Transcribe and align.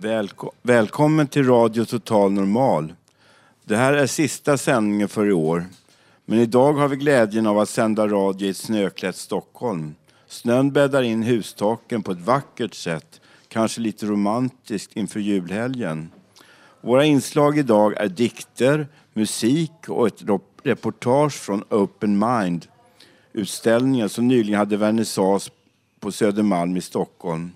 Välko- 0.00 0.50
välkommen 0.62 1.26
till 1.26 1.46
Radio 1.46 1.84
Total 1.84 2.32
Normal. 2.32 2.94
Det 3.64 3.76
här 3.76 3.92
är 3.92 4.06
sista 4.06 4.56
sändningen 4.56 5.08
för 5.08 5.26
i 5.26 5.32
år. 5.32 5.66
Men 6.24 6.38
idag 6.38 6.72
har 6.72 6.88
vi 6.88 6.96
glädjen 6.96 7.46
av 7.46 7.58
att 7.58 7.68
sända 7.68 8.08
radio 8.08 8.46
i 8.46 8.50
ett 8.50 8.56
snöklätt 8.56 9.16
Stockholm. 9.16 9.94
Snön 10.26 10.72
bäddar 10.72 11.02
in 11.02 11.22
hustaken 11.22 12.02
på 12.02 12.12
ett 12.12 12.20
vackert 12.20 12.74
sätt, 12.74 13.20
kanske 13.48 13.80
lite 13.80 14.06
romantiskt 14.06 14.96
inför 14.96 15.20
julhelgen. 15.20 16.10
Våra 16.80 17.04
inslag 17.04 17.58
idag 17.58 17.96
är 17.96 18.08
dikter, 18.08 18.88
musik 19.12 19.88
och 19.88 20.06
ett 20.06 20.22
reportage 20.62 21.32
från 21.34 21.64
Open 21.70 22.18
Mind, 22.18 22.66
utställningen 23.32 24.08
som 24.08 24.28
nyligen 24.28 24.58
hade 24.58 24.76
vernissage 24.76 25.50
på 26.00 26.12
Södermalm 26.12 26.76
i 26.76 26.80
Stockholm. 26.80 27.50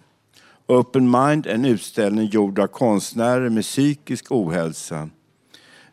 Open 0.66 1.10
Mind 1.10 1.46
är 1.46 1.54
en 1.54 1.64
utställning 1.64 2.26
gjord 2.26 2.58
av 2.58 2.66
konstnärer 2.66 3.48
med 3.48 3.64
psykisk 3.64 4.32
ohälsa. 4.32 5.08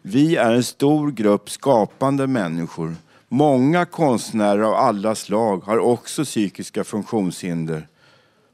Vi 0.01 0.35
är 0.35 0.51
en 0.53 0.63
stor 0.63 1.11
grupp 1.11 1.49
skapande 1.49 2.27
människor. 2.27 2.95
Många 3.27 3.85
konstnärer 3.85 4.61
av 4.61 4.73
alla 4.73 5.15
slag 5.15 5.63
har 5.63 5.77
också 5.77 6.23
psykiska 6.23 6.83
funktionshinder. 6.83 7.87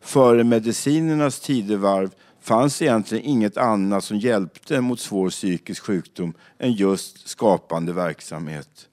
Före 0.01 0.43
medicinernas 0.43 1.39
tidevarv 1.39 2.11
fanns 2.41 2.81
egentligen 2.81 3.25
inget 3.25 3.57
annat 3.57 4.03
som 4.03 4.17
hjälpte 4.17 4.81
mot 4.81 4.99
svår 4.99 5.29
psykisk 5.29 5.83
sjukdom 5.83 6.33
än 6.59 6.73
just 6.73 7.27
skapande 7.27 7.93
verksamhet. 7.93 8.88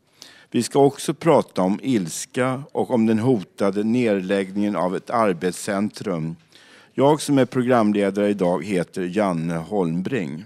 Vi 0.50 0.62
ska 0.62 0.78
också 0.78 1.14
prata 1.14 1.62
om 1.62 1.80
ilska 1.82 2.62
och 2.72 2.90
om 2.90 3.06
den 3.06 3.18
hotade 3.18 3.84
nedläggningen 3.84 4.76
av 4.76 4.96
ett 4.96 5.10
arbetscentrum. 5.10 6.36
Jag 6.96 7.20
som 7.20 7.38
är 7.38 7.44
programledare 7.44 8.28
idag 8.28 8.64
heter 8.64 9.02
Janne 9.02 9.54
Holmbring. 9.54 10.44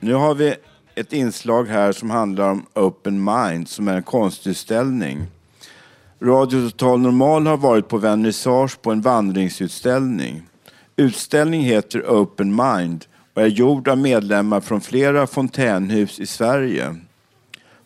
Nu 0.00 0.14
har 0.14 0.34
vi 0.34 0.54
ett 0.94 1.12
inslag 1.12 1.64
här 1.64 1.92
som 1.92 2.10
handlar 2.10 2.50
om 2.50 2.66
Open 2.74 3.24
Mind 3.24 3.68
som 3.68 3.88
är 3.88 3.96
en 3.96 4.02
konstutställning. 4.02 5.26
Radio 6.26 6.70
Total 6.70 7.00
Normal 7.00 7.46
har 7.46 7.56
varit 7.56 7.88
på 7.88 7.98
vernissage 7.98 8.82
på 8.82 8.90
en 8.90 9.00
vandringsutställning. 9.00 10.42
Utställningen 10.96 11.66
heter 11.66 12.02
Open 12.02 12.56
Mind 12.56 13.04
och 13.34 13.42
är 13.42 13.46
gjord 13.46 13.88
av 13.88 13.98
medlemmar 13.98 14.60
från 14.60 14.80
flera 14.80 15.26
fontänhus 15.26 16.20
i 16.20 16.26
Sverige. 16.26 16.96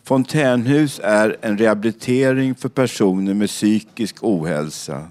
Fontänhus 0.03 0.99
är 1.03 1.37
en 1.41 1.57
rehabilitering 1.57 2.55
för 2.55 2.69
personer 2.69 3.33
med 3.33 3.49
psykisk 3.49 4.15
ohälsa. 4.21 5.07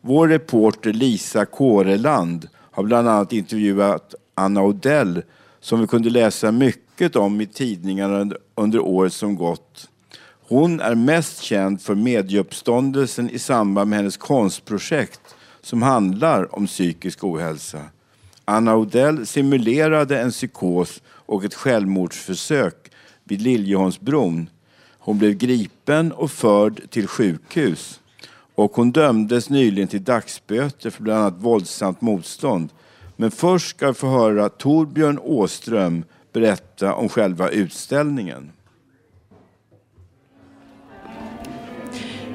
Vår 0.00 0.28
reporter 0.28 0.92
Lisa 0.92 1.44
Kåreland 1.44 2.48
har 2.54 2.82
bland 2.82 3.08
annat 3.08 3.32
intervjuat 3.32 4.14
Anna 4.34 4.62
Odell 4.62 5.22
som 5.60 5.80
vi 5.80 5.86
kunde 5.86 6.10
läsa 6.10 6.52
mycket 6.52 7.16
om 7.16 7.40
i 7.40 7.46
tidningarna 7.46 8.34
under- 8.54 8.80
året 8.80 9.12
som 9.12 9.36
gått. 9.36 9.88
Hon 10.48 10.80
är 10.80 10.94
mest 10.94 11.42
känd 11.42 11.82
för 11.82 11.94
medieuppståndelsen 11.94 13.30
i 13.30 13.38
samband 13.38 13.90
med 13.90 13.98
hennes 13.98 14.16
konstprojekt 14.16 15.20
som 15.60 15.82
handlar 15.82 16.54
om 16.54 16.66
psykisk 16.66 17.24
ohälsa. 17.24 17.80
Anna 18.44 18.76
Odell 18.76 19.26
simulerade 19.26 20.20
en 20.20 20.30
psykos 20.30 21.02
och 21.08 21.44
ett 21.44 21.54
självmordsförsök 21.54 22.90
vid 23.24 23.42
Liljeholmsbron. 23.42 24.50
Hon 24.98 25.18
blev 25.18 25.32
gripen 25.32 26.12
och 26.12 26.30
förd 26.30 26.90
till 26.90 27.06
sjukhus. 27.06 28.00
Och 28.54 28.72
hon 28.76 28.92
dömdes 28.92 29.50
nyligen 29.50 29.88
till 29.88 30.04
dagsböter 30.04 30.90
för 30.90 31.02
bland 31.02 31.20
annat 31.20 31.42
våldsamt 31.42 32.00
motstånd. 32.00 32.68
Men 33.16 33.30
först 33.30 33.68
ska 33.68 33.88
vi 33.88 33.94
få 33.94 34.08
höra 34.08 34.48
Torbjörn 34.48 35.18
Åström 35.22 36.04
berätta 36.32 36.94
om 36.94 37.08
själva 37.08 37.48
utställningen. 37.48 38.52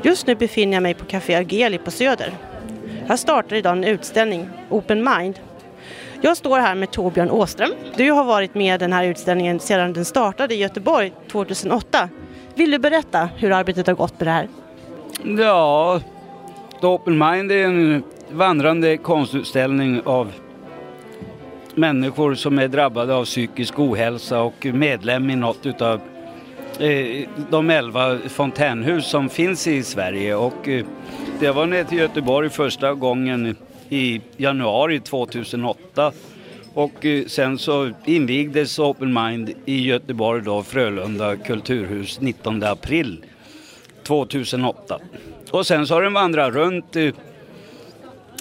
Just 0.03 0.27
nu 0.27 0.35
befinner 0.35 0.73
jag 0.73 0.83
mig 0.83 0.93
på 0.93 1.05
Café 1.05 1.35
Argeli 1.35 1.77
på 1.77 1.91
Söder. 1.91 2.33
Här 3.07 3.15
startar 3.15 3.55
idag 3.55 3.77
en 3.77 3.83
utställning, 3.83 4.49
Open 4.69 5.09
Mind. 5.17 5.39
Jag 6.21 6.37
står 6.37 6.59
här 6.59 6.75
med 6.75 6.91
Torbjörn 6.91 7.29
Åström. 7.29 7.71
Du 7.95 8.11
har 8.11 8.23
varit 8.23 8.55
med 8.55 8.75
i 8.75 8.77
den 8.77 8.93
här 8.93 9.03
utställningen 9.03 9.59
sedan 9.59 9.93
den 9.93 10.05
startade 10.05 10.53
i 10.53 10.57
Göteborg 10.57 11.13
2008. 11.31 12.09
Vill 12.55 12.71
du 12.71 12.79
berätta 12.79 13.29
hur 13.37 13.51
arbetet 13.51 13.87
har 13.87 13.93
gått 13.93 14.19
med 14.19 14.27
det 14.27 14.31
här? 14.31 14.47
Ja, 15.43 16.01
The 16.81 16.87
Open 16.87 17.17
Mind 17.17 17.51
är 17.51 17.65
en 17.65 18.03
vandrande 18.31 18.97
konstutställning 18.97 20.01
av 20.05 20.31
människor 21.75 22.35
som 22.35 22.59
är 22.59 22.67
drabbade 22.67 23.15
av 23.15 23.25
psykisk 23.25 23.79
ohälsa 23.79 24.41
och 24.41 24.65
medlem 24.65 25.29
i 25.29 25.35
något 25.35 25.65
utav 25.65 26.01
Eh, 26.79 27.27
de 27.49 27.69
elva 27.69 28.19
fontänhus 28.19 29.05
som 29.05 29.29
finns 29.29 29.67
i 29.67 29.83
Sverige. 29.83 30.35
Och 30.35 30.67
eh, 30.67 30.85
det 31.39 31.51
var 31.51 31.65
nere 31.65 31.83
till 31.83 31.97
Göteborg 31.97 32.49
första 32.49 32.93
gången 32.93 33.55
i 33.89 34.21
januari 34.37 34.99
2008. 34.99 36.11
Och 36.73 37.05
eh, 37.05 37.25
sen 37.25 37.57
så 37.57 37.91
invigdes 38.05 38.79
Open 38.79 39.13
Mind 39.13 39.53
i 39.65 39.81
Göteborg 39.87 40.41
då, 40.43 40.63
Frölunda 40.63 41.35
kulturhus 41.35 42.21
19 42.21 42.63
april 42.63 43.25
2008. 44.03 44.99
Och 45.51 45.67
sen 45.67 45.87
så 45.87 45.93
har 45.93 46.01
den 46.01 46.13
vandrat 46.13 46.53
runt 46.53 46.95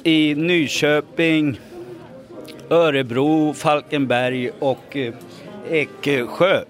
i 0.02 0.34
Nyköping, 0.34 1.60
Örebro, 2.70 3.55
Falkenberg 3.55 4.50
och 4.58 4.96
Eksjö. 5.70 6.64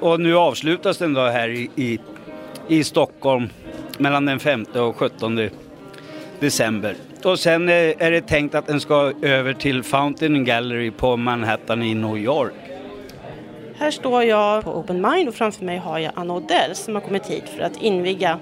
Och 0.00 0.20
nu 0.20 0.36
avslutas 0.36 0.98
den 0.98 1.14
då 1.14 1.20
här 1.20 1.48
i, 1.48 1.70
i, 1.76 1.98
i 2.68 2.84
Stockholm 2.84 3.48
mellan 3.98 4.26
den 4.26 4.40
5 4.40 4.64
och 4.74 4.96
17 4.96 5.48
december. 6.40 6.94
Och 7.24 7.38
sen 7.38 7.68
eh, 7.68 7.74
är 7.74 8.10
det 8.10 8.20
tänkt 8.20 8.54
att 8.54 8.66
den 8.66 8.80
ska 8.80 9.12
över 9.22 9.52
till 9.52 9.82
Fountain 9.82 10.44
Gallery 10.44 10.90
på 10.90 11.16
Manhattan 11.16 11.82
i 11.82 11.94
New 11.94 12.16
York. 12.16 12.52
Här 13.78 13.90
står 13.90 14.22
jag 14.22 14.64
på 14.64 14.70
Open 14.70 15.10
Mind 15.10 15.28
och 15.28 15.34
framför 15.34 15.64
mig 15.64 15.78
har 15.78 15.98
jag 15.98 16.12
Anna 16.14 16.34
Odell 16.34 16.74
som 16.74 16.94
har 16.94 17.02
kommit 17.02 17.26
hit 17.26 17.44
för 17.56 17.62
att 17.62 17.76
inviga 17.82 18.38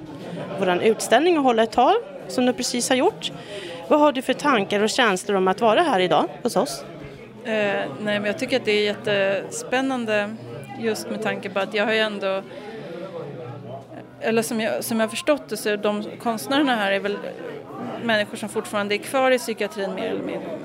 vår 0.59 0.83
utställning 0.83 1.39
och 1.39 1.45
hålla 1.45 1.63
ett 1.63 1.73
tal 1.73 1.95
som 2.29 2.47
du 2.47 2.53
precis 2.53 2.89
har 2.89 2.97
gjort. 2.97 3.33
Vad 3.89 4.01
har 4.01 4.13
du 4.13 4.23
för 4.23 4.33
tankar 4.33 4.83
och 4.83 4.91
känslor 4.91 5.37
om 5.37 5.49
att 5.49 5.61
vara 5.61 5.83
här 5.83 6.01
idag 6.01 6.29
hos 6.43 6.57
oss? 6.57 6.85
Eh, 7.45 7.51
nej, 7.51 7.87
men 8.01 8.25
jag 8.25 8.39
tycker 8.39 8.57
att 8.57 8.65
det 8.65 8.73
är 8.73 8.85
jättespännande 8.85 10.37
just 10.79 11.11
med 11.11 11.23
tanke 11.23 11.51
på 11.51 11.59
att 11.59 11.75
jag 11.75 11.85
har 11.85 11.93
ju 11.93 11.99
ändå 11.99 12.43
eller 14.21 14.43
som 14.43 14.61
jag, 14.61 14.85
som 14.85 15.01
jag 15.01 15.07
har 15.07 15.11
förstått 15.11 15.49
det 15.49 15.57
så 15.57 15.69
är 15.69 15.77
de 15.77 16.05
konstnärerna 16.23 16.77
här 16.77 16.93
är 16.93 17.01
väl 17.01 17.19
människor 18.03 18.37
som 18.37 18.49
fortfarande 18.49 18.95
är 18.95 18.99
kvar 18.99 19.31
i 19.31 19.39
psykiatrin 19.39 19.95
mer 19.95 20.09
eller 20.11 20.23
mindre. 20.23 20.59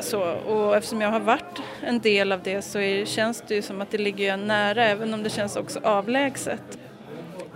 Så, 0.00 0.22
och 0.22 0.76
eftersom 0.76 1.00
jag 1.00 1.10
har 1.10 1.20
varit 1.20 1.60
en 1.82 2.00
del 2.00 2.32
av 2.32 2.42
det 2.42 2.62
så 2.62 2.78
är, 2.78 3.04
känns 3.04 3.44
det 3.48 3.54
ju 3.54 3.62
som 3.62 3.80
att 3.80 3.90
det 3.90 3.98
ligger 3.98 4.36
nära 4.36 4.84
även 4.84 5.14
om 5.14 5.22
det 5.22 5.30
känns 5.30 5.56
också 5.56 5.80
avlägset. 5.82 6.78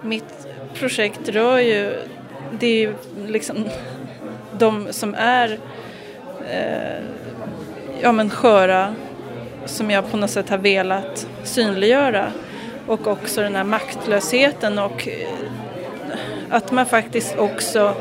Mitt 0.02 0.48
projekt 0.74 1.28
rör 1.28 1.58
ju, 1.58 1.94
det 2.58 2.66
är 2.66 2.80
ju 2.80 2.94
liksom 3.26 3.68
de 4.58 4.92
som 4.92 5.14
är 5.14 5.58
eh, 6.50 7.02
ja, 8.00 8.12
men 8.12 8.30
sköra 8.30 8.94
som 9.68 9.90
jag 9.90 10.10
på 10.10 10.16
något 10.16 10.30
sätt 10.30 10.48
har 10.48 10.58
velat 10.58 11.26
synliggöra 11.44 12.32
och 12.86 13.06
också 13.06 13.40
den 13.40 13.56
här 13.56 13.64
maktlösheten 13.64 14.78
och 14.78 15.08
eh, 15.08 15.28
att 16.50 16.72
man 16.72 16.86
faktiskt 16.86 17.38
också 17.38 17.94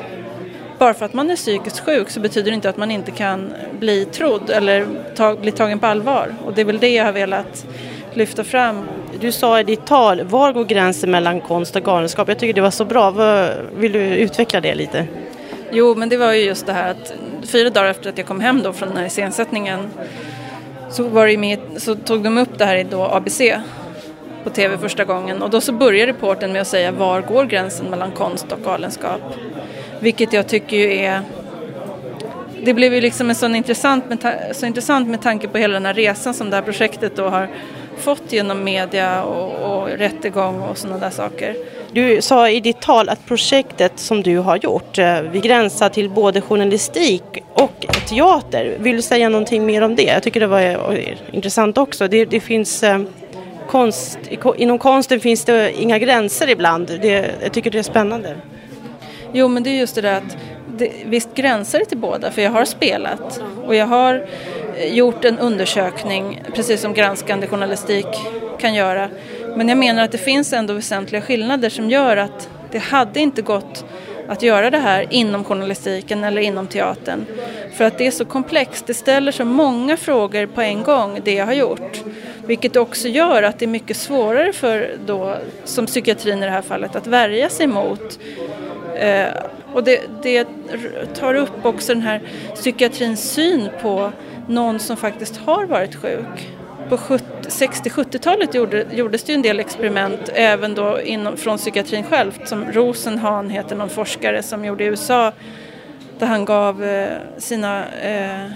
bara 0.77 0.93
för 0.93 1.05
att 1.05 1.13
man 1.13 1.29
är 1.29 1.35
psykiskt 1.35 1.79
sjuk 1.79 2.09
så 2.09 2.19
betyder 2.19 2.51
det 2.51 2.55
inte 2.55 2.69
att 2.69 2.77
man 2.77 2.91
inte 2.91 3.11
kan 3.11 3.53
bli 3.79 4.05
trodd 4.05 4.49
eller 4.49 4.87
ta, 5.15 5.35
bli 5.35 5.51
tagen 5.51 5.79
på 5.79 5.85
allvar 5.85 6.35
och 6.45 6.53
det 6.53 6.61
är 6.61 6.65
väl 6.65 6.79
det 6.79 6.89
jag 6.89 7.05
har 7.05 7.11
velat 7.11 7.65
lyfta 8.13 8.43
fram. 8.43 8.87
Du 9.19 9.31
sa 9.31 9.59
i 9.59 9.63
ditt 9.63 9.85
tal, 9.85 10.23
var 10.23 10.53
går 10.53 10.65
gränsen 10.65 11.11
mellan 11.11 11.41
konst 11.41 11.75
och 11.75 11.83
galenskap? 11.83 12.27
Jag 12.27 12.39
tycker 12.39 12.53
det 12.53 12.61
var 12.61 12.71
så 12.71 12.85
bra. 12.85 13.11
Vill 13.75 13.91
du 13.91 13.99
utveckla 13.99 14.61
det 14.61 14.75
lite? 14.75 15.07
Jo, 15.71 15.95
men 15.95 16.09
det 16.09 16.17
var 16.17 16.33
ju 16.33 16.43
just 16.43 16.65
det 16.65 16.73
här 16.73 16.91
att 16.91 17.13
fyra 17.47 17.69
dagar 17.69 17.89
efter 17.89 18.09
att 18.09 18.17
jag 18.17 18.27
kom 18.27 18.39
hem 18.39 18.61
då 18.63 18.73
från 18.73 18.89
den 18.89 18.97
här 18.97 19.05
iscensättningen 19.05 19.79
så, 20.89 21.03
var 21.03 21.27
det 21.27 21.37
med, 21.37 21.59
så 21.77 21.95
tog 21.95 22.23
de 22.23 22.37
upp 22.37 22.57
det 22.57 22.65
här 22.65 22.75
i 22.75 22.83
då 22.83 23.03
ABC 23.03 23.41
på 24.43 24.49
tv 24.49 24.77
första 24.77 25.03
gången 25.03 25.41
och 25.41 25.49
då 25.49 25.61
så 25.61 25.71
börjar 25.71 26.07
reporten 26.07 26.51
med 26.51 26.61
att 26.61 26.67
säga 26.67 26.91
var 26.91 27.21
går 27.21 27.45
gränsen 27.45 27.85
mellan 27.85 28.11
konst 28.11 28.51
och 28.51 28.59
galenskap? 28.63 29.21
Vilket 29.99 30.33
jag 30.33 30.47
tycker 30.47 30.77
ju 30.77 30.93
är 30.93 31.21
det 32.63 32.73
blev 32.73 32.93
ju 32.93 33.01
liksom 33.01 33.29
en 33.29 33.35
sån 33.35 33.55
intressant 33.55 34.09
med, 34.09 34.49
så 34.51 34.65
intressant 34.65 35.07
med 35.07 35.21
tanke 35.21 35.47
på 35.47 35.57
hela 35.57 35.73
den 35.73 35.85
här 35.85 35.93
resan 35.93 36.33
som 36.33 36.49
det 36.49 36.55
här 36.55 36.63
projektet 36.63 37.15
då 37.15 37.27
har 37.27 37.49
fått 37.97 38.33
genom 38.33 38.63
media 38.63 39.23
och, 39.23 39.81
och 39.81 39.87
rättegång 39.89 40.61
och 40.61 40.77
sådana 40.77 40.99
där 40.99 41.09
saker. 41.09 41.55
Du 41.97 42.21
sa 42.21 42.49
i 42.49 42.59
ditt 42.59 42.81
tal 42.81 43.09
att 43.09 43.25
projektet 43.25 43.99
som 43.99 44.23
du 44.23 44.37
har 44.37 44.57
gjort, 44.57 44.97
eh, 44.97 45.21
vi 45.21 45.39
gränsar 45.39 45.89
till 45.89 46.09
både 46.09 46.41
journalistik 46.41 47.23
och 47.53 47.85
teater. 48.07 48.77
Vill 48.79 48.95
du 48.95 49.01
säga 49.01 49.29
någonting 49.29 49.65
mer 49.65 49.81
om 49.81 49.95
det? 49.95 50.03
Jag 50.03 50.23
tycker 50.23 50.39
det 50.39 50.47
var 50.47 50.61
eh, 50.61 51.07
intressant 51.31 51.77
också. 51.77 52.07
Det, 52.07 52.25
det 52.25 52.39
finns 52.39 52.83
eh, 52.83 53.01
konst, 53.69 54.19
inom 54.57 54.79
konsten 54.79 55.19
finns 55.19 55.45
det 55.45 55.81
inga 55.81 55.99
gränser 55.99 56.49
ibland. 56.49 56.87
Det, 57.01 57.31
jag 57.43 57.53
tycker 57.53 57.71
det 57.71 57.79
är 57.79 57.83
spännande. 57.83 58.35
Jo, 59.33 59.47
men 59.47 59.63
det 59.63 59.69
är 59.69 59.79
just 59.79 59.95
det 59.95 60.01
där 60.01 60.17
att 60.17 60.37
det, 60.77 60.91
visst 61.05 61.35
gränsar 61.35 61.79
det 61.79 61.85
till 61.85 61.97
båda, 61.97 62.31
för 62.31 62.41
jag 62.41 62.51
har 62.51 62.65
spelat 62.65 63.41
och 63.65 63.75
jag 63.75 63.87
har 63.87 64.25
gjort 64.91 65.25
en 65.25 65.39
undersökning, 65.39 66.41
precis 66.55 66.81
som 66.81 66.93
granskande 66.93 67.47
journalistik 67.47 68.07
kan 68.59 68.73
göra. 68.73 69.09
Men 69.57 69.69
jag 69.69 69.77
menar 69.77 70.03
att 70.03 70.11
det 70.11 70.17
finns 70.17 70.53
ändå 70.53 70.73
väsentliga 70.73 71.21
skillnader 71.21 71.69
som 71.69 71.89
gör 71.89 72.17
att 72.17 72.49
det 72.71 72.77
hade 72.77 73.19
inte 73.19 73.41
gått 73.41 73.85
att 74.27 74.41
göra 74.41 74.69
det 74.69 74.77
här 74.77 75.05
inom 75.09 75.43
journalistiken 75.43 76.23
eller 76.23 76.41
inom 76.41 76.67
teatern. 76.67 77.25
För 77.73 77.85
att 77.85 77.97
det 77.97 78.07
är 78.07 78.11
så 78.11 78.25
komplext, 78.25 78.87
det 78.87 78.93
ställer 78.93 79.31
så 79.31 79.45
många 79.45 79.97
frågor 79.97 80.45
på 80.45 80.61
en 80.61 80.83
gång, 80.83 81.19
det 81.23 81.33
jag 81.33 81.45
har 81.45 81.53
gjort. 81.53 82.03
Vilket 82.45 82.75
också 82.75 83.07
gör 83.07 83.43
att 83.43 83.59
det 83.59 83.65
är 83.65 83.69
mycket 83.69 83.97
svårare 83.97 84.53
för, 84.53 84.91
då, 85.05 85.35
som 85.63 85.85
psykiatrin 85.85 86.37
i 86.37 86.45
det 86.45 86.51
här 86.51 86.61
fallet, 86.61 86.95
att 86.95 87.07
värja 87.07 87.49
sig 87.49 87.67
mot. 87.67 88.19
Eh, 88.99 89.27
och 89.73 89.83
det, 89.83 90.01
det 90.23 90.47
tar 91.15 91.33
upp 91.33 91.65
också 91.65 91.93
den 91.93 92.03
här 92.03 92.21
psykiatrins 92.55 93.31
syn 93.31 93.69
på 93.81 94.11
någon 94.47 94.79
som 94.79 94.97
faktiskt 94.97 95.37
har 95.37 95.65
varit 95.65 95.95
sjuk. 95.95 96.56
På 96.89 96.97
60-70-talet 96.97 98.53
gjorde, 98.53 98.85
gjordes 98.91 99.23
det 99.23 99.31
ju 99.31 99.35
en 99.35 99.41
del 99.41 99.59
experiment 99.59 100.29
även 100.33 100.75
då 100.75 101.01
inom, 101.01 101.37
från 101.37 101.57
psykiatrin 101.57 102.03
själv 102.03 102.45
som 102.45 102.71
Rosenhan 102.71 103.49
heter 103.49 103.75
någon 103.75 103.89
forskare 103.89 104.43
som 104.43 104.65
gjorde 104.65 104.83
i 104.83 104.87
USA 104.87 105.31
där 106.19 106.27
han 106.27 106.45
gav 106.45 106.83
eh, 106.83 107.17
sina 107.37 107.85
eh, 107.87 108.51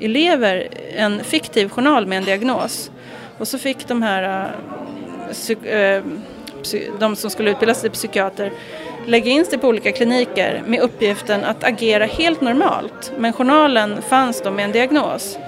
elever 0.00 0.68
en 0.96 1.24
fiktiv 1.24 1.68
journal 1.68 2.06
med 2.06 2.18
en 2.18 2.24
diagnos 2.24 2.90
och 3.38 3.48
så 3.48 3.58
fick 3.58 3.88
de 3.88 4.02
här 4.02 4.50
eh, 5.64 5.72
eh 5.72 6.02
de 6.98 7.16
som 7.16 7.30
skulle 7.30 7.50
utbilda 7.50 7.74
sig 7.74 7.90
till 7.90 7.98
psykiater 7.98 8.52
lägga 9.06 9.30
in 9.30 9.44
sig 9.44 9.58
på 9.58 9.68
olika 9.68 9.92
kliniker 9.92 10.62
med 10.66 10.80
uppgiften 10.80 11.44
att 11.44 11.64
agera 11.64 12.04
helt 12.04 12.40
normalt. 12.40 13.12
Men 13.18 13.32
journalen 13.32 14.02
fanns 14.02 14.42
då 14.42 14.50
med 14.50 14.64
en 14.64 14.72
diagnos. 14.72 15.38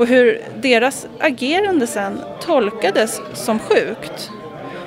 Och 0.00 0.06
hur 0.06 0.40
deras 0.60 1.06
agerande 1.18 1.86
sen 1.86 2.20
tolkades 2.40 3.20
som 3.34 3.58
sjukt. 3.58 4.30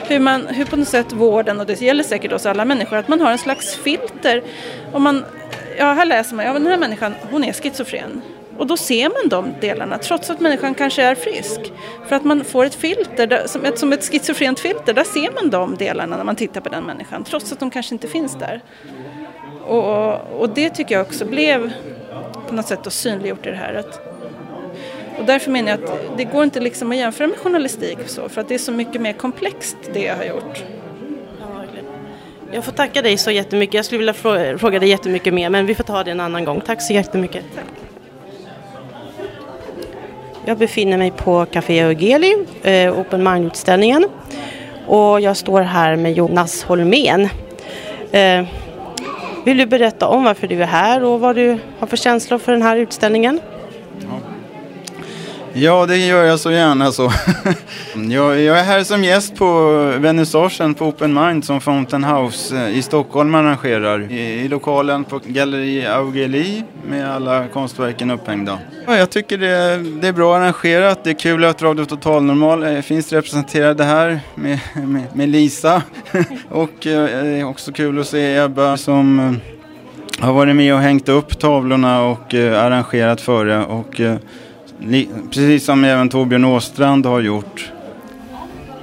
Hur, 0.07 0.19
man, 0.19 0.47
hur 0.47 0.65
på 0.65 0.75
något 0.75 0.87
sätt 0.87 1.13
vården, 1.13 1.59
och 1.59 1.65
det 1.65 1.81
gäller 1.81 2.03
säkert 2.03 2.31
oss 2.31 2.45
alla 2.45 2.65
människor, 2.65 2.97
att 2.97 3.07
man 3.07 3.21
har 3.21 3.31
en 3.31 3.37
slags 3.37 3.75
filter. 3.75 4.43
Och 4.91 5.01
man, 5.01 5.25
ja, 5.77 5.93
här 5.93 6.05
läser 6.05 6.35
man, 6.35 6.45
ja 6.45 6.53
den 6.53 6.67
här 6.67 6.77
människan, 6.77 7.13
hon 7.31 7.43
är 7.43 7.53
schizofren. 7.53 8.21
Och 8.57 8.67
då 8.67 8.77
ser 8.77 9.09
man 9.09 9.29
de 9.29 9.53
delarna 9.61 9.97
trots 9.97 10.29
att 10.29 10.39
människan 10.39 10.73
kanske 10.73 11.03
är 11.03 11.15
frisk. 11.15 11.59
För 12.07 12.15
att 12.15 12.23
man 12.23 12.43
får 12.43 12.65
ett 12.65 12.75
filter, 12.75 13.27
där, 13.27 13.47
som, 13.47 13.65
ett, 13.65 13.79
som 13.79 13.93
ett 13.93 14.03
schizofrent 14.11 14.59
filter, 14.59 14.93
där 14.93 15.03
ser 15.03 15.31
man 15.41 15.49
de 15.49 15.75
delarna 15.75 16.17
när 16.17 16.23
man 16.23 16.35
tittar 16.35 16.61
på 16.61 16.69
den 16.69 16.83
människan 16.83 17.23
trots 17.23 17.51
att 17.51 17.59
de 17.59 17.71
kanske 17.71 17.95
inte 17.95 18.07
finns 18.07 18.35
där. 18.35 18.61
Och, 19.65 20.41
och 20.41 20.49
det 20.49 20.69
tycker 20.69 20.95
jag 20.95 21.01
också 21.01 21.25
blev 21.25 21.71
på 22.47 22.55
något 22.55 22.67
sätt 22.67 22.93
synliggjort 22.93 23.45
i 23.45 23.49
det 23.49 23.55
här. 23.55 23.73
Att, 23.73 24.12
och 25.17 25.25
därför 25.25 25.51
menar 25.51 25.69
jag 25.69 25.83
att 25.83 26.17
det 26.17 26.23
går 26.23 26.43
inte 26.43 26.59
liksom 26.59 26.91
att 26.91 26.97
jämföra 26.97 27.27
med 27.27 27.37
journalistik 27.37 27.97
så, 28.05 28.29
för 28.29 28.41
att 28.41 28.47
det 28.47 28.53
är 28.53 28.59
så 28.59 28.71
mycket 28.71 29.01
mer 29.01 29.13
komplext 29.13 29.77
det 29.93 30.03
jag 30.03 30.15
har 30.15 30.23
gjort. 30.23 30.63
Jag 32.51 32.63
får 32.63 32.71
tacka 32.71 33.01
dig 33.01 33.17
så 33.17 33.31
jättemycket. 33.31 33.73
Jag 33.73 33.85
skulle 33.85 33.99
vilja 33.99 34.13
fråga, 34.13 34.57
fråga 34.57 34.79
dig 34.79 34.89
jättemycket 34.89 35.33
mer 35.33 35.49
men 35.49 35.65
vi 35.65 35.75
får 35.75 35.83
ta 35.83 36.03
det 36.03 36.11
en 36.11 36.19
annan 36.19 36.45
gång. 36.45 36.61
Tack 36.61 36.81
så 36.81 36.93
jättemycket. 36.93 37.43
Tack. 37.55 37.65
Jag 40.45 40.57
befinner 40.57 40.97
mig 40.97 41.11
på 41.11 41.45
Café 41.45 41.79
Eugeli, 41.79 42.45
eh, 42.63 42.99
Open 42.99 43.23
Mind-utställningen. 43.23 44.05
Och 44.87 45.21
jag 45.21 45.37
står 45.37 45.61
här 45.61 45.95
med 45.95 46.13
Jonas 46.13 46.63
Holmén. 46.63 47.29
Eh, 48.11 48.45
vill 49.45 49.57
du 49.57 49.65
berätta 49.65 50.07
om 50.07 50.23
varför 50.23 50.47
du 50.47 50.61
är 50.61 50.67
här 50.67 51.03
och 51.03 51.19
vad 51.19 51.35
du 51.35 51.57
har 51.79 51.87
för 51.87 51.97
känslor 51.97 52.37
för 52.37 52.51
den 52.51 52.61
här 52.61 52.77
utställningen? 52.77 53.39
Ja, 53.99 54.32
Ja, 55.55 55.85
det 55.85 55.97
gör 55.97 56.23
jag 56.23 56.39
så 56.39 56.51
gärna 56.51 56.91
så. 56.91 57.11
jag, 58.09 58.41
jag, 58.41 58.59
är 58.59 58.63
här 58.63 58.83
som 58.83 59.03
gäst 59.03 59.35
på 59.35 59.71
vernissagen 59.97 60.73
på 60.73 60.85
Open 60.85 61.13
Mind 61.13 61.45
som 61.45 61.61
Fountain 61.61 62.03
House 62.03 62.57
eh, 62.57 62.77
i 62.77 62.81
Stockholm 62.81 63.35
arrangerar. 63.35 64.11
I, 64.11 64.19
i 64.19 64.47
lokalen 64.47 65.03
på 65.03 65.19
Galleri 65.25 65.85
Augeli 65.85 66.63
med 66.87 67.11
alla 67.11 67.47
konstverken 67.47 68.11
upphängda. 68.11 68.59
Ja, 68.87 68.97
jag 68.97 69.09
tycker 69.09 69.37
det, 69.37 69.77
det, 70.01 70.07
är 70.07 70.13
bra 70.13 70.35
arrangerat. 70.35 71.03
Det 71.03 71.09
är 71.09 71.19
kul 71.19 71.43
att 71.43 71.61
Radio 71.61 71.85
Total 71.85 72.23
Normal 72.23 72.63
eh, 72.63 72.81
finns 72.81 73.11
representerade 73.11 73.83
här 73.83 74.19
med, 74.35 74.59
med, 74.73 75.03
med 75.13 75.29
Lisa. 75.29 75.81
Och 76.49 76.87
eh, 76.87 77.23
det 77.23 77.39
är 77.39 77.43
också 77.43 77.71
kul 77.71 77.99
att 77.99 78.07
se 78.07 78.37
Ebba 78.37 78.77
som 78.77 79.37
har 80.19 80.33
varit 80.33 80.55
med 80.55 80.73
och 80.73 80.79
hängt 80.79 81.09
upp 81.09 81.39
tavlorna 81.39 82.03
och 82.03 82.33
arrangerat 82.33 83.21
före. 83.21 83.65
Och, 83.65 84.01
Precis 85.29 85.65
som 85.65 85.83
även 85.83 86.09
Torbjörn 86.09 86.45
Åstrand 86.45 87.05
har 87.05 87.21
gjort. 87.21 87.71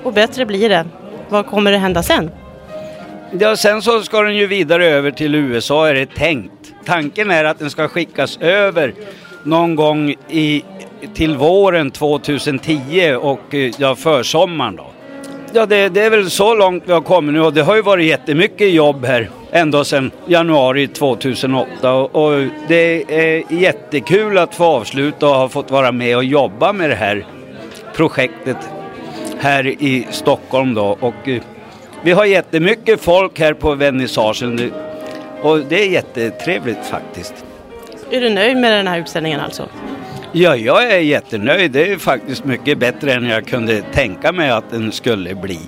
Och 0.03 0.13
bättre 0.13 0.47
blir 0.47 0.69
det. 0.69 0.87
Vad 1.29 1.47
kommer 1.47 1.73
det 1.73 1.79
hända 1.79 2.03
sen? 2.03 2.31
Ja, 3.39 3.57
sen 3.57 3.83
så 3.83 4.03
ska 4.03 4.23
den 4.23 4.37
ju 4.37 4.47
vidare 4.47 4.87
över 4.87 5.11
till 5.11 5.35
USA 5.35 5.89
är 5.89 5.95
det 5.95 6.07
tänkt. 6.07 6.53
Tanken 6.85 7.31
är 7.31 7.45
att 7.45 7.59
den 7.59 7.71
ska 7.71 7.89
skickas 7.89 8.39
över 8.41 8.95
någon 9.45 9.75
gång 9.77 10.15
i, 10.29 10.65
till 11.15 11.37
våren 11.37 11.91
2010 11.91 13.15
och 13.21 13.55
eh, 13.55 13.73
ja, 13.79 13.95
försommaren 13.95 14.77
då. 14.77 14.87
Ja, 15.53 15.67
det, 15.67 15.89
det, 15.89 16.01
är 16.01 16.11
väl 16.11 16.31
så 16.31 16.55
långt 16.55 16.83
vi 16.87 16.93
har 16.93 17.01
kommit 17.01 17.35
nu 17.35 17.41
och 17.41 17.53
det 17.53 17.63
har 17.63 17.77
ju 17.77 17.83
varit 17.83 18.07
jättemycket 18.07 18.73
jobb 18.73 19.05
här 19.05 19.31
ända 19.53 19.85
sedan 19.85 20.11
januari 20.27 20.89
2008 20.89 21.95
och, 21.95 22.47
det 22.69 23.05
är 23.09 23.53
jättekul 23.53 24.39
att 24.39 24.55
få 24.55 24.65
avsluta 24.65 25.29
och 25.29 25.35
ha 25.35 25.49
fått 25.49 25.71
vara 25.71 25.93
med 25.93 26.17
och 26.17 26.25
jobba 26.25 26.73
med 26.73 26.91
det 26.91 26.97
här 26.97 27.27
projektet 27.95 28.57
här 29.39 29.67
i 29.67 30.07
Stockholm 30.11 30.75
då 30.75 30.97
och 31.01 31.29
eh, 31.29 31.43
vi 32.03 32.13
har 32.13 32.25
jättemycket 32.25 33.01
folk 33.01 33.39
här 33.41 33.55
på 33.55 33.75
vernissagen 33.75 34.73
och 35.43 35.59
det 35.59 35.83
är 35.83 35.91
jättetrevligt 35.91 36.87
faktiskt. 36.87 37.35
Är 38.11 38.21
du 38.21 38.31
nöjd 38.31 38.57
med 38.57 38.73
den 38.73 38.87
här 38.87 38.99
utställningen 38.99 39.41
alltså? 39.41 39.69
Ja, 40.33 40.57
jag 40.57 40.93
är 40.93 40.99
jättenöjd. 40.99 41.71
Det 41.71 41.93
är 41.93 41.99
faktiskt 41.99 42.45
mycket 42.45 42.79
bättre 42.79 43.13
än 43.13 43.25
jag 43.25 43.47
kunde 43.47 43.83
tänka 43.83 44.33
mig 44.33 44.51
att 44.51 44.71
den 44.71 44.93
skulle 44.93 45.35
bli. 45.35 45.59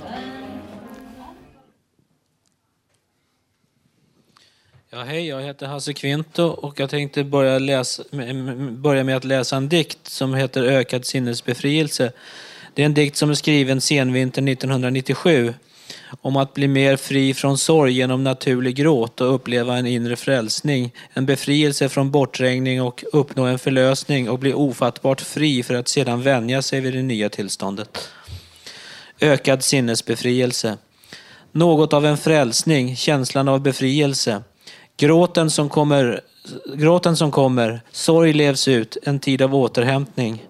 Ja, 4.94 5.02
hej, 5.02 5.26
jag 5.26 5.42
heter 5.42 5.66
Hasse 5.66 5.92
Kvinto 5.92 6.42
och 6.42 6.80
jag 6.80 6.90
tänkte 6.90 7.24
börja, 7.24 7.58
läsa, 7.58 8.02
börja 8.70 9.04
med 9.04 9.16
att 9.16 9.24
läsa 9.24 9.56
en 9.56 9.68
dikt 9.68 9.98
som 10.08 10.34
heter 10.34 10.62
Ökad 10.62 11.04
sinnesbefrielse. 11.04 12.12
Det 12.74 12.82
är 12.82 12.86
en 12.86 12.94
dikt 12.94 13.16
som 13.16 13.30
är 13.30 13.34
skriven 13.34 13.80
senvintern 13.80 14.48
1997 14.48 15.54
om 16.20 16.36
att 16.36 16.54
bli 16.54 16.68
mer 16.68 16.96
fri 16.96 17.34
från 17.34 17.58
sorg 17.58 17.92
genom 17.92 18.24
naturlig 18.24 18.76
gråt 18.76 19.20
och 19.20 19.34
uppleva 19.34 19.76
en 19.76 19.86
inre 19.86 20.16
frälsning, 20.16 20.94
en 21.12 21.26
befrielse 21.26 21.88
från 21.88 22.10
bortträngning 22.10 22.82
och 22.82 23.04
uppnå 23.12 23.44
en 23.44 23.58
förlösning 23.58 24.30
och 24.30 24.38
bli 24.38 24.54
ofattbart 24.54 25.20
fri 25.20 25.62
för 25.62 25.74
att 25.74 25.88
sedan 25.88 26.22
vänja 26.22 26.62
sig 26.62 26.80
vid 26.80 26.94
det 26.94 27.02
nya 27.02 27.28
tillståndet. 27.28 28.10
Ökad 29.20 29.64
sinnesbefrielse. 29.64 30.78
Något 31.52 31.92
av 31.92 32.06
en 32.06 32.16
frälsning, 32.16 32.96
känslan 32.96 33.48
av 33.48 33.60
befrielse. 33.60 34.42
Gråten 34.96 35.50
som 35.50 35.68
kommer, 35.68 36.20
gråten 36.74 37.16
som 37.16 37.30
kommer, 37.30 37.80
sorg 37.92 38.32
levs 38.32 38.68
ut, 38.68 38.96
en 39.02 39.20
tid 39.20 39.42
av 39.42 39.54
återhämtning. 39.54 40.46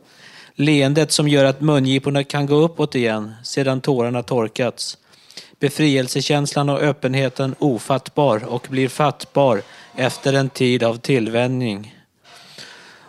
Leendet 0.54 1.12
som 1.12 1.28
gör 1.28 1.44
att 1.44 1.61
mungiporna 1.61 2.25
kan 2.25 2.46
gå 2.46 2.54
uppåt 2.54 2.94
igen 2.94 3.34
sedan 3.44 3.80
tårarna 3.80 4.22
torkats. 4.22 4.99
Befrielsekänslan 5.61 6.68
och 6.68 6.80
öppenheten 6.80 7.54
ofattbar 7.58 8.44
och 8.44 8.66
blir 8.70 8.88
fattbar 8.88 9.62
efter 9.96 10.32
en 10.32 10.49
tid 10.49 10.82
av 10.82 10.96
tillvänjning. 10.96 11.94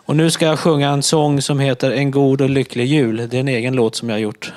Och 0.06 0.16
nu 0.16 0.30
ska 0.30 0.46
jag 0.46 0.58
sjunga 0.58 0.90
en 0.90 1.02
sång 1.02 1.42
som 1.42 1.58
heter 1.58 1.90
En 1.90 2.10
god 2.10 2.40
och 2.40 2.50
lycklig 2.50 2.86
jul. 2.86 3.16
Det 3.16 3.36
är 3.36 3.40
en 3.40 3.48
egen 3.48 3.74
låt 3.74 3.96
som 3.96 4.10
jag 4.10 4.20
gjort. 4.20 4.52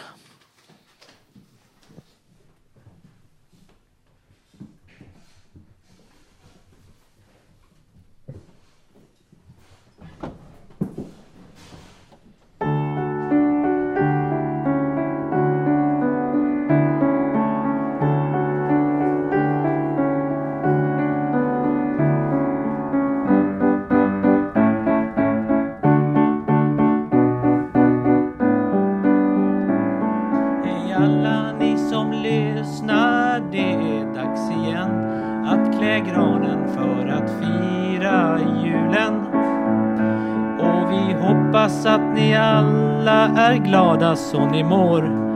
Alla 42.36 43.27
är 43.38 43.55
glada 43.55 44.15
så 44.15 44.46
ni 44.46 44.63
mår 44.63 45.27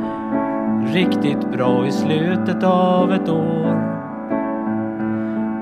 riktigt 0.93 1.51
bra 1.51 1.87
i 1.87 1.91
slutet 1.91 2.63
av 2.63 3.13
ett 3.13 3.29
år. 3.29 4.01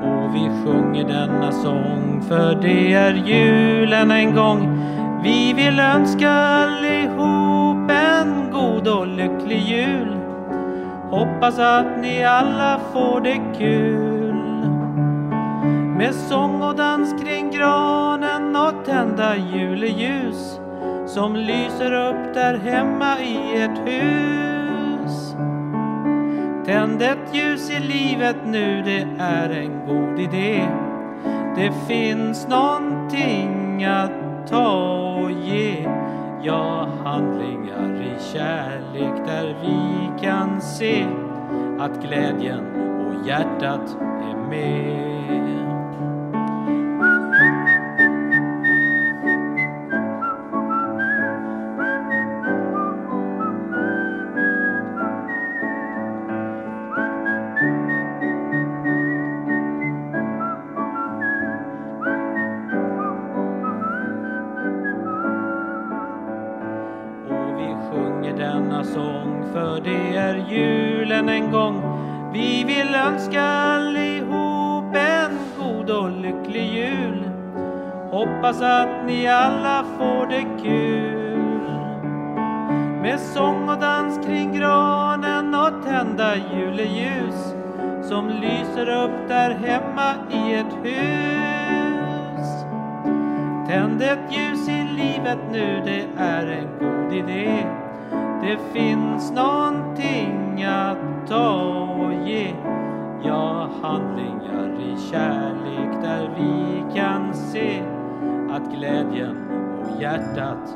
Och 0.03 0.35
vi 0.35 0.49
sjunger 0.63 1.07
denna 1.07 1.51
sång 1.51 2.21
för 2.27 2.55
det 2.61 2.93
är 2.93 3.13
julen 3.13 4.11
en 4.11 4.35
gång. 4.35 4.79
Vi 5.23 5.53
vill 5.53 5.79
önska 5.79 6.31
allihop 6.31 7.91
en 7.91 8.51
god 8.51 8.87
och 8.87 9.07
lycklig 9.07 9.59
jul. 9.59 10.17
Hoppas 11.09 11.59
att 11.59 11.99
ni 12.01 12.23
alla 12.23 12.79
får 12.93 13.21
det 13.21 13.41
kul. 13.57 14.35
Med 15.97 16.15
sång 16.15 16.61
och 16.61 16.75
dans 16.75 17.23
kring 17.23 17.51
granen 17.51 18.55
och 18.55 18.85
tända 18.85 19.35
juleljus 19.35 20.59
som 21.13 21.35
lyser 21.35 21.91
upp 21.91 22.33
där 22.33 22.57
hemma 22.57 23.19
i 23.19 23.61
ert 23.61 23.87
hus. 23.87 25.35
Tänd 26.65 27.01
ett 27.01 27.35
ljus 27.35 27.69
i 27.69 27.79
livet 27.79 28.35
nu, 28.45 28.81
det 28.85 29.07
är 29.19 29.49
en 29.49 29.85
god 29.87 30.19
idé. 30.19 30.67
Det 31.55 31.71
finns 31.87 32.47
någonting 32.47 33.85
att 33.85 34.47
ta 34.47 34.71
och 35.21 35.31
ge. 35.31 35.87
Ja, 36.43 36.87
handlingar 37.03 38.01
i 38.01 38.23
kärlek 38.33 39.25
där 39.27 39.55
vi 39.61 40.09
kan 40.25 40.61
se 40.61 41.05
att 41.79 42.03
glädjen 42.03 42.65
och 42.75 43.27
hjärtat 43.27 43.97
är 43.99 44.49
med. 44.49 45.58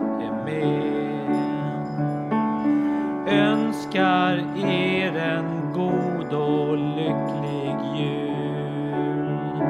Är 0.01 0.45
med. 0.45 1.33
Önskar 3.27 4.33
er 4.65 5.17
en 5.17 5.73
god 5.73 6.33
och 6.33 6.77
lycklig 6.77 7.75
jul. 7.95 9.63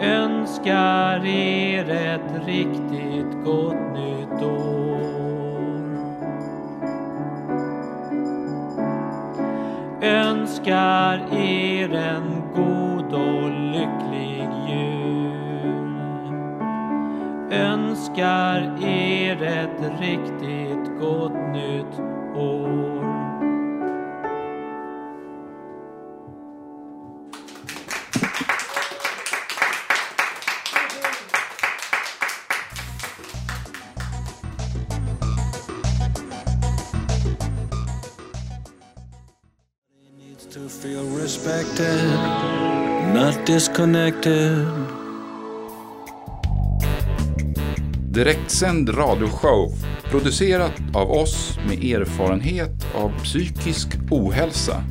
Önskar 0.00 1.26
er 1.26 1.90
ett 1.90 2.46
riktigt 2.46 3.44
gott 3.44 3.92
nytt 3.94 4.42
år. 4.42 4.84
önskar 10.04 11.36
er 11.36 11.94
en 11.94 12.42
god 12.54 13.12
och 13.12 13.50
lycklig 13.50 14.33
Önskar 17.54 18.82
er 18.82 19.42
ett 19.42 20.00
riktigt 20.00 21.00
gott 21.00 21.52
nytt 21.52 22.00
år. 22.36 23.04
respected, 41.24 42.10
not 43.14 43.46
disconnected. 43.46 45.03
Direktsänd 48.14 48.88
radioshow 48.88 49.72
producerat 50.10 50.72
av 50.94 51.10
oss 51.10 51.58
med 51.68 51.84
erfarenhet 51.84 52.86
av 52.94 53.12
psykisk 53.22 53.88
ohälsa. 54.10 54.84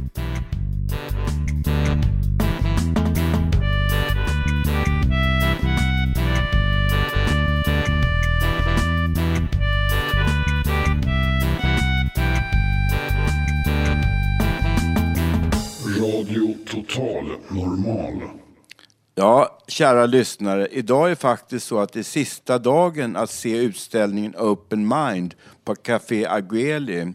Kära 19.73 20.05
lyssnare. 20.05 20.67
Idag 20.71 21.11
är 21.11 21.15
faktiskt 21.15 21.67
så 21.67 21.79
att 21.79 21.93
det 21.93 21.99
är 21.99 22.03
sista 22.03 22.59
dagen 22.59 23.15
att 23.15 23.29
se 23.29 23.57
utställningen 23.57 24.35
Open 24.35 24.87
Mind 24.87 25.35
på 25.63 25.75
Café 25.75 26.25
Agueli. 26.25 27.13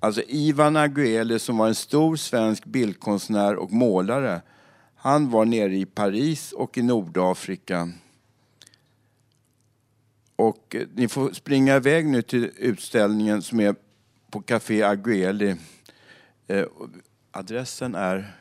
Alltså 0.00 0.22
Ivan 0.28 0.76
Agueli 0.76 1.38
som 1.38 1.58
var 1.58 1.68
en 1.68 1.74
stor 1.74 2.16
svensk 2.16 2.64
bildkonstnär 2.64 3.56
och 3.56 3.72
målare. 3.72 4.42
Han 4.96 5.30
var 5.30 5.44
nere 5.44 5.76
i 5.76 5.86
Paris 5.86 6.52
och 6.52 6.78
i 6.78 6.82
Nordafrika. 6.82 7.92
Och 10.36 10.74
eh, 10.74 10.86
ni 10.94 11.08
får 11.08 11.32
springa 11.32 11.76
iväg 11.76 12.06
nu 12.06 12.22
till 12.22 12.50
utställningen 12.56 13.42
som 13.42 13.60
är 13.60 13.74
på 14.30 14.40
Café 14.40 14.82
Agueli. 14.82 15.56
Eh, 16.46 16.64
adressen 17.30 17.94
är... 17.94 18.34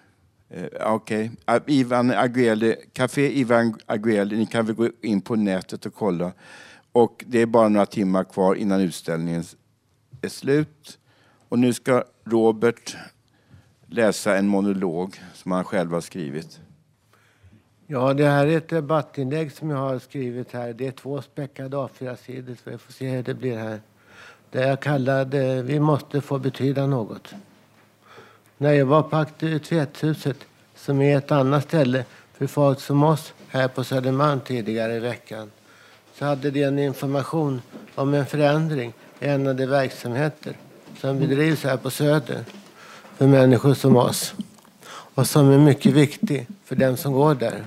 Eh, 0.49 0.93
okej, 0.93 1.31
okay. 1.47 1.75
Ivan 1.75 2.11
Agueli, 2.11 2.75
Café 2.93 3.39
Ivan 3.39 3.79
Agueli. 3.85 4.37
Ni 4.37 4.45
kan 4.45 4.65
väl 4.65 4.75
gå 4.75 4.89
in 5.01 5.21
på 5.21 5.35
nätet 5.35 5.85
och 5.85 5.93
kolla. 5.93 6.31
Och 6.91 7.23
det 7.27 7.41
är 7.41 7.45
bara 7.45 7.69
några 7.69 7.85
timmar 7.85 8.23
kvar 8.23 8.55
innan 8.55 8.81
utställningen 8.81 9.43
är 10.21 10.29
slut. 10.29 10.99
Och 11.49 11.59
nu 11.59 11.73
ska 11.73 12.03
Robert 12.23 12.97
läsa 13.87 14.37
en 14.37 14.47
monolog 14.47 15.21
som 15.33 15.51
han 15.51 15.63
själv 15.63 15.91
har 15.91 16.01
skrivit. 16.01 16.59
Ja, 17.87 18.13
det 18.13 18.25
här 18.25 18.47
är 18.47 18.57
ett 18.57 18.69
debattinlägg 18.69 19.51
som 19.51 19.69
jag 19.69 19.77
har 19.77 19.99
skrivit 19.99 20.51
här. 20.51 20.73
Det 20.73 20.87
är 20.87 20.91
två 20.91 21.21
späckade 21.21 21.77
A4-sidor, 21.77 22.55
så 22.63 22.69
vi 22.69 22.77
får 22.77 22.93
se 22.93 23.09
hur 23.09 23.23
det 23.23 23.33
blir 23.33 23.57
här. 23.57 23.81
Det 24.51 24.67
jag 24.67 24.81
kallade 24.81 25.61
Vi 25.63 25.79
måste 25.79 26.21
få 26.21 26.39
betyda 26.39 26.87
något. 26.87 27.33
När 28.59 28.73
jag 28.73 28.85
var 28.85 29.03
på 29.03 29.15
aktivitetshuset, 29.15 30.37
som 30.75 31.01
är 31.01 31.17
ett 31.17 31.31
annat 31.31 31.63
ställe 31.63 32.05
för 32.33 32.47
folk 32.47 32.79
som 32.79 33.03
oss 33.03 33.33
här 33.47 33.67
på 33.67 33.83
Södermalm 33.83 34.39
tidigare 34.39 34.95
i 34.95 34.99
veckan, 34.99 35.51
så 36.13 36.25
hade 36.25 36.51
de 36.51 36.63
en 36.63 36.79
information 36.79 37.61
om 37.95 38.13
en 38.13 38.25
förändring 38.25 38.93
i 39.19 39.25
en 39.25 39.47
av 39.47 39.55
de 39.55 39.65
verksamheter 39.65 40.53
som 41.01 41.19
bedrivs 41.19 41.63
här 41.63 41.77
på 41.77 41.89
Söder 41.89 42.45
för 43.17 43.27
människor 43.27 43.73
som 43.73 43.95
oss 43.95 44.33
och 44.89 45.27
som 45.27 45.51
är 45.51 45.57
mycket 45.57 45.93
viktig 45.93 46.47
för 46.65 46.75
den 46.75 46.97
som 46.97 47.13
går 47.13 47.35
där. 47.35 47.65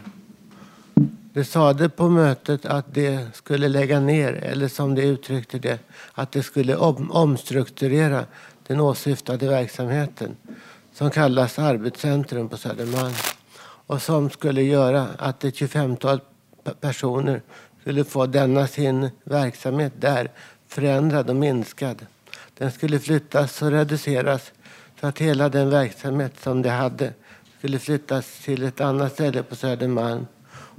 Det 1.32 1.44
sade 1.44 1.88
på 1.88 2.08
mötet 2.08 2.66
att 2.66 2.94
det 2.94 3.36
skulle 3.36 3.68
lägga 3.68 4.00
ner, 4.00 4.32
eller 4.32 4.68
som 4.68 4.94
de 4.94 5.02
uttryckte 5.02 5.58
det, 5.58 5.78
att 6.12 6.32
det 6.32 6.42
skulle 6.42 6.76
om, 6.76 7.10
omstrukturera 7.10 8.24
den 8.66 8.80
åsyftade 8.80 9.48
verksamheten 9.48 10.36
som 10.92 11.10
kallas 11.10 11.58
Arbetscentrum 11.58 12.48
på 12.48 12.56
Södermalm 12.56 13.14
och 13.86 14.02
som 14.02 14.30
skulle 14.30 14.62
göra 14.62 15.06
att 15.18 15.44
ett 15.44 15.54
25-tal 15.54 16.20
personer 16.80 17.42
skulle 17.80 18.04
få 18.04 18.26
denna 18.26 18.66
sin 18.66 19.10
verksamhet 19.24 19.92
där 19.96 20.30
förändrad 20.68 21.30
och 21.30 21.36
minskad. 21.36 22.06
Den 22.58 22.72
skulle 22.72 22.98
flyttas 22.98 23.62
och 23.62 23.70
reduceras 23.70 24.52
så 25.00 25.06
att 25.06 25.18
hela 25.18 25.48
den 25.48 25.70
verksamhet 25.70 26.32
som 26.40 26.62
de 26.62 26.68
hade 26.68 27.12
skulle 27.58 27.78
flyttas 27.78 28.38
till 28.44 28.62
ett 28.62 28.80
annat 28.80 29.12
ställe 29.12 29.42
på 29.42 29.56
Södermalm 29.56 30.26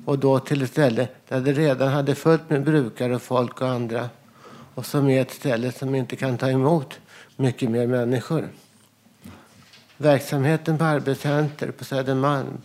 och 0.06 0.20
då 0.20 0.39
till 0.39 0.62
ett 0.62 0.70
ställe 0.70 1.08
där 1.27 1.41
det 1.41 1.53
redan 1.53 1.88
hade 1.88 2.15
fullt 2.15 2.50
med 2.50 2.63
brukare 2.63 3.15
och 3.15 3.22
folk 3.22 3.62
och 3.62 3.70
andra 3.70 4.10
och 4.75 4.86
som 4.86 5.10
är 5.10 5.22
ett 5.22 5.32
ställe 5.32 5.72
som 5.72 5.96
inte 5.96 6.15
kan 6.15 6.38
ta 6.38 6.50
emot 6.50 7.00
mycket 7.36 7.70
mer 7.70 7.88
människor. 7.88 8.50
Verksamheten 10.01 10.77
på 10.77 10.84
Arbetscenter 10.84 11.72
på 11.72 11.86
Södermalm 11.86 12.58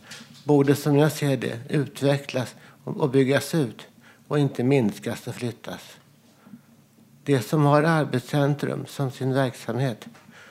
borde 0.45 0.75
som 0.77 0.97
jag 0.97 1.13
ser 1.13 1.37
det 1.37 1.59
utvecklas 1.69 2.55
och 2.85 3.11
byggas 3.11 3.55
ut 3.55 3.87
och 4.29 4.39
inte 4.39 4.65
minskas 4.65 5.27
och 5.27 5.35
flyttas. 5.35 5.81
De 7.25 7.41
som 7.41 7.65
har 7.65 7.83
Arbetscentrum 7.83 8.87
som 8.87 9.11
sin 9.11 9.35
verksamhet 9.35 10.07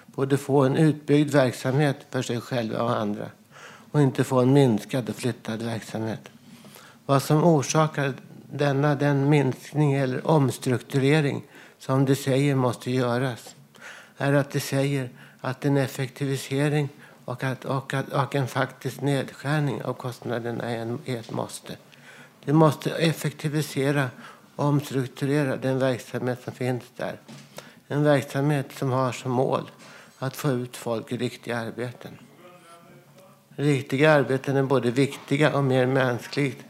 borde 0.05 0.37
få 0.37 0.63
en 0.63 0.75
utbyggd 0.75 1.31
verksamhet 1.31 1.97
för 2.09 2.21
sig 2.21 2.41
själva 2.41 2.81
och 2.81 2.97
andra 2.97 3.25
och 3.91 4.01
inte 4.01 4.23
få 4.23 4.39
en 4.39 4.53
minskad 4.53 5.09
och 5.09 5.15
flyttad 5.15 5.61
verksamhet. 5.61 6.29
Vad 7.05 7.23
som 7.23 7.43
orsakar 7.43 8.13
denna 8.51 8.95
den 8.95 9.29
minskning 9.29 9.93
eller 9.93 10.27
omstrukturering 10.27 11.43
som 11.79 12.05
de 12.05 12.15
säger 12.15 12.55
måste 12.55 12.91
göras 12.91 13.55
är 14.17 14.33
att 14.33 14.51
de 14.51 14.59
säger 14.59 15.09
att 15.45 15.65
en 15.65 15.77
effektivisering 15.77 16.89
och, 17.25 17.43
att, 17.43 17.65
och, 17.65 17.93
att, 17.93 18.09
och 18.09 18.35
en 18.35 18.47
faktisk 18.47 19.01
nedskärning 19.01 19.83
av 19.83 19.93
kostnaderna 19.93 20.63
är, 20.63 20.77
en, 20.77 20.99
är 21.05 21.17
ett 21.17 21.31
måste. 21.31 21.77
Vi 22.45 22.53
måste 22.53 22.89
effektivisera 22.89 24.09
och 24.55 24.65
omstrukturera 24.65 25.57
den 25.57 25.79
verksamhet 25.79 26.43
som 26.43 26.53
finns 26.53 26.83
där. 26.95 27.19
En 27.87 28.03
verksamhet 28.03 28.71
som 28.71 28.91
har 28.91 29.11
som 29.11 29.31
mål 29.31 29.71
att 30.17 30.35
få 30.35 30.51
ut 30.51 30.77
folk 30.77 31.11
i 31.11 31.17
riktiga 31.17 31.57
arbeten. 31.57 32.11
Riktiga 33.55 34.11
arbeten 34.11 34.57
är 34.57 34.63
både 34.63 34.91
viktiga 34.91 35.57
och 35.57 35.63
mer, 35.63 35.85
mänskligt, 35.85 36.63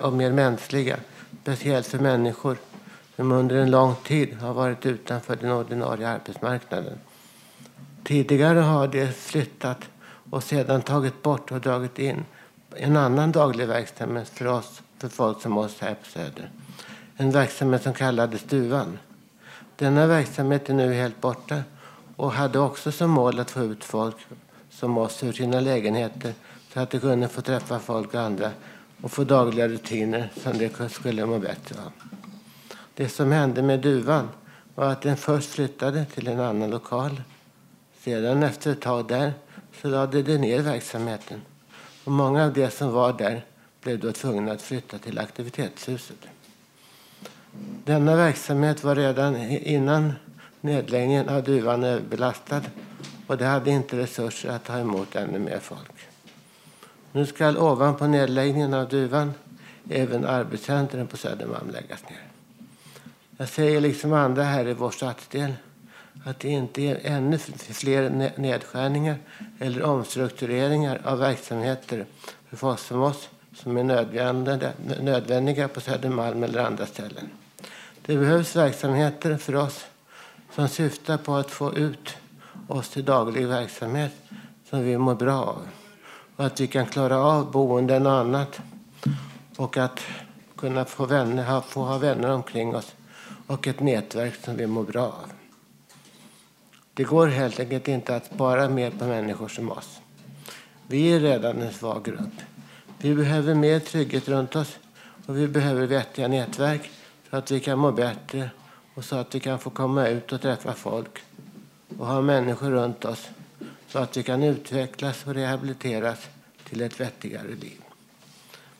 och 0.00 0.12
mer 0.12 0.32
mänskliga. 0.32 0.96
Speciellt 1.42 1.86
för 1.86 1.98
människor 1.98 2.56
som 3.16 3.32
under 3.32 3.56
en 3.56 3.70
lång 3.70 3.94
tid 3.94 4.34
har 4.34 4.54
varit 4.54 4.86
utanför 4.86 5.36
den 5.36 5.52
ordinarie 5.52 6.08
arbetsmarknaden. 6.08 6.98
Tidigare 8.10 8.58
har 8.58 8.88
de 8.88 9.12
flyttat 9.12 9.78
och 10.30 10.42
sedan 10.42 10.82
tagit 10.82 11.22
bort 11.22 11.52
och 11.52 11.60
dragit 11.60 11.98
in 11.98 12.24
en 12.76 12.96
annan 12.96 13.32
daglig 13.32 13.68
verksamhet 13.68 14.28
för 14.28 14.46
oss, 14.46 14.82
för 14.98 15.08
folk 15.08 15.42
som 15.42 15.58
oss 15.58 15.80
här 15.80 15.94
på 15.94 16.06
Söder. 16.10 16.50
En 17.16 17.30
verksamhet 17.30 17.82
som 17.82 17.94
kallades 17.94 18.42
Duvan. 18.42 18.98
Denna 19.76 20.06
verksamhet 20.06 20.70
är 20.70 20.74
nu 20.74 20.92
helt 20.92 21.20
borta 21.20 21.62
och 22.16 22.32
hade 22.32 22.58
också 22.58 22.92
som 22.92 23.10
mål 23.10 23.40
att 23.40 23.50
få 23.50 23.60
ut 23.60 23.84
folk 23.84 24.16
som 24.70 24.98
oss 24.98 25.22
ur 25.22 25.32
sina 25.32 25.60
lägenheter 25.60 26.34
så 26.72 26.80
att 26.80 26.90
de 26.90 27.00
kunde 27.00 27.28
få 27.28 27.40
träffa 27.40 27.78
folk 27.78 28.14
och 28.14 28.20
andra 28.20 28.50
och 29.02 29.12
få 29.12 29.24
dagliga 29.24 29.68
rutiner 29.68 30.30
som 30.42 30.58
de 30.58 30.88
skulle 30.88 31.26
må 31.26 31.38
bättre 31.38 31.80
av. 31.84 31.92
Det 32.94 33.08
som 33.08 33.32
hände 33.32 33.62
med 33.62 33.80
duvan 33.80 34.28
var 34.74 34.92
att 34.92 35.02
den 35.02 35.16
först 35.16 35.50
flyttade 35.50 36.04
till 36.04 36.28
en 36.28 36.40
annan 36.40 36.70
lokal. 36.70 37.22
Sedan 38.04 38.42
efter 38.42 38.72
ett 38.72 38.80
tag 38.80 39.08
där 39.08 39.32
så 39.82 39.88
lade 39.88 40.22
de 40.22 40.38
ner 40.38 40.62
verksamheten 40.62 41.40
och 42.04 42.12
många 42.12 42.44
av 42.44 42.52
de 42.52 42.70
som 42.70 42.92
var 42.92 43.12
där 43.12 43.44
blev 43.82 43.98
då 43.98 44.12
tvungna 44.12 44.52
att 44.52 44.62
flytta 44.62 44.98
till 44.98 45.18
aktivitetshuset. 45.18 46.16
Denna 47.84 48.16
verksamhet 48.16 48.84
var 48.84 48.94
redan 48.94 49.36
innan 49.50 50.12
nedläggningen 50.60 51.28
av 51.28 51.42
duvan 51.42 51.84
överbelastad 51.84 52.62
och 53.26 53.36
de 53.36 53.44
hade 53.44 53.70
inte 53.70 53.98
resurser 53.98 54.48
att 54.48 54.64
ta 54.64 54.78
emot 54.78 55.16
ännu 55.16 55.38
mer 55.38 55.58
folk. 55.58 55.92
Nu 57.12 57.26
skall 57.26 57.58
ovanpå 57.58 58.06
nedläggningen 58.06 58.74
av 58.74 58.88
duvan 58.88 59.34
även 59.90 60.24
arbetscentren 60.24 61.06
på 61.06 61.16
Södermalm 61.16 61.70
läggas 61.70 62.02
ner. 62.10 62.24
Jag 63.36 63.48
säger 63.48 63.80
liksom 63.80 64.12
andra 64.12 64.42
här 64.42 64.68
i 64.68 64.74
vår 64.74 64.90
stadsdel 64.90 65.52
att 66.24 66.40
det 66.40 66.48
inte 66.48 66.82
är 66.82 67.00
ännu 67.02 67.38
fler 67.38 68.32
nedskärningar 68.36 69.16
eller 69.58 69.82
omstruktureringar 69.82 71.00
av 71.04 71.18
verksamheter 71.18 72.06
för 72.48 72.56
folk 72.56 72.78
som 72.78 73.02
oss 73.02 73.28
som 73.54 73.76
är 73.76 73.84
nödvändiga, 73.84 74.72
nödvändiga 75.00 75.68
på 75.68 75.80
Södermalm 75.80 76.42
eller 76.42 76.64
andra 76.64 76.86
ställen. 76.86 77.28
Det 78.06 78.16
behövs 78.16 78.56
verksamheter 78.56 79.36
för 79.36 79.56
oss 79.56 79.86
som 80.54 80.68
syftar 80.68 81.16
på 81.16 81.34
att 81.34 81.50
få 81.50 81.74
ut 81.74 82.16
oss 82.68 82.88
till 82.88 83.04
daglig 83.04 83.46
verksamhet 83.46 84.12
som 84.70 84.82
vi 84.82 84.98
mår 84.98 85.14
bra 85.14 85.42
av. 85.42 85.68
Och 86.36 86.44
att 86.44 86.60
vi 86.60 86.66
kan 86.66 86.86
klara 86.86 87.18
av 87.18 87.50
boenden 87.50 88.06
och 88.06 88.12
annat. 88.12 88.60
Och 89.56 89.76
att 89.76 90.00
kunna 90.56 90.84
få, 90.84 91.06
vänner, 91.06 91.60
få 91.60 91.82
ha 91.82 91.98
vänner 91.98 92.30
omkring 92.30 92.74
oss 92.74 92.94
och 93.46 93.66
ett 93.66 93.80
nätverk 93.80 94.34
som 94.44 94.56
vi 94.56 94.66
mår 94.66 94.84
bra 94.84 95.02
av. 95.02 95.39
Det 96.94 97.04
går 97.04 97.26
helt 97.26 97.60
enkelt 97.60 97.88
inte 97.88 98.16
att 98.16 98.26
spara 98.26 98.68
mer 98.68 98.90
på 98.90 99.04
människor 99.04 99.48
som 99.48 99.70
oss. 99.70 100.00
Vi 100.86 101.12
är 101.12 101.20
redan 101.20 101.62
en 101.62 101.72
svag 101.72 102.04
grupp. 102.04 102.40
Vi 102.98 103.14
behöver 103.14 103.54
mer 103.54 103.80
trygghet 103.80 104.28
runt 104.28 104.56
oss 104.56 104.78
och 105.26 105.36
vi 105.36 105.48
behöver 105.48 105.86
vettiga 105.86 106.28
nätverk 106.28 106.90
så 107.30 107.36
att 107.36 107.50
vi 107.50 107.60
kan 107.60 107.78
må 107.78 107.92
bättre 107.92 108.50
och 108.94 109.04
så 109.04 109.16
att 109.16 109.34
vi 109.34 109.40
kan 109.40 109.58
få 109.58 109.70
komma 109.70 110.08
ut 110.08 110.32
och 110.32 110.40
träffa 110.40 110.74
folk 110.74 111.18
och 111.98 112.06
ha 112.06 112.20
människor 112.20 112.70
runt 112.70 113.04
oss 113.04 113.28
så 113.88 113.98
att 113.98 114.16
vi 114.16 114.22
kan 114.22 114.42
utvecklas 114.42 115.26
och 115.26 115.34
rehabiliteras 115.34 116.28
till 116.64 116.80
ett 116.80 117.00
vettigare 117.00 117.48
liv. 117.48 117.80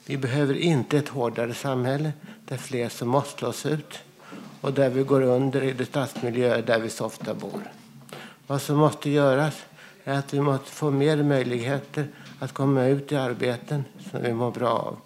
Vi 0.07 0.17
behöver 0.17 0.55
inte 0.55 0.99
ett 0.99 1.09
hårdare 1.09 1.55
samhälle 1.55 2.13
där 2.45 2.57
fler 2.57 2.89
som 2.89 3.09
måste 3.09 3.39
slås 3.39 3.67
ut 3.67 3.99
och 4.61 4.73
där 4.73 4.91
vi 4.91 5.03
går 5.03 5.23
under 5.23 5.63
i 5.63 5.73
de 5.73 5.85
stadsmiljöer 5.85 6.63
där 6.63 6.79
vi 6.81 6.91
så 6.91 7.07
ofta 7.07 7.35
bor. 7.35 7.73
Vad 8.51 8.63
som 8.63 8.77
måste 8.77 9.11
göras 9.11 9.65
är 10.05 10.19
att 10.19 10.35
vi 10.35 10.41
måste 10.41 10.71
få 10.71 10.91
mer 10.91 11.23
möjligheter 11.23 12.09
att 12.39 12.53
komma 12.53 12.85
ut 12.85 13.13
i 13.13 13.17
arbeten 13.17 13.85
som 14.11 14.23
vi 14.23 14.33
mår 14.33 14.51
bra 14.51 14.69
av 14.69 14.97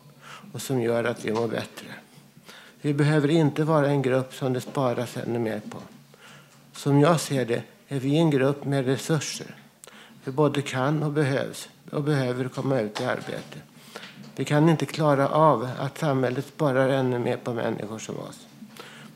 och 0.53 0.63
som 0.63 0.81
gör 0.81 1.05
att 1.05 1.25
vi 1.25 1.33
mår 1.33 1.49
bättre. 1.49 1.87
Vi 2.81 2.95
behöver 2.95 3.29
inte 3.29 3.65
vara 3.65 3.89
en 3.89 4.03
grupp 4.03 4.35
som 4.35 4.53
det 4.53 4.61
sparas 4.61 5.17
ännu 5.17 5.39
mer 5.39 5.61
på. 5.71 5.79
Som 6.73 7.01
jag 7.01 7.21
ser 7.21 7.45
det 7.45 7.63
är 7.89 8.01
vi 8.01 8.17
en 8.17 8.31
grupp 8.31 8.65
med 8.65 8.85
resurser. 8.85 9.55
Vi 10.25 10.33
både 10.33 10.63
kan 10.63 11.03
och 11.03 11.13
behövs 11.13 11.69
och 11.91 12.03
behöver 12.03 12.49
komma 12.49 12.81
ut 12.81 13.01
i 13.01 13.05
arbete. 13.05 13.59
Vi 14.37 14.45
kan 14.45 14.69
inte 14.69 14.87
klara 14.87 15.29
av 15.29 15.69
att 15.79 15.99
samhället 15.99 16.47
sparar 16.47 16.89
ännu 16.89 17.19
mer 17.19 17.37
på 17.37 17.53
människor 17.55 17.99
som 17.99 18.19
oss. 18.19 18.47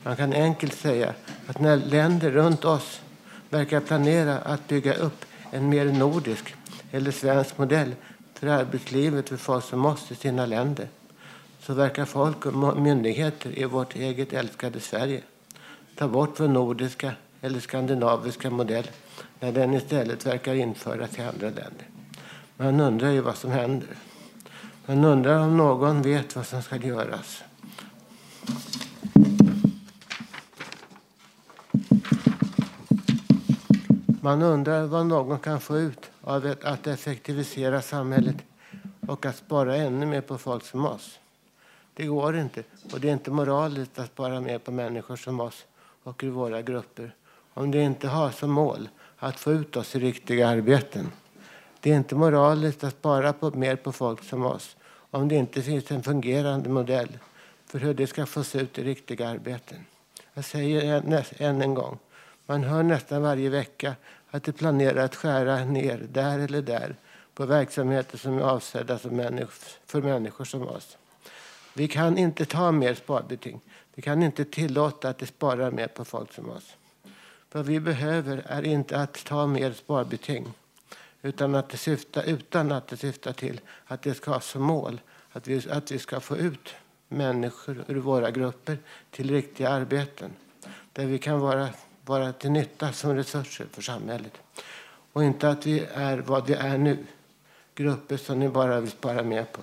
Man 0.03 0.15
kan 0.15 0.33
enkelt 0.33 0.73
säga 0.73 1.13
att 1.47 1.59
när 1.59 1.77
länder 1.77 2.31
runt 2.31 2.65
oss 2.65 3.01
verkar 3.49 3.79
planera 3.79 4.37
att 4.37 4.67
bygga 4.67 4.93
upp 4.93 5.25
en 5.51 5.69
mer 5.69 5.85
nordisk 5.85 6.55
eller 6.91 7.11
svensk 7.11 7.57
modell 7.57 7.95
för 8.33 8.47
arbetslivet 8.47 9.29
för 9.29 9.37
folk 9.37 9.65
som 9.65 9.85
oss 9.85 10.11
i 10.11 10.15
sina 10.15 10.45
länder 10.45 10.87
så 11.61 11.73
verkar 11.73 12.05
folk 12.05 12.45
och 12.45 12.77
myndigheter 12.77 13.59
i 13.59 13.65
vårt 13.65 13.95
eget 13.95 14.33
älskade 14.33 14.79
Sverige 14.79 15.21
ta 15.95 16.07
bort 16.07 16.39
vår 16.39 16.47
nordiska 16.47 17.11
eller 17.41 17.59
skandinaviska 17.59 18.49
modell 18.49 18.87
när 19.39 19.51
den 19.51 19.73
istället 19.73 20.25
verkar 20.25 20.55
införas 20.55 21.19
i 21.19 21.21
andra 21.21 21.47
länder. 21.47 21.87
Man 22.57 22.79
undrar 22.79 23.11
ju 23.11 23.21
vad 23.21 23.37
som 23.37 23.51
händer. 23.51 23.89
Man 24.85 25.05
undrar 25.05 25.39
om 25.39 25.57
någon 25.57 26.01
vet 26.01 26.35
vad 26.35 26.47
som 26.47 26.61
ska 26.61 26.75
göras. 26.75 27.43
Man 34.29 34.41
undrar 34.41 34.85
vad 34.85 35.05
någon 35.05 35.39
kan 35.39 35.59
få 35.59 35.77
ut 35.77 36.11
av 36.21 36.55
att 36.63 36.87
effektivisera 36.87 37.81
samhället 37.81 38.35
och 39.07 39.25
att 39.25 39.35
spara 39.35 39.75
ännu 39.75 40.05
mer 40.05 40.21
på 40.21 40.37
folk 40.37 40.65
som 40.65 40.85
oss. 40.85 41.19
Det 41.93 42.05
går 42.05 42.37
inte, 42.37 42.63
och 42.93 42.99
det 42.99 43.09
är 43.09 43.13
inte 43.13 43.31
moraliskt 43.31 43.99
att 43.99 44.07
spara 44.07 44.41
mer 44.41 44.59
på 44.59 44.71
människor 44.71 45.15
som 45.15 45.39
oss 45.39 45.65
och 46.03 46.23
i 46.23 46.29
våra 46.29 46.61
grupper 46.61 47.15
om 47.53 47.71
det 47.71 47.81
inte 47.81 48.07
har 48.07 48.31
som 48.31 48.51
mål 48.51 48.89
att 49.17 49.39
få 49.39 49.51
ut 49.51 49.75
oss 49.75 49.95
i 49.95 49.99
riktiga 49.99 50.47
arbeten. 50.47 51.11
Det 51.79 51.91
är 51.91 51.95
inte 51.95 52.15
moraliskt 52.15 52.83
att 52.83 52.93
spara 52.93 53.33
på, 53.33 53.51
mer 53.51 53.75
på 53.75 53.91
folk 53.91 54.23
som 54.23 54.45
oss 54.45 54.77
om 55.11 55.27
det 55.27 55.35
inte 55.35 55.61
finns 55.61 55.91
en 55.91 56.03
fungerande 56.03 56.69
modell 56.69 57.17
för 57.65 57.79
hur 57.79 57.93
det 57.93 58.07
ska 58.07 58.25
fås 58.25 58.55
ut 58.55 58.79
i 58.79 58.83
riktiga 58.83 59.29
arbeten. 59.29 59.85
Jag 60.33 60.45
säger 60.45 61.03
än 61.37 61.61
en 61.61 61.73
gång, 61.73 61.99
man 62.49 62.63
hör 62.63 62.83
nästan 62.83 63.21
varje 63.21 63.49
vecka 63.49 63.95
att 64.31 64.43
de 64.43 64.51
planerar 64.51 65.05
att 65.05 65.15
skära 65.15 65.65
ner 65.65 66.07
där 66.11 66.39
eller 66.39 66.61
där 66.61 66.95
på 67.33 67.45
verksamheter 67.45 68.17
som 68.17 68.37
är 68.37 68.41
avsedda 68.41 68.97
för 68.97 70.01
människor 70.01 70.45
som 70.45 70.67
oss. 70.67 70.97
Vi 71.73 71.87
kan 71.87 72.17
inte 72.17 72.45
ta 72.45 72.71
mer 72.71 72.93
sparbeting. 72.93 73.61
Vi 73.95 74.01
kan 74.01 74.23
inte 74.23 74.45
tillåta 74.45 75.09
att 75.09 75.17
det 75.17 75.25
sparar 75.25 75.71
mer 75.71 75.87
på 75.87 76.05
folk 76.05 76.33
som 76.33 76.49
oss. 76.49 76.75
Vad 77.51 77.65
vi 77.65 77.79
behöver 77.79 78.43
är 78.47 78.65
inte 78.65 78.99
att 78.99 79.25
ta 79.25 79.47
mer 79.47 79.73
sparbeting 79.73 80.53
utan 81.21 81.55
att 81.55 81.69
det 81.69 81.77
syftar, 81.77 82.23
utan 82.23 82.71
att 82.71 82.87
det 82.87 82.97
syftar 82.97 83.33
till 83.33 83.61
att 83.85 84.01
det 84.01 84.13
ska 84.13 84.31
ha 84.31 84.39
som 84.39 84.63
mål 84.63 85.01
att 85.31 85.47
vi, 85.47 85.69
att 85.69 85.91
vi 85.91 85.99
ska 85.99 86.19
få 86.19 86.37
ut 86.37 86.75
människor 87.07 87.83
ur 87.87 87.95
våra 87.95 88.31
grupper 88.31 88.77
till 89.11 89.31
riktiga 89.31 89.69
arbeten 89.69 90.31
där 90.93 91.05
vi 91.05 91.17
kan 91.17 91.39
vara, 91.39 91.69
vara 92.09 92.33
till 92.33 92.51
nytta 92.51 92.91
som 92.91 93.15
resurser 93.15 93.67
för 93.71 93.81
samhället. 93.81 94.33
Och 95.13 95.23
inte 95.23 95.49
att 95.49 95.65
vi 95.65 95.85
är 95.93 96.17
vad 96.17 96.47
vi 96.47 96.53
är 96.53 96.77
nu, 96.77 96.97
grupper 97.75 98.17
som 98.17 98.39
ni 98.39 98.49
bara 98.49 98.79
vill 98.79 98.91
spara 98.91 99.23
med 99.23 99.51
på. 99.51 99.61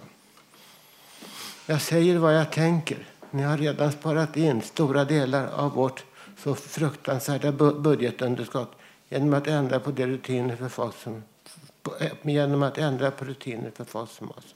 Jag 1.66 1.82
säger 1.82 2.18
vad 2.18 2.34
jag 2.34 2.52
tänker. 2.52 2.98
Ni 3.30 3.42
har 3.42 3.58
redan 3.58 3.92
sparat 3.92 4.36
in 4.36 4.62
stora 4.62 5.04
delar 5.04 5.46
av 5.46 5.72
vårt 5.72 6.04
så 6.38 6.54
fruktansvärda 6.54 7.52
budgetunderskott 7.72 8.72
genom 9.08 9.34
att 9.34 9.46
ändra 9.46 9.80
på 9.80 9.90
de 9.90 10.06
rutiner 10.06 10.56
för 10.56 10.68
folk 10.68 10.94
som 10.96 11.22
eh, 12.00 12.12
genom 12.22 12.62
att 12.62 12.78
ändra 12.78 13.10
på 13.10 13.24
rutiner 13.24 13.70
för 13.74 13.84
folk 13.84 14.10
som 14.10 14.30
oss. 14.30 14.54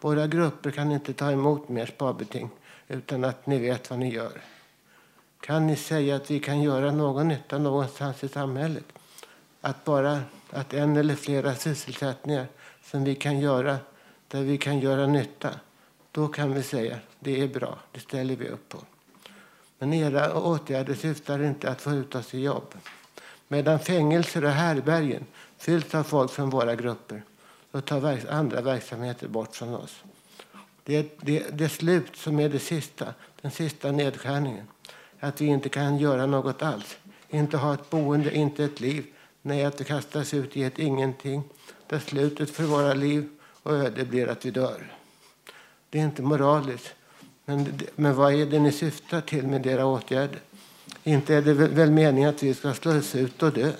Våra 0.00 0.26
grupper 0.26 0.70
kan 0.70 0.92
inte 0.92 1.12
ta 1.12 1.30
emot 1.30 1.68
mer 1.68 1.86
sparbeting 1.86 2.50
utan 2.88 3.24
att 3.24 3.46
ni 3.46 3.58
vet 3.58 3.90
vad 3.90 3.98
ni 3.98 4.14
gör. 4.14 4.40
Kan 5.40 5.66
ni 5.66 5.76
säga 5.76 6.16
att 6.16 6.30
vi 6.30 6.40
kan 6.40 6.62
göra 6.62 6.90
någon 6.90 7.28
nytta 7.28 7.58
någonstans 7.58 8.24
i 8.24 8.28
samhället? 8.28 8.84
Att 9.60 9.84
bara 9.84 10.20
att 10.50 10.74
en 10.74 10.96
eller 10.96 11.14
flera 11.14 11.54
sysselsättningar 11.54 12.46
som 12.84 13.04
vi 13.04 13.14
kan 13.14 13.40
göra 13.40 13.78
där 14.28 14.42
vi 14.42 14.58
kan 14.58 14.80
göra 14.80 15.06
nytta, 15.06 15.50
då 16.12 16.28
kan 16.28 16.54
vi 16.54 16.62
säga 16.62 16.98
det 17.20 17.42
är 17.42 17.48
bra, 17.48 17.78
det 17.92 18.00
ställer 18.00 18.36
vi 18.36 18.48
upp 18.48 18.68
på. 18.68 18.78
Men 19.78 19.92
era 19.92 20.34
åtgärder 20.34 20.94
syftar 20.94 21.42
inte 21.42 21.70
att 21.70 21.80
få 21.80 21.92
ut 21.92 22.14
oss 22.14 22.34
i 22.34 22.40
jobb. 22.40 22.74
Medan 23.48 23.78
fängelser 23.78 24.44
och 24.44 24.50
härbergen 24.50 25.26
fylls 25.58 25.94
av 25.94 26.02
folk 26.02 26.30
från 26.30 26.50
våra 26.50 26.74
grupper 26.74 27.22
så 27.72 27.80
tar 27.80 28.30
andra 28.30 28.60
verksamheter 28.60 29.28
bort 29.28 29.56
från 29.56 29.74
oss. 29.74 30.02
Det, 30.84 31.18
det, 31.20 31.46
det 31.52 31.68
slut 31.68 32.16
som 32.16 32.40
är 32.40 32.48
det 32.48 32.58
sista, 32.58 33.14
den 33.40 33.50
sista 33.50 33.92
nedskärningen. 33.92 34.66
Att 35.20 35.40
vi 35.40 35.46
inte 35.46 35.68
kan 35.68 35.98
göra 35.98 36.26
något 36.26 36.62
alls. 36.62 36.96
Inte 37.30 37.56
ha 37.56 37.74
ett 37.74 37.90
boende, 37.90 38.36
inte 38.36 38.64
ett 38.64 38.80
liv. 38.80 39.04
Nej, 39.42 39.64
att 39.64 39.80
vi 39.80 39.84
kastas 39.84 40.34
ut 40.34 40.56
i 40.56 40.64
ett 40.64 40.78
ingenting. 40.78 41.42
Där 41.86 41.98
slutet 41.98 42.50
för 42.50 42.64
våra 42.64 42.94
liv 42.94 43.28
och 43.62 43.72
öde 43.72 44.04
blir 44.04 44.28
att 44.28 44.44
vi 44.44 44.50
dör. 44.50 44.92
Det 45.90 45.98
är 45.98 46.04
inte 46.04 46.22
moraliskt. 46.22 46.94
Men, 47.44 47.80
men 47.96 48.14
vad 48.14 48.34
är 48.34 48.46
det 48.46 48.58
ni 48.58 48.72
syftar 48.72 49.20
till 49.20 49.46
med 49.46 49.66
era 49.66 49.86
åtgärder? 49.86 50.40
Inte 51.04 51.34
är 51.34 51.42
det 51.42 51.52
väl 51.52 51.90
meningen 51.90 52.30
att 52.30 52.42
vi 52.42 52.54
ska 52.54 52.74
slås 52.74 53.14
ut 53.14 53.42
och 53.42 53.52
dö? 53.52 53.72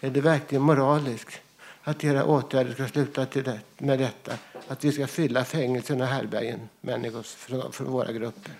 Är 0.00 0.10
det 0.10 0.20
verkligen 0.20 0.62
moraliskt 0.62 1.40
att 1.82 2.04
era 2.04 2.24
åtgärder 2.24 2.72
ska 2.72 2.88
sluta 2.88 3.26
till 3.26 3.42
det, 3.44 3.60
med 3.78 3.98
detta? 3.98 4.32
Att 4.68 4.84
vi 4.84 4.92
ska 4.92 5.06
fylla 5.06 5.44
fängelserna 5.44 6.04
och 6.04 6.10
härbärgen 6.10 6.68
människor 6.80 7.22
från, 7.22 7.72
från, 7.72 7.86
våra 7.86 8.12
grupper? 8.12 8.52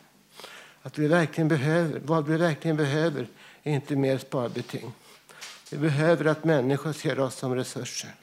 Att 0.82 0.98
vi 0.98 1.08
verkligen 1.08 1.48
behöver, 1.48 2.00
vad 2.04 2.26
vi 2.26 2.36
verkligen 2.36 2.76
behöver 2.76 3.26
är 3.62 3.72
inte 3.72 3.96
mer 3.96 4.18
sparbeting. 4.18 4.92
Vi 5.70 5.78
behöver 5.78 6.24
att 6.24 6.44
människor 6.44 6.92
ser 6.92 7.20
oss 7.20 7.34
som 7.34 7.54
resurser. 7.54 8.14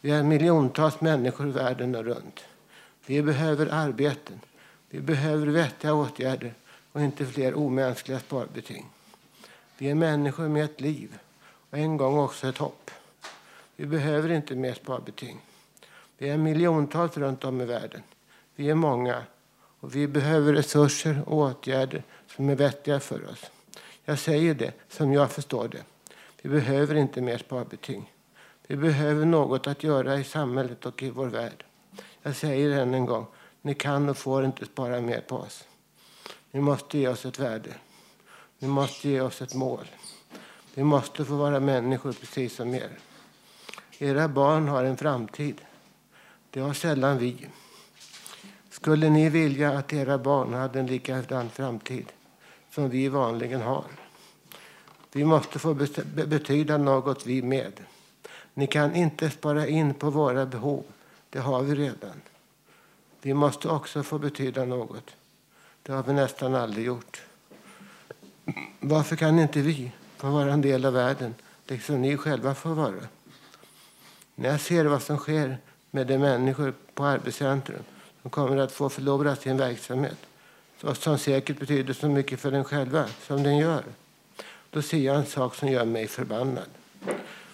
Vi 0.00 0.10
är 0.10 0.22
miljontals 0.22 1.00
människor 1.00 1.46
världen 1.46 2.02
runt. 2.02 2.40
Vi 3.06 3.22
behöver 3.22 3.66
arbeten. 3.66 4.40
Vi 4.90 5.00
behöver 5.00 5.46
vettiga 5.46 5.94
åtgärder 5.94 6.54
och 6.92 7.00
inte 7.00 7.26
fler 7.26 7.54
omänskliga 7.54 8.20
sparbeting. 8.20 8.86
Vi 9.78 9.90
är 9.90 9.94
människor 9.94 10.48
med 10.48 10.64
ett 10.64 10.80
liv 10.80 11.18
och 11.70 11.78
en 11.78 11.96
gång 11.96 12.18
också 12.18 12.48
ett 12.48 12.58
hopp. 12.58 12.90
Vi 13.76 13.86
behöver 13.86 14.28
inte 14.28 14.54
mer 14.54 14.74
sparbeting. 14.74 15.40
Vi 16.18 16.28
är 16.28 16.36
miljontals 16.36 17.16
runt 17.16 17.44
om 17.44 17.60
i 17.60 17.64
världen. 17.64 18.02
Vi 18.56 18.70
är 18.70 18.74
många 18.74 19.22
och 19.84 19.96
vi 19.96 20.06
behöver 20.06 20.52
resurser 20.52 21.22
och 21.26 21.38
åtgärder 21.38 22.02
som 22.36 22.48
är 22.48 22.54
vettiga 22.54 23.00
för 23.00 23.30
oss. 23.30 23.50
Jag 24.04 24.18
säger 24.18 24.54
det 24.54 24.72
som 24.88 25.12
jag 25.12 25.32
förstår 25.32 25.68
det. 25.68 25.82
Vi 26.42 26.48
behöver 26.48 26.94
inte 26.94 27.20
mer 27.20 27.38
sparbeting. 27.38 28.12
Vi 28.66 28.76
behöver 28.76 29.24
något 29.26 29.66
att 29.66 29.82
göra 29.82 30.16
i 30.16 30.24
samhället 30.24 30.86
och 30.86 31.02
i 31.02 31.10
vår 31.10 31.26
värld. 31.26 31.64
Jag 32.22 32.36
säger 32.36 32.70
än 32.70 32.94
en 32.94 33.06
gång, 33.06 33.26
ni 33.62 33.74
kan 33.74 34.08
och 34.08 34.16
får 34.16 34.44
inte 34.44 34.66
spara 34.66 35.00
mer 35.00 35.20
på 35.20 35.36
oss. 35.36 35.64
Ni 36.50 36.60
måste 36.60 36.98
ge 36.98 37.08
oss 37.08 37.24
ett 37.24 37.38
värde. 37.38 37.74
Ni 38.58 38.68
måste 38.68 39.08
ge 39.08 39.20
oss 39.20 39.42
ett 39.42 39.54
mål. 39.54 39.86
Vi 40.74 40.84
måste 40.84 41.24
få 41.24 41.34
vara 41.34 41.60
människor 41.60 42.12
precis 42.12 42.56
som 42.56 42.74
er. 42.74 42.98
Era 43.98 44.28
barn 44.28 44.68
har 44.68 44.84
en 44.84 44.96
framtid. 44.96 45.60
Det 46.50 46.60
har 46.60 46.74
sällan 46.74 47.18
vi. 47.18 47.46
Skulle 48.74 49.10
ni 49.10 49.28
vilja 49.28 49.78
att 49.78 49.92
era 49.92 50.18
barn 50.18 50.54
hade 50.54 50.80
en 50.80 50.86
likadan 50.86 51.50
framtid 51.50 52.12
som 52.70 52.90
vi 52.90 53.08
vanligen 53.08 53.60
har? 53.60 53.84
Vi 55.12 55.24
måste 55.24 55.58
få 55.58 55.74
betyda 56.26 56.78
något 56.78 57.26
vi 57.26 57.42
med. 57.42 57.72
Ni 58.54 58.66
kan 58.66 58.94
inte 58.94 59.30
spara 59.30 59.66
in 59.66 59.94
på 59.94 60.10
våra 60.10 60.46
behov. 60.46 60.84
Det 61.30 61.38
har 61.38 61.62
vi 61.62 61.74
redan. 61.74 62.20
Vi 63.22 63.34
måste 63.34 63.68
också 63.68 64.02
få 64.02 64.18
betyda 64.18 64.64
något. 64.64 65.10
Det 65.82 65.92
har 65.92 66.02
vi 66.02 66.12
nästan 66.12 66.54
aldrig 66.54 66.86
gjort. 66.86 67.22
Varför 68.80 69.16
kan 69.16 69.38
inte 69.38 69.60
vi 69.60 69.92
få 70.16 70.30
vara 70.30 70.52
en 70.52 70.62
del 70.62 70.84
av 70.84 70.92
världen, 70.92 71.34
liksom 71.66 72.02
ni 72.02 72.16
själva 72.16 72.54
får 72.54 72.74
vara? 72.74 73.08
När 74.34 74.50
jag 74.50 74.60
ser 74.60 74.84
vad 74.84 75.02
som 75.02 75.16
sker 75.18 75.58
med 75.90 76.06
de 76.06 76.18
människor 76.18 76.74
på 76.94 77.04
arbetscentrum 77.04 77.82
de 78.24 78.30
kommer 78.30 78.56
att 78.56 78.72
få 78.72 78.88
förlora 78.88 79.36
sin 79.36 79.56
verksamhet, 79.56 80.16
som 80.94 81.18
säkert 81.18 81.58
betyder 81.58 81.94
så 81.94 82.08
mycket 82.08 82.40
för 82.40 82.50
dem 82.50 82.64
själva 82.64 83.06
som 83.26 83.42
den 83.42 83.56
gör, 83.56 83.84
då 84.70 84.82
ser 84.82 84.98
jag 84.98 85.16
en 85.16 85.26
sak 85.26 85.54
som 85.54 85.68
gör 85.68 85.84
mig 85.84 86.08
förbannad. 86.08 86.68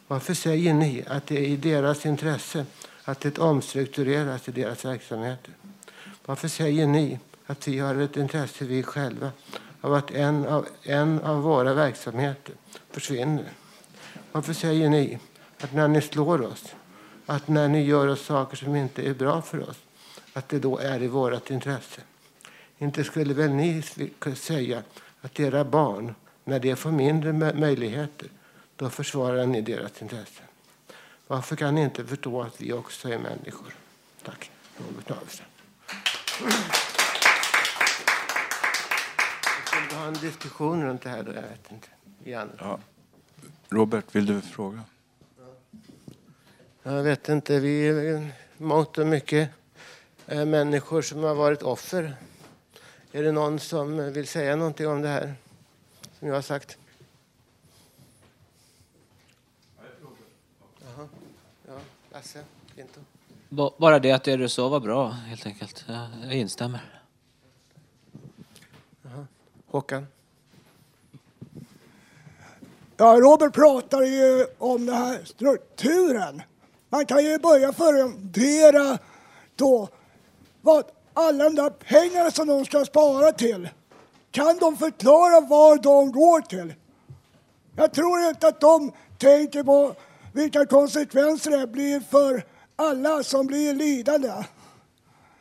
Varför 0.07 0.35
säger 0.35 0.75
ni 0.75 1.05
att 1.09 1.27
det 1.27 1.39
är 1.39 1.49
i 1.49 1.57
deras 1.57 2.07
intresse 2.07 2.67
att 3.05 3.21
det 3.21 3.39
omstruktureras 3.39 4.49
i 4.49 4.53
deras 4.53 4.85
verksamheter? 4.85 5.55
Varför 6.27 6.49
säger 6.49 6.87
ni 6.87 7.19
att 7.47 7.69
vi 7.69 7.79
har 7.79 7.95
ett 7.95 8.17
intresse, 8.17 8.65
vi 8.65 8.83
själva, 8.83 9.31
av 9.81 9.95
att 9.95 10.11
en 10.11 10.47
av, 10.47 10.67
en 10.83 11.21
av 11.21 11.43
våra 11.43 11.75
verksamheter 11.75 12.55
försvinner? 12.91 13.53
Varför 14.33 14.53
säger 14.53 14.89
ni 14.89 15.19
att 15.61 15.73
när 15.73 15.89
ni 15.89 16.01
slår 16.01 16.43
oss, 16.43 16.75
att 17.27 17.49
när 17.49 17.69
ni 17.69 17.85
gör 17.85 18.07
oss 18.07 18.25
saker 18.25 18.57
som 18.57 18.77
inte 18.77 19.09
är 19.09 19.15
bra 19.15 19.43
för 19.43 19.71
oss, 19.71 19.77
att 20.41 20.49
det 20.49 20.59
då 20.59 20.79
är 20.79 21.03
i 21.03 21.09
vårt 21.09 21.51
intresse? 21.51 22.01
Inte 22.79 23.05
skulle 23.05 23.35
väl 23.35 23.51
ni 23.51 23.83
säga 24.35 24.83
att 25.21 25.41
era 25.41 25.65
barn, 25.65 26.15
när 26.45 26.61
de 26.61 26.77
får 26.77 26.91
mindre 26.91 27.33
möjligheter, 27.53 28.29
då 28.77 28.91
försvarar 28.91 29.47
ni 29.47 29.61
deras 29.61 30.03
intresse? 30.03 30.43
Varför 31.27 31.57
kan 31.57 31.75
ni 31.75 31.83
inte 31.83 32.07
förstå 32.07 32.43
att 32.43 32.61
vi 32.61 32.73
också 32.73 33.09
är 33.09 33.19
människor? 33.19 33.75
Tack. 34.23 34.51
Robert. 34.79 35.43
Vi 39.57 39.63
skulle 39.67 40.01
ha 40.01 40.07
en 40.07 40.15
diskussion 40.15 40.83
runt 40.83 41.03
det 41.03 41.11
här 41.11 41.23
då, 41.23 41.33
jag 41.33 41.43
vet 41.43 41.73
inte. 41.73 41.89
Ja. 42.25 42.79
Robert, 43.69 44.05
vill 44.13 44.27
du 44.27 44.41
fråga? 44.41 44.81
Jag 46.83 47.03
vet 47.03 47.29
inte. 47.29 47.61
Vi 47.61 47.89
är 47.89 48.33
mångt 48.57 48.99
och 48.99 49.07
mycket 49.07 49.51
människor 50.31 51.03
som 51.03 51.23
har 51.23 51.35
varit 51.35 51.63
offer. 51.63 52.17
Är 53.13 53.23
det 53.23 53.33
någon 53.33 53.59
som 53.59 54.13
vill 54.13 54.27
säga 54.29 54.57
någonting 54.57 54.89
om 54.89 55.03
det 55.03 55.09
här 55.09 55.35
som 56.19 56.29
jag 56.29 56.35
har 56.35 56.43
sagt? 56.43 56.79
Jaha. 60.81 61.09
Ja, 61.67 61.79
Lasse, 62.13 62.45
Pinto. 62.77 63.01
Bara 63.79 63.99
det 63.99 64.13
att 64.13 64.25
det 64.25 64.37
du 64.37 64.49
sa 64.49 64.69
var 64.69 64.81
bra, 64.81 65.09
helt 65.09 65.47
enkelt. 65.47 65.85
Jag, 65.89 66.09
jag 66.23 66.35
instämmer. 66.35 67.03
Jaha. 69.03 69.27
Håkan? 69.67 70.07
Ja, 72.97 73.19
Robert 73.21 73.55
pratar 73.55 74.03
ju 74.03 74.47
om 74.59 74.87
den 74.87 74.95
här 74.97 75.25
strukturen. 75.25 76.43
Man 76.89 77.07
kan 77.07 77.25
ju 77.25 77.39
börja 77.39 77.73
fundera 77.73 78.99
då 79.57 79.89
vad 80.63 80.85
alla 81.15 81.45
de 81.45 81.55
där 81.55 81.71
pengarna 81.71 82.31
som 82.31 82.47
de 82.47 82.65
ska 82.65 82.85
spara 82.85 83.33
till, 83.33 83.69
kan 84.31 84.57
de 84.59 84.77
förklara 84.77 85.41
var 85.41 85.77
de 85.77 86.13
går 86.13 86.41
till? 86.41 86.75
Jag 87.77 87.95
tror 87.95 88.21
inte 88.21 88.49
att 88.49 88.61
de 88.61 88.93
tänker 89.19 89.63
på 89.63 89.95
vilka 90.33 90.67
konsekvenser 90.67 91.51
det 91.51 91.67
blir 91.67 92.01
för 92.01 92.45
alla 92.77 93.23
som 93.23 93.47
blir 93.47 93.75
lidande. 93.75 94.33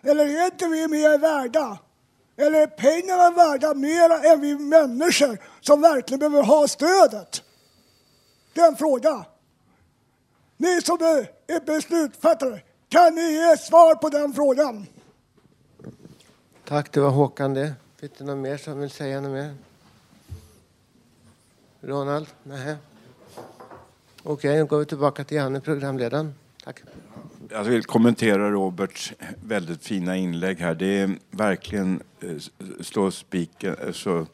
Eller 0.04 0.26
är 0.26 0.46
inte 0.46 0.68
vi 0.68 0.88
mer 0.88 1.18
värda? 1.18 1.78
Eller 2.38 2.62
är 2.62 2.68
pengarna 2.68 3.30
värda 3.30 3.74
mer 3.74 4.32
än 4.32 4.42
vi 4.42 4.56
människor 4.56 5.38
som 5.62 5.82
verkligen 5.82 6.20
behöver 6.20 6.44
ha 6.44 6.68
stödet? 6.68 7.44
Det 8.54 8.62
är 8.62 8.68
en 8.68 8.76
fråga. 8.76 9.26
Ni 10.58 10.82
som 10.82 10.98
är 11.02 11.66
beslutsfattare, 11.66 12.62
kan 12.90 13.16
ni 13.16 13.32
ge 13.32 13.58
svar 13.58 13.96
på 13.96 14.10
den 14.10 14.34
frågan? 14.34 14.88
Tack, 16.70 16.92
det 16.92 17.00
var 17.00 17.10
Håkan 17.10 17.54
det. 17.54 17.74
Finns 18.00 18.12
det 18.18 18.24
någon 18.24 18.42
mer 18.42 18.58
som 18.58 18.80
vill 18.80 18.90
säga 18.90 19.22
något 19.22 19.32
mer? 19.32 19.54
Ronald? 21.82 22.28
Nej. 22.44 22.76
Okej, 24.24 24.58
nu 24.58 24.66
går 24.66 24.80
vi 24.80 24.86
tillbaka 24.86 25.24
till 25.24 25.38
Janne, 25.38 25.62
programledaren. 25.62 26.34
Tack. 26.64 26.80
Jag 27.50 27.64
vill 27.64 27.84
kommentera 27.84 28.52
Roberts 28.52 29.14
väldigt 29.44 29.84
fina 29.84 30.18
inlägg 30.18 30.60
här. 30.60 30.76
Det 30.76 31.00
är 31.00 31.18
verkligen 31.32 32.04
eh, 32.20 32.38
slå 32.82 33.12
spiken, 33.12 33.76
alltså, 33.88 34.26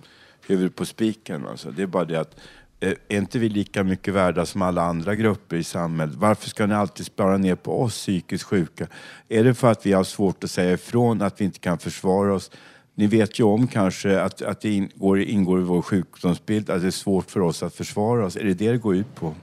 huvudet 0.48 0.76
på 0.76 0.86
spiken. 0.86 1.48
Alltså. 1.48 1.72
Det 1.72 1.84
är 1.84 1.88
bara 1.88 2.06
det 2.06 2.20
att 2.20 2.36
Eh, 2.80 2.94
är 3.08 3.18
inte 3.18 3.40
vi 3.40 3.50
lika 3.50 3.84
mycket 3.84 4.14
värda 4.14 4.46
som 4.46 4.62
alla 4.62 4.82
andra 4.82 5.16
grupper 5.16 5.56
i 5.56 5.64
samhället? 5.64 6.16
Varför 6.16 6.50
ska 6.50 6.66
ni 6.66 6.76
alltid 6.76 7.06
spara 7.06 7.38
ner 7.38 7.56
på 7.56 7.82
oss 7.82 7.94
psykiskt 7.94 8.44
sjuka? 8.44 8.88
Är 9.30 9.44
det 9.44 9.54
för 9.54 9.72
att 9.72 9.86
vi 9.86 9.94
har 9.94 10.04
svårt 10.04 10.44
att 10.44 10.52
säga 10.52 10.74
ifrån, 10.74 11.22
att 11.22 11.42
vi 11.42 11.46
inte 11.46 11.60
kan 11.60 11.78
försvara 11.78 12.34
oss? 12.34 12.52
Ni 12.96 13.08
vet 13.08 13.40
ju 13.40 13.44
om 13.44 13.68
kanske 13.68 14.22
att, 14.22 14.42
att 14.42 14.62
det 14.62 14.74
ingår, 14.74 15.20
ingår 15.20 15.60
i 15.60 15.64
vår 15.64 15.82
sjukdomsbild 15.82 16.70
att 16.70 16.82
det 16.82 16.88
är 16.88 16.92
svårt 16.92 17.32
för 17.32 17.40
oss 17.40 17.64
att 17.64 17.74
försvara 17.74 18.26
oss. 18.26 18.36
Är 18.36 18.44
det 18.44 18.54
det 18.54 18.72
det 18.72 18.78
går 18.78 18.96
ut 18.96 19.16
på? 19.16 19.36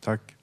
Tack. 0.00 0.36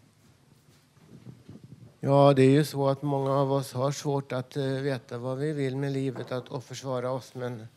Ja, 2.00 2.34
det 2.34 2.44
är 2.44 2.50
ju 2.50 2.66
så 2.66 2.90
att 2.90 3.02
många 3.02 3.32
av 3.32 3.52
oss 3.52 3.74
har 3.74 3.92
svårt 3.92 4.32
att 4.32 4.58
eh, 4.58 4.64
veta 4.64 5.18
vad 5.18 5.38
vi 5.38 5.52
vill 5.54 5.76
med 5.78 5.92
livet 5.92 6.32
att, 6.32 6.50
och 6.50 6.64
försvara 6.64 7.12
oss. 7.12 7.36
Men 7.36 7.68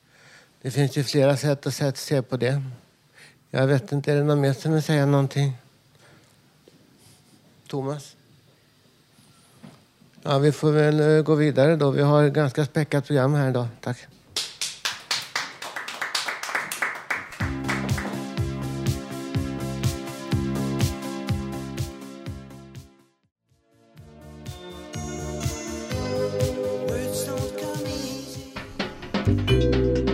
det 0.62 0.70
finns 0.70 0.96
ju 0.96 1.05
flera 1.05 1.37
sätt 1.37 1.66
att 1.66 1.74
sätt, 1.74 1.96
se 1.96 2.22
på 2.22 2.37
det. 2.37 2.62
Jag 3.51 3.67
vet 3.67 3.93
inte, 3.93 4.13
är 4.13 4.17
det 4.17 4.25
någon 4.25 4.41
mer 4.41 4.53
som 4.53 4.73
vill 4.73 4.83
säga 4.83 5.07
någonting? 5.07 5.57
Thomas? 7.69 8.17
Ja, 10.23 10.39
vi 10.39 10.53
får 10.53 10.73
väl 10.73 11.01
eh, 11.01 11.23
gå 11.23 11.35
vidare 11.35 11.77
då. 11.77 11.91
Vi 11.91 12.03
har 12.03 12.25
ett 12.25 12.33
ganska 12.33 12.65
späckat 12.65 13.07
program 13.07 13.35
här 13.35 13.51
idag. 13.51 13.67
Tack. 13.81 14.07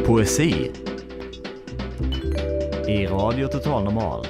Poesi 0.07 0.71
i 2.93 3.07
Radio 3.07 3.49
Total 3.49 3.85
Normal. 3.85 4.27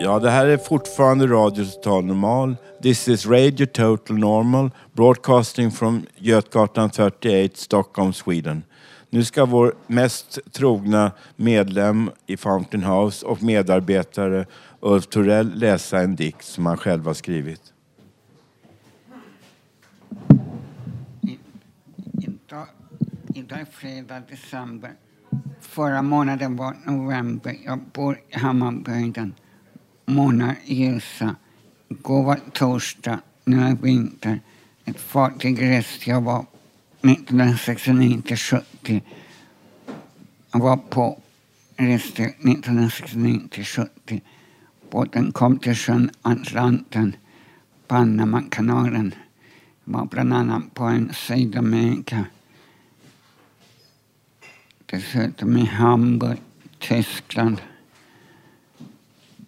Ja, 0.00 0.18
det 0.18 0.30
här 0.30 0.46
är 0.46 0.56
fortfarande 0.56 1.26
Radio 1.26 1.64
Total 1.64 2.04
Normal. 2.04 2.56
This 2.82 3.08
is 3.08 3.26
Radio 3.26 3.66
Total 3.66 4.18
Normal, 4.18 4.70
broadcasting 4.92 5.70
from 5.70 6.06
Götgatan 6.16 6.90
38, 6.90 7.54
Stockholm, 7.56 8.12
Sweden. 8.12 8.62
Nu 9.10 9.24
ska 9.24 9.44
vår 9.44 9.74
mest 9.86 10.38
trogna 10.52 11.12
medlem 11.36 12.10
i 12.26 12.36
Fountain 12.36 12.84
House 12.84 13.26
och 13.26 13.42
medarbetare 13.42 14.46
Ulf 14.80 15.06
Torell 15.06 15.58
läsa 15.58 15.98
en 15.98 16.16
dikt 16.16 16.44
som 16.44 16.66
han 16.66 16.76
själv 16.76 17.06
har 17.06 17.14
skrivit. 17.14 17.62
Idag, 22.12 22.66
idag 23.34 23.60
är 23.60 23.64
fredag, 23.64 24.22
december. 24.30 24.90
Förra 25.60 26.02
månaden 26.02 26.56
var 26.56 26.76
november. 26.84 27.56
Jag 27.64 27.78
bor 27.92 28.20
i 28.28 28.38
Hammarbygden. 28.38 29.34
Månar 30.06 30.56
ljusa. 30.64 31.36
Igår 31.88 32.22
var 32.22 32.40
torsdag, 32.52 33.20
nu 33.44 33.60
är 33.62 33.74
vinter. 33.74 34.40
Ett 34.84 35.00
fartyg 35.00 35.62
reste 35.62 36.10
jag 36.10 36.20
var 36.20 36.46
1969 37.02 38.22
till 38.26 38.36
70. 38.36 39.02
Jag 40.52 40.60
var 40.60 40.76
på 40.76 41.20
reste 41.76 42.22
1969 42.24 43.40
till 43.50 43.64
70. 43.64 44.22
Båten 44.90 45.32
kom 45.32 45.58
till 45.58 45.74
sjön 45.74 46.10
Atlanten, 46.22 47.16
Panamakanalen. 47.86 49.14
Jag 49.84 49.92
var 49.92 50.04
bland 50.04 50.34
annat 50.34 50.74
på 50.74 50.84
en 50.84 51.12
Sydamerika. 51.14 52.24
Dessutom 54.90 55.56
i 55.56 55.64
Hamburg, 55.64 56.38
Tyskland, 56.78 57.60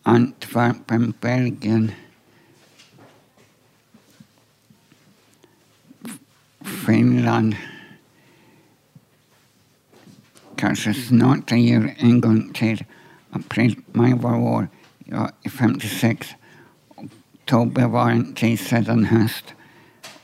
Antwerpen, 0.02 1.14
Belgien. 1.20 1.90
Finland. 6.60 7.56
Kanske 10.56 10.94
snart 10.94 11.52
en 11.52 11.62
gör 11.64 11.94
en 11.96 12.20
gång 12.20 12.52
till. 12.52 12.84
April, 13.30 13.76
maj 13.92 14.14
var 14.14 14.38
år. 14.38 14.68
Jag 14.98 15.32
är 15.42 15.50
56. 15.50 16.28
Oktober 16.88 17.86
var 17.86 18.10
en 18.10 18.34
tid 18.34 18.60
sedan 18.60 19.04
höst. 19.04 19.44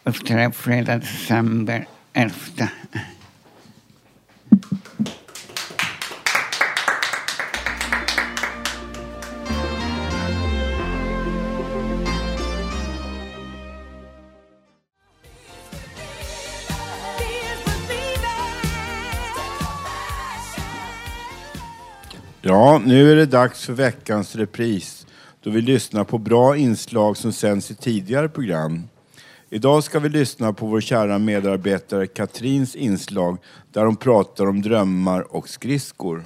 Efter 0.04 0.50
fredag, 0.50 0.98
december 0.98 1.86
11. 2.12 2.34
Ja, 22.50 22.82
nu 22.84 23.12
är 23.12 23.16
det 23.16 23.26
dags 23.26 23.66
för 23.66 23.72
veckans 23.72 24.36
repris. 24.36 25.06
då 25.42 25.50
vi 25.50 25.60
lyssnar 25.60 26.04
på 26.04 26.18
bra 26.18 26.56
inslag 26.56 27.16
som 27.16 27.32
sänds 27.32 27.70
i 27.70 27.74
tidigare 27.74 28.28
program. 28.28 28.88
Idag 29.50 29.84
ska 29.84 29.98
vi 29.98 30.08
lyssna 30.08 30.52
på 30.52 30.66
vår 30.66 30.80
kära 30.80 31.18
medarbetare 31.18 32.06
Katrins 32.06 32.76
inslag 32.76 33.38
där 33.72 33.84
hon 33.84 33.96
pratar 33.96 34.46
om 34.46 34.62
drömmar 34.62 35.36
och 35.36 35.48
skridskor. 35.48 36.24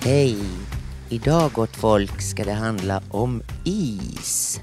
Hej! 0.00 0.51
Idag 1.12 1.52
gott 1.52 1.76
folk 1.76 2.20
ska 2.20 2.44
det 2.44 2.52
handla 2.52 3.02
om 3.10 3.42
is. 3.64 4.60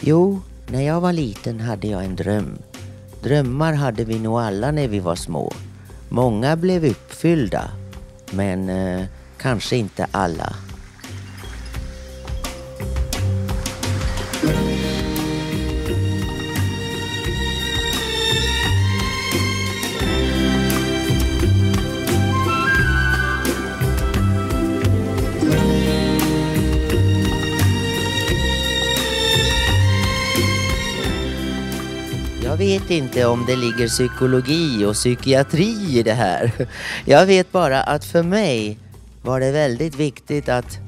Jo, 0.00 0.40
när 0.68 0.82
jag 0.82 1.00
var 1.00 1.12
liten 1.12 1.60
hade 1.60 1.86
jag 1.86 2.04
en 2.04 2.16
dröm. 2.16 2.58
Drömmar 3.22 3.72
hade 3.72 4.04
vi 4.04 4.18
nog 4.18 4.40
alla 4.40 4.70
när 4.70 4.88
vi 4.88 5.00
var 5.00 5.14
små. 5.14 5.52
Många 6.08 6.56
blev 6.56 6.84
uppfyllda, 6.84 7.70
men 8.30 8.68
eh, 8.68 9.04
kanske 9.38 9.76
inte 9.76 10.06
alla. 10.10 10.56
Vet 32.78 32.90
inte 32.90 33.26
om 33.26 33.44
det 33.46 33.56
ligger 33.56 33.88
psykologi 33.88 34.84
och 34.84 34.94
psykiatri 34.94 35.98
i 35.98 36.02
det 36.02 36.12
här. 36.12 36.52
Jag 37.04 37.26
vet 37.26 37.52
bara 37.52 37.82
att 37.82 38.04
för 38.04 38.22
mig 38.22 38.78
var 39.22 39.40
det 39.40 39.52
väldigt 39.52 39.94
viktigt 39.94 40.48
att 40.48 40.78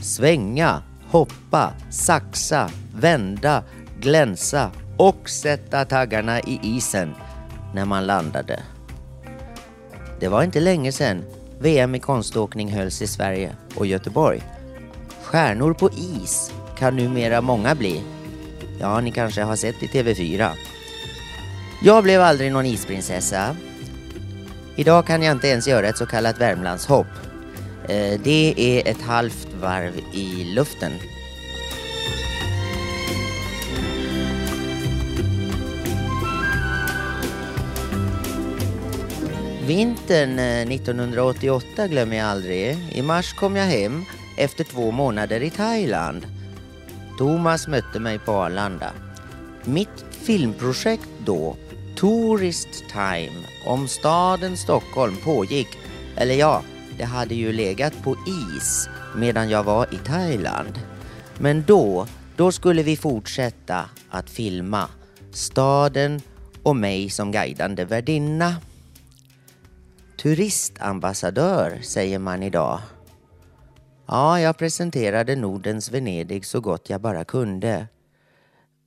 svänga, 0.00 0.82
hoppa, 1.10 1.72
saxa, 1.90 2.70
vända, 2.94 3.62
glänsa 4.00 4.70
och 4.96 5.30
sätta 5.30 5.84
taggarna 5.84 6.40
i 6.40 6.60
isen 6.62 7.14
när 7.74 7.84
man 7.84 8.06
landade. 8.06 8.62
Det 10.20 10.28
var 10.28 10.42
inte 10.42 10.60
länge 10.60 10.92
sedan 10.92 11.24
VM 11.58 11.94
i 11.94 11.98
konståkning 11.98 12.72
hölls 12.72 13.02
i 13.02 13.06
Sverige 13.06 13.56
och 13.74 13.86
Göteborg. 13.86 14.42
Stjärnor 15.22 15.74
på 15.74 15.90
is 15.90 16.52
kan 16.78 16.96
numera 16.96 17.40
många 17.40 17.74
bli. 17.74 18.02
Ja, 18.80 19.00
ni 19.00 19.12
kanske 19.12 19.42
har 19.42 19.56
sett 19.56 19.82
i 19.82 19.86
TV4. 19.86 20.50
Jag 21.86 22.02
blev 22.04 22.20
aldrig 22.20 22.52
någon 22.52 22.66
isprinsessa. 22.66 23.56
Idag 24.76 25.06
kan 25.06 25.22
jag 25.22 25.32
inte 25.32 25.48
ens 25.48 25.68
göra 25.68 25.88
ett 25.88 25.98
så 25.98 26.06
kallat 26.06 26.40
Värmlandshopp. 26.40 27.06
Eh, 27.88 28.20
det 28.22 28.54
är 28.56 28.90
ett 28.90 29.02
halvt 29.02 29.48
varv 29.60 29.92
i 30.12 30.44
luften. 30.44 30.92
Vintern 39.66 40.38
eh, 40.38 40.74
1988 40.74 41.88
glömmer 41.88 42.16
jag 42.16 42.26
aldrig. 42.26 42.78
I 42.92 43.02
mars 43.02 43.34
kom 43.34 43.56
jag 43.56 43.66
hem 43.66 44.04
efter 44.38 44.64
två 44.64 44.90
månader 44.90 45.42
i 45.42 45.50
Thailand. 45.50 46.26
Thomas 47.18 47.68
mötte 47.68 48.00
mig 48.00 48.18
på 48.18 48.32
Arlanda. 48.32 48.90
Mitt 49.64 50.04
filmprojekt 50.10 51.08
då, 51.24 51.56
Tourist 52.04 52.84
Time, 52.92 53.32
om 53.66 53.88
staden 53.88 54.56
Stockholm 54.56 55.16
pågick, 55.16 55.68
eller 56.16 56.34
ja, 56.34 56.62
det 56.98 57.04
hade 57.04 57.34
ju 57.34 57.52
legat 57.52 58.02
på 58.02 58.16
is 58.26 58.88
medan 59.16 59.50
jag 59.50 59.64
var 59.64 59.94
i 59.94 59.96
Thailand. 59.96 60.80
Men 61.38 61.64
då, 61.66 62.06
då 62.36 62.52
skulle 62.52 62.82
vi 62.82 62.96
fortsätta 62.96 63.90
att 64.10 64.30
filma 64.30 64.88
staden 65.30 66.20
och 66.62 66.76
mig 66.76 67.10
som 67.10 67.32
guidande 67.32 67.84
värdinna. 67.84 68.56
Turistambassadör 70.22 71.78
säger 71.82 72.18
man 72.18 72.42
idag. 72.42 72.80
Ja, 74.06 74.40
jag 74.40 74.58
presenterade 74.58 75.36
Nordens 75.36 75.90
Venedig 75.90 76.46
så 76.46 76.60
gott 76.60 76.90
jag 76.90 77.00
bara 77.00 77.24
kunde. 77.24 77.86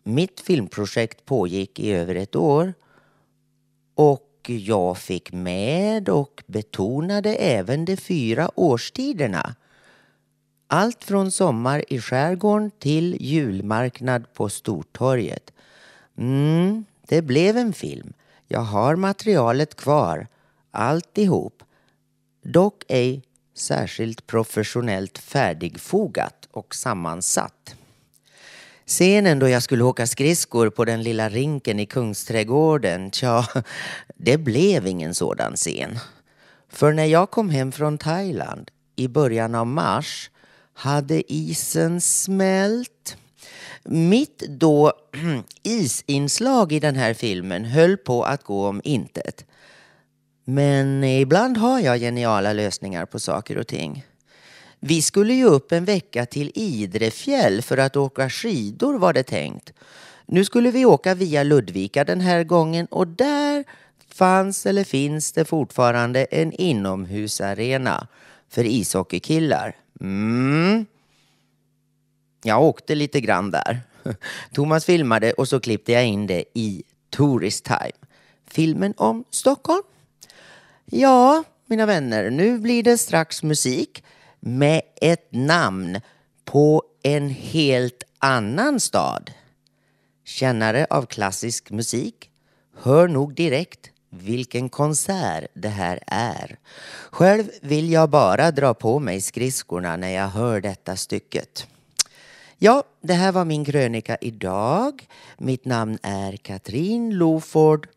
Mitt 0.04 0.40
filmprojekt 0.40 1.26
pågick 1.26 1.80
i 1.80 1.94
över 1.94 2.16
ett 2.16 2.36
år 2.36 2.74
och 3.98 4.50
jag 4.50 4.98
fick 4.98 5.32
med 5.32 6.10
och 6.10 6.44
betonade 6.48 7.36
även 7.36 7.86
de 7.86 7.98
fyra 7.98 8.52
årstiderna. 8.56 9.56
Allt 10.68 11.04
från 11.04 11.32
sommar 11.32 11.84
i 11.88 12.02
skärgården 12.02 12.72
till 12.80 13.18
julmarknad 13.20 14.34
på 14.34 14.50
Stortorget. 14.50 15.54
Mm, 16.18 16.86
det 17.08 17.22
blev 17.22 17.58
en 17.58 17.74
film. 17.74 18.14
Jag 18.48 18.60
har 18.60 18.96
materialet 18.96 19.76
kvar, 19.76 20.28
alltihop. 20.72 21.64
Dock 22.44 22.84
ej 22.88 23.24
särskilt 23.54 24.28
professionellt 24.28 25.18
färdigfogat 25.18 26.48
och 26.52 26.76
sammansatt. 26.76 27.76
Scenen 28.88 29.40
då 29.40 29.50
jag 29.50 29.64
skulle 29.64 29.84
åka 29.84 30.08
skridskor 30.08 30.70
på 30.70 30.86
den 30.86 31.04
lilla 31.04 31.30
rinken 31.30 31.80
i 31.80 31.86
Kungsträdgården, 31.86 33.12
tja, 33.12 33.48
det 34.16 34.38
blev 34.38 34.88
ingen 34.88 35.16
sådan 35.16 35.56
scen. 35.56 36.00
För 36.70 36.94
när 36.94 37.06
jag 37.06 37.32
kom 37.32 37.50
hem 37.50 37.72
från 37.72 37.98
Thailand 37.98 38.72
i 38.96 39.08
början 39.08 39.56
av 39.56 39.68
mars 39.68 40.30
hade 40.74 41.34
isen 41.34 42.02
smält. 42.02 43.18
Mitt 43.84 44.40
då 44.40 44.94
isinslag 45.64 46.72
i 46.72 46.80
den 46.80 46.96
här 46.96 47.14
filmen 47.14 47.66
höll 47.66 47.98
på 47.98 48.24
att 48.24 48.44
gå 48.44 48.68
om 48.68 48.82
intet. 48.84 49.46
Men 50.44 51.04
ibland 51.04 51.58
har 51.58 51.80
jag 51.80 52.00
geniala 52.00 52.54
lösningar 52.54 53.06
på 53.06 53.20
saker 53.20 53.58
och 53.58 53.68
ting. 53.68 54.06
Vi 54.80 55.02
skulle 55.02 55.34
ju 55.34 55.46
upp 55.46 55.72
en 55.72 55.86
vecka 55.86 56.26
till 56.26 56.52
Idrefjäll 56.56 57.62
för 57.62 57.78
att 57.78 57.96
åka 57.96 58.30
skidor 58.30 59.00
var 59.00 59.14
det 59.14 59.24
tänkt. 59.24 59.74
Nu 60.26 60.46
skulle 60.46 60.72
vi 60.72 60.86
åka 60.86 61.16
via 61.16 61.44
Ludvika 61.44 62.04
den 62.04 62.22
här 62.22 62.44
gången 62.44 62.86
och 62.86 63.08
där 63.08 63.64
fanns 64.14 64.66
eller 64.66 64.84
finns 64.84 65.32
det 65.32 65.46
fortfarande 65.46 66.26
en 66.26 66.52
inomhusarena 66.52 68.08
för 68.50 68.64
ishockeykillar. 68.66 69.76
Mm. 70.02 70.86
Jag 72.44 72.64
åkte 72.64 72.96
lite 72.96 73.22
grann 73.22 73.52
där. 73.52 73.82
Thomas 74.54 74.86
filmade 74.86 75.34
och 75.34 75.48
så 75.48 75.60
klippte 75.60 75.92
jag 75.92 76.06
in 76.06 76.28
det 76.28 76.44
i 76.54 76.84
Tourist 77.10 77.66
Time. 77.66 78.08
Filmen 78.48 78.94
om 78.98 79.24
Stockholm. 79.30 79.84
Ja, 80.86 81.44
mina 81.66 81.86
vänner, 81.86 82.30
nu 82.30 82.60
blir 82.60 82.84
det 82.84 82.98
strax 82.98 83.44
musik 83.44 84.04
med 84.48 84.82
ett 85.02 85.28
namn 85.32 86.02
på 86.46 86.84
en 87.04 87.30
helt 87.30 88.04
annan 88.20 88.80
stad. 88.80 89.32
Kännare 90.26 90.88
av 90.90 91.06
klassisk 91.06 91.72
musik 91.72 92.30
hör 92.78 93.08
nog 93.08 93.34
direkt 93.34 93.90
vilken 94.10 94.70
konsert 94.70 95.46
det 95.54 95.70
här 95.70 96.00
är. 96.08 96.58
Själv 97.12 97.50
vill 97.62 97.92
jag 97.92 98.10
bara 98.10 98.52
dra 98.52 98.74
på 98.74 99.00
mig 99.00 99.22
skridskorna 99.22 99.98
när 99.98 100.10
jag 100.10 100.28
hör 100.28 100.62
detta 100.62 100.96
stycket. 100.96 101.68
Ja, 102.58 102.84
det 103.02 103.14
här 103.14 103.32
var 103.32 103.46
min 103.46 103.66
krönika 103.66 104.18
idag. 104.22 105.08
Mitt 105.38 105.66
namn 105.66 105.98
är 106.02 106.38
Katrin 106.38 107.18
Loford. 107.18 107.88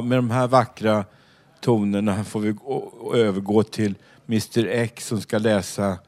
Med 0.09 0.19
de 0.19 0.31
här 0.31 0.47
vackra 0.47 1.05
tonerna 1.61 2.25
får 2.25 2.41
vi 2.41 2.55
övergå 3.21 3.63
till 3.63 3.95
Mr 4.29 4.67
X 4.67 5.07
som 5.07 5.21
ska 5.21 5.39
läsa 5.39 5.99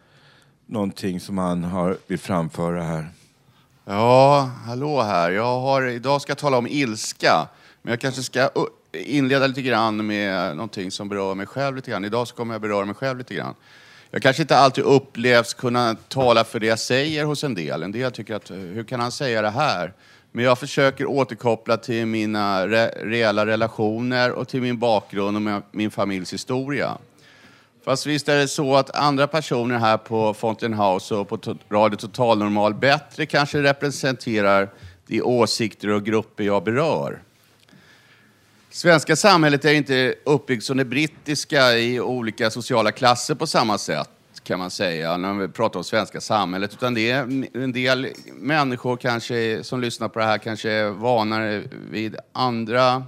någonting 0.67 1.21
som 1.21 1.39
han 1.39 1.65
har, 1.65 1.97
vill 2.07 2.19
framföra 2.19 2.83
här. 2.83 3.09
Ja, 3.85 4.51
hallå 4.67 5.03
här. 5.03 5.31
Jag 5.31 5.61
har, 5.61 5.83
idag 5.83 6.23
ska 6.23 6.31
jag 6.31 6.39
tala 6.39 6.59
om 6.59 6.67
ilska. 6.67 7.49
Men 7.83 7.91
jag 7.91 8.01
kanske 8.01 8.23
ska 8.23 8.51
inleda 8.93 9.47
lite 9.47 9.63
grann 9.63 10.07
med 10.07 10.57
någonting 10.57 10.91
som 10.91 11.09
berör 11.09 11.35
mig 11.35 11.47
själv 11.47 11.77
lite 11.77 11.91
grann. 11.91 12.05
Idag 12.05 12.29
så 12.29 12.35
kommer 12.35 12.55
jag 12.55 12.61
beröra 12.63 12.85
mig 12.85 12.95
själv 12.95 13.19
lite 13.19 13.35
grann. 13.35 13.55
Jag 14.11 14.23
kanske 14.23 14.43
inte 14.43 14.57
alltid 14.57 14.85
upplevs 14.85 15.55
kunna 15.55 15.97
tala 16.09 16.45
för 16.45 16.61
det 16.61 16.67
jag 16.67 16.79
säger 16.79 17.25
hos 17.25 17.45
en 17.45 17.55
del. 17.55 17.83
En 17.83 17.93
del 17.93 18.13
tycker 18.13 18.35
att, 18.35 18.51
hur 18.51 18.85
kan 18.85 19.01
han 19.01 19.13
säga 19.13 19.43
det 19.43 19.51
här? 19.51 19.93
Men 20.33 20.45
jag 20.45 20.59
försöker 20.59 21.07
återkoppla 21.07 21.77
till 21.77 22.07
mina 22.07 22.69
re 22.69 22.89
reella 22.89 23.47
relationer 23.47 24.33
och 24.33 24.49
till 24.49 24.63
min 24.63 24.79
bakgrund 24.79 25.49
och 25.49 25.63
min 25.73 25.91
familjs 25.91 26.33
historia. 26.33 26.99
Fast 27.85 28.07
visst 28.07 28.29
är 28.29 28.37
det 28.37 28.49
så 28.49 28.77
att 28.77 28.97
andra 28.97 29.27
personer 29.27 29.79
här 29.79 29.97
på 29.97 30.35
Fountain 30.35 30.75
House 30.75 31.15
och 31.15 31.29
på 31.29 31.39
Radio 31.71 31.97
Total 31.97 32.39
Normal 32.39 32.75
bättre 32.75 33.27
kanske 33.27 33.63
representerar 33.63 34.71
de 35.07 35.23
åsikter 35.23 35.89
och 35.89 36.05
grupper 36.05 36.45
jag 36.45 36.65
berör. 36.65 37.23
Svenska 38.71 39.17
samhället 39.17 39.65
är 39.65 39.73
inte 39.73 40.15
uppbyggt 40.25 40.65
som 40.65 40.77
det 40.77 40.85
brittiska 40.85 41.73
i 41.73 42.01
olika 42.01 42.51
sociala 42.51 42.93
klasser 42.93 43.35
på 43.35 43.47
samma 43.47 43.79
sätt 43.79 44.11
kan 44.45 44.59
man 44.59 44.71
säga 44.71 45.17
när 45.17 45.35
vi 45.35 45.49
pratar 45.49 45.81
om 45.81 45.85
svenska 45.85 46.21
samhället. 46.21 46.73
Utan 46.73 46.95
det 46.95 47.11
är 47.11 47.23
en 47.55 47.73
del 47.73 48.09
människor 48.33 48.97
kanske 48.97 49.65
som 49.65 49.81
lyssnar 49.81 50.09
på 50.09 50.19
det 50.19 50.25
här 50.25 50.39
kanske 50.39 50.71
är 50.71 50.91
vanare 50.91 51.63
vid 51.91 52.17
andra 52.33 53.05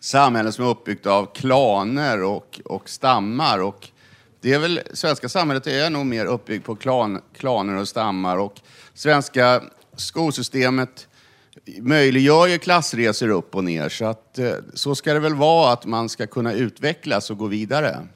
samhällen 0.00 0.52
som 0.52 0.64
är 0.64 0.68
uppbyggda 0.68 1.12
av 1.12 1.26
klaner 1.34 2.22
och, 2.22 2.60
och 2.64 2.88
stammar. 2.88 3.58
Och 3.58 3.88
det 4.40 4.52
är 4.52 4.58
väl, 4.58 4.80
svenska 4.92 5.28
samhället 5.28 5.66
är 5.66 5.90
nog 5.90 6.06
mer 6.06 6.26
uppbyggt 6.26 6.66
på 6.66 6.76
klan, 6.76 7.20
klaner 7.36 7.76
och 7.76 7.88
stammar. 7.88 8.36
Och 8.36 8.60
svenska 8.94 9.62
skolsystemet 9.96 11.08
möjliggör 11.80 12.46
ju 12.46 12.58
klassresor 12.58 13.28
upp 13.28 13.54
och 13.54 13.64
ner. 13.64 13.88
Så, 13.88 14.04
att, 14.04 14.38
eh, 14.38 14.52
så 14.74 14.94
ska 14.94 15.14
det 15.14 15.20
väl 15.20 15.34
vara, 15.34 15.72
att 15.72 15.86
man 15.86 16.08
ska 16.08 16.26
kunna 16.26 16.52
utvecklas 16.52 17.30
och 17.30 17.38
gå 17.38 17.46
vidare. 17.46 18.06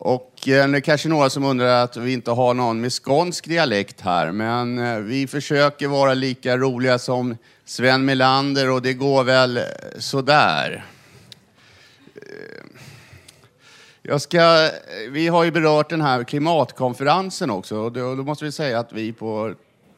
Och 0.00 0.48
eh, 0.48 0.68
det 0.68 0.78
är 0.78 0.80
kanske 0.80 1.08
några 1.08 1.30
som 1.30 1.44
undrar 1.44 1.84
att 1.84 1.96
vi 1.96 2.12
inte 2.12 2.30
har 2.30 2.54
någon 2.54 2.80
med 2.80 2.92
skånsk 2.92 3.48
dialekt 3.48 4.00
här, 4.00 4.32
men 4.32 4.78
eh, 4.78 4.98
vi 4.98 5.26
försöker 5.26 5.88
vara 5.88 6.14
lika 6.14 6.56
roliga 6.56 6.98
som 6.98 7.36
Sven 7.64 8.04
Melander 8.04 8.70
och 8.70 8.82
det 8.82 8.94
går 8.94 9.24
väl 9.24 9.56
eh, 9.56 9.64
sådär. 9.98 10.84
Eh, 12.14 12.64
jag 14.02 14.20
ska, 14.20 14.64
eh, 14.64 14.70
vi 15.10 15.28
har 15.28 15.44
ju 15.44 15.50
berört 15.50 15.90
den 15.90 16.00
här 16.00 16.24
klimatkonferensen 16.24 17.50
också 17.50 17.76
och 17.76 17.92
då, 17.92 18.14
då 18.14 18.22
måste 18.22 18.44
vi 18.44 18.52
säga 18.52 18.78
att 18.78 18.92
vi 18.92 19.12
på 19.12 19.54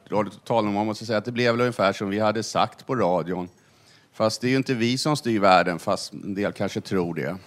Radio 0.09 0.29
Total 0.29 0.63
man 0.63 0.85
måste 0.85 1.05
säga 1.05 1.17
att 1.17 1.25
det 1.25 1.31
blev 1.31 1.53
väl 1.53 1.61
ungefär 1.61 1.93
som 1.93 2.09
vi 2.09 2.19
hade 2.19 2.43
sagt 2.43 2.87
på 2.87 2.95
radion. 2.95 3.49
Fast 4.13 4.41
det 4.41 4.47
är 4.47 4.49
ju 4.49 4.57
inte 4.57 4.73
vi 4.73 4.97
som 4.97 5.17
styr 5.17 5.39
världen, 5.39 5.79
fast 5.79 6.13
en 6.13 6.35
del 6.35 6.51
kanske 6.51 6.81
tror 6.81 7.15
det. 7.15 7.37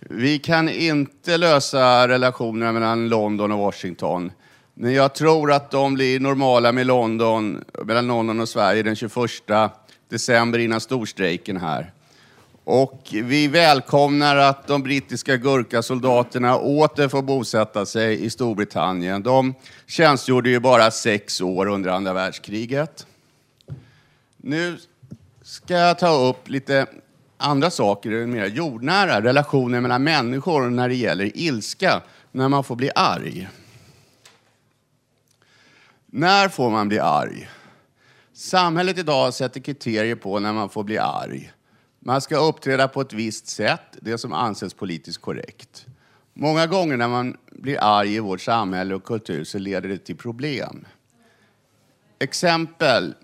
Vi 0.00 0.38
kan 0.38 0.68
inte 0.68 1.36
lösa 1.36 2.08
relationerna 2.08 2.72
mellan 2.72 3.08
London 3.08 3.52
och 3.52 3.58
Washington. 3.58 4.32
Men 4.74 4.92
jag 4.92 5.14
tror 5.14 5.52
att 5.52 5.70
de 5.70 5.94
blir 5.94 6.20
normala 6.20 6.72
med 6.72 6.86
London, 6.86 7.64
mellan 7.84 8.06
London 8.06 8.40
och 8.40 8.48
Sverige 8.48 8.82
den 8.82 8.96
21 8.96 9.12
december 10.08 10.58
innan 10.58 10.80
storstrejken 10.80 11.56
här. 11.56 11.92
Och 12.64 13.08
vi 13.10 13.48
välkomnar 13.48 14.36
att 14.36 14.66
de 14.66 14.82
brittiska 14.82 15.36
gurkasoldaterna 15.36 16.56
åter 16.56 17.08
får 17.08 17.22
bosätta 17.22 17.86
sig 17.86 18.24
i 18.24 18.30
Storbritannien. 18.30 19.22
De 19.22 19.54
tjänstgjorde 19.86 20.50
ju 20.50 20.60
bara 20.60 20.90
sex 20.90 21.40
år 21.40 21.66
under 21.68 21.90
andra 21.90 22.12
världskriget. 22.12 23.06
Nu 24.36 24.76
ska 25.42 25.74
jag 25.74 25.98
ta 25.98 26.28
upp 26.28 26.48
lite 26.48 26.86
andra 27.38 27.70
saker, 27.70 28.26
mer 28.26 28.46
jordnära, 28.46 29.22
relationer 29.22 29.80
mellan 29.80 30.04
människor 30.04 30.70
när 30.70 30.88
det 30.88 30.94
gäller 30.94 31.36
ilska, 31.36 32.02
när 32.32 32.48
man 32.48 32.64
får 32.64 32.76
bli 32.76 32.90
arg. 32.94 33.48
När 36.06 36.48
får 36.48 36.70
man 36.70 36.88
bli 36.88 36.98
arg? 36.98 37.48
Samhället 38.32 38.98
idag 38.98 39.34
sätter 39.34 39.60
kriterier 39.60 40.14
på 40.14 40.38
när 40.38 40.52
man 40.52 40.68
får 40.68 40.84
bli 40.84 40.98
arg. 40.98 41.52
Man 42.00 42.20
ska 42.20 42.36
uppträda 42.36 42.88
på 42.88 43.00
ett 43.00 43.12
visst 43.12 43.46
sätt, 43.46 43.96
det 44.00 44.18
som 44.18 44.32
anses 44.32 44.74
politiskt 44.74 45.20
korrekt. 45.20 45.86
Många 46.34 46.66
gånger 46.66 46.96
när 46.96 47.08
man 47.08 47.36
blir 47.50 47.78
arg 47.80 48.14
i 48.14 48.18
vårt 48.18 48.40
samhälle 48.40 48.94
och 48.94 49.04
kultur 49.04 49.44
så 49.44 49.58
leder 49.58 49.88
det 49.88 49.98
till 49.98 50.16
problem. 50.16 50.84
Exempel 52.18 53.14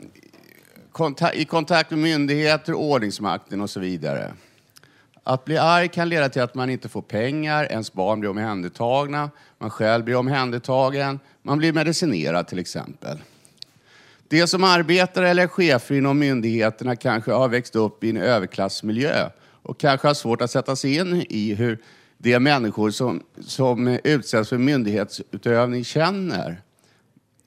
i 1.34 1.44
kontakt 1.44 1.90
med 1.90 1.98
myndigheter, 1.98 2.74
ordningsmakten 2.74 3.60
och 3.60 3.70
så 3.70 3.80
vidare. 3.80 4.32
Att 5.22 5.44
bli 5.44 5.58
arg 5.58 5.88
kan 5.88 6.08
leda 6.08 6.28
till 6.28 6.42
att 6.42 6.54
man 6.54 6.70
inte 6.70 6.88
får 6.88 7.02
pengar, 7.02 7.64
ens 7.64 7.92
barn 7.92 8.20
blir 8.20 8.30
omhändertagna, 8.30 9.30
man 9.58 9.70
själv 9.70 10.04
blir 10.04 10.16
omhändertagen, 10.16 11.20
man 11.42 11.58
blir 11.58 11.72
medicinerad 11.72 12.46
till 12.46 12.58
exempel. 12.58 13.18
De 14.28 14.46
som 14.46 14.64
arbetar 14.64 15.22
eller 15.22 15.42
är 15.42 15.46
chefer 15.46 15.94
inom 15.94 16.18
myndigheterna 16.18 16.96
kanske 16.96 17.32
har 17.32 17.48
växt 17.48 17.76
upp 17.76 18.04
i 18.04 18.10
en 18.10 18.16
överklassmiljö 18.16 19.30
och 19.62 19.80
kanske 19.80 20.06
har 20.06 20.14
svårt 20.14 20.42
att 20.42 20.50
sätta 20.50 20.76
sig 20.76 20.96
in 20.96 21.26
i 21.28 21.54
hur 21.54 21.78
de 22.18 22.40
människor 22.40 22.90
som, 22.90 23.22
som 23.40 23.98
utsätts 24.04 24.48
för 24.48 24.58
myndighetsutövning 24.58 25.84
känner. 25.84 26.62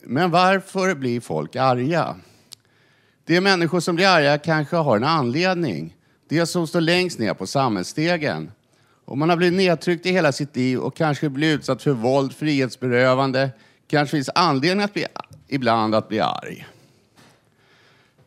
Men 0.03 0.31
varför 0.31 0.95
blir 0.95 1.21
folk 1.21 1.55
arga? 1.55 2.15
De 3.27 3.41
människor 3.41 3.79
som 3.79 3.95
blir 3.95 4.07
arga 4.07 4.37
kanske 4.37 4.75
har 4.75 4.97
en 4.97 5.03
anledning. 5.03 5.95
De 6.29 6.45
som 6.45 6.67
står 6.67 6.81
längst 6.81 7.19
ner 7.19 7.33
på 7.33 7.47
samhällsstegen. 7.47 8.51
Om 9.05 9.19
man 9.19 9.29
har 9.29 9.37
blivit 9.37 9.57
nedtryckt 9.57 10.05
i 10.05 10.11
hela 10.11 10.31
sitt 10.31 10.55
liv 10.55 10.79
och 10.79 10.95
kanske 10.95 11.29
blivit 11.29 11.59
utsatt 11.59 11.83
för 11.83 11.91
våld, 11.91 12.33
frihetsberövande, 12.33 13.49
kanske 13.87 14.17
finns 14.17 14.29
anledning 14.35 14.83
att 14.83 14.93
bli, 14.93 15.05
ibland 15.47 15.95
att 15.95 16.07
bli 16.07 16.19
arg. 16.19 16.67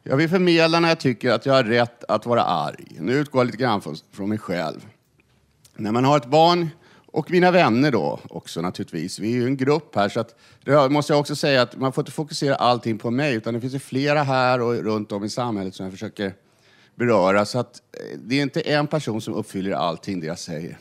Jag 0.03 0.17
vill 0.17 0.29
förmedla 0.29 0.81
när 0.81 0.89
jag 0.89 1.01
tycker 1.01 1.31
att 1.31 1.47
jag 1.47 1.55
har 1.55 1.65
rätt 1.65 2.05
att 2.05 2.27
vara 2.27 2.43
arg. 2.43 2.87
Nu 2.99 3.13
utgår 3.13 3.41
jag 3.41 3.47
lite 3.47 3.59
grann 3.59 3.81
från, 3.81 3.97
från 4.13 4.29
mig 4.29 4.39
själv. 4.39 4.87
När 5.77 5.93
man 5.93 6.05
har 6.05 6.17
ett 6.17 6.27
barn, 6.27 6.69
och 7.11 7.31
mina 7.31 7.51
vänner 7.51 7.91
då 7.91 8.21
också 8.29 8.61
naturligtvis. 8.61 9.19
Vi 9.19 9.33
är 9.33 9.37
ju 9.37 9.47
en 9.47 9.57
grupp 9.57 9.95
här 9.95 10.09
så 10.09 10.21
att, 10.21 10.35
det 10.65 10.89
måste 10.89 11.13
jag 11.13 11.21
också 11.21 11.37
säga 11.37 11.63
att 11.63 11.77
man 11.77 11.93
får 11.93 12.03
inte 12.03 12.13
fokusera 12.13 12.55
allting 12.55 12.99
på 12.99 13.11
mig 13.11 13.35
utan 13.35 13.55
det 13.55 13.61
finns 13.61 13.75
ju 13.75 13.79
flera 13.79 14.23
här 14.23 14.61
och 14.61 14.75
runt 14.75 15.13
om 15.13 15.25
i 15.25 15.29
samhället 15.29 15.75
som 15.75 15.85
jag 15.85 15.93
försöker 15.93 16.35
beröra. 16.95 17.45
Så 17.45 17.59
att 17.59 17.83
eh, 17.93 18.19
det 18.19 18.39
är 18.39 18.43
inte 18.43 18.61
en 18.61 18.87
person 18.87 19.21
som 19.21 19.35
uppfyller 19.35 19.73
allting 19.73 20.21
det 20.21 20.27
jag 20.27 20.39
säger. 20.39 20.79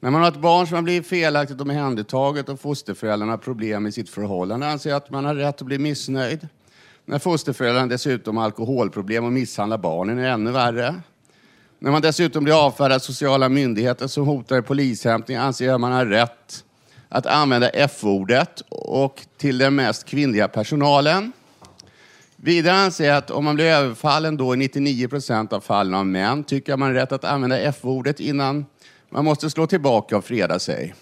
När 0.00 0.10
man 0.10 0.20
har 0.20 0.28
ett 0.28 0.40
barn 0.40 0.66
som 0.66 0.74
har 0.74 0.82
blivit 0.82 1.06
felaktigt 1.06 1.60
omhändertaget 1.60 2.48
och 2.48 2.60
fosterföräldrarna 2.60 3.32
har 3.32 3.38
problem 3.38 3.86
i 3.86 3.92
sitt 3.92 4.10
förhållande 4.10 4.66
anser 4.66 4.90
jag 4.90 4.96
att 4.96 5.10
man 5.10 5.24
har 5.24 5.34
rätt 5.34 5.60
att 5.60 5.66
bli 5.66 5.78
missnöjd. 5.78 6.48
När 7.04 7.18
fosterföräldrarna 7.18 7.86
dessutom 7.86 8.36
har 8.36 8.44
alkoholproblem 8.44 9.24
och 9.24 9.32
misshandlar 9.32 9.78
barnen 9.78 10.18
är 10.18 10.22
det 10.22 10.28
ännu 10.28 10.50
värre. 10.50 10.94
När 11.80 11.90
man 11.90 12.02
dessutom 12.02 12.44
blir 12.44 12.66
avfärdad 12.66 12.96
av 12.96 12.98
sociala 12.98 13.48
myndigheter 13.48 14.06
som 14.06 14.26
hotar 14.26 14.60
polishämtning 14.60 15.36
anser 15.36 15.66
jag 15.66 15.74
att 15.74 15.80
man 15.80 15.92
har 15.92 16.06
rätt 16.06 16.64
att 17.08 17.26
använda 17.26 17.68
F-ordet 17.68 18.60
och 18.68 19.26
till 19.36 19.58
den 19.58 19.74
mest 19.74 20.04
kvinnliga 20.04 20.48
personalen. 20.48 21.32
Vidare 22.36 22.76
anser 22.76 23.08
jag 23.08 23.16
att 23.16 23.30
om 23.30 23.44
man 23.44 23.54
blir 23.54 23.64
överfallen 23.64 24.36
då 24.36 24.54
i 24.54 24.56
99 24.56 25.08
procent 25.08 25.52
av 25.52 25.60
fallen 25.60 25.94
av 25.94 26.06
män 26.06 26.44
tycker 26.44 26.72
jag 26.72 26.78
man 26.78 26.88
har 26.88 26.94
rätt 26.94 27.12
att 27.12 27.24
använda 27.24 27.58
F-ordet 27.58 28.20
innan 28.20 28.66
man 29.10 29.24
måste 29.24 29.50
slå 29.50 29.66
tillbaka 29.66 30.16
och 30.16 30.24
freda 30.24 30.58
sig. 30.58 30.94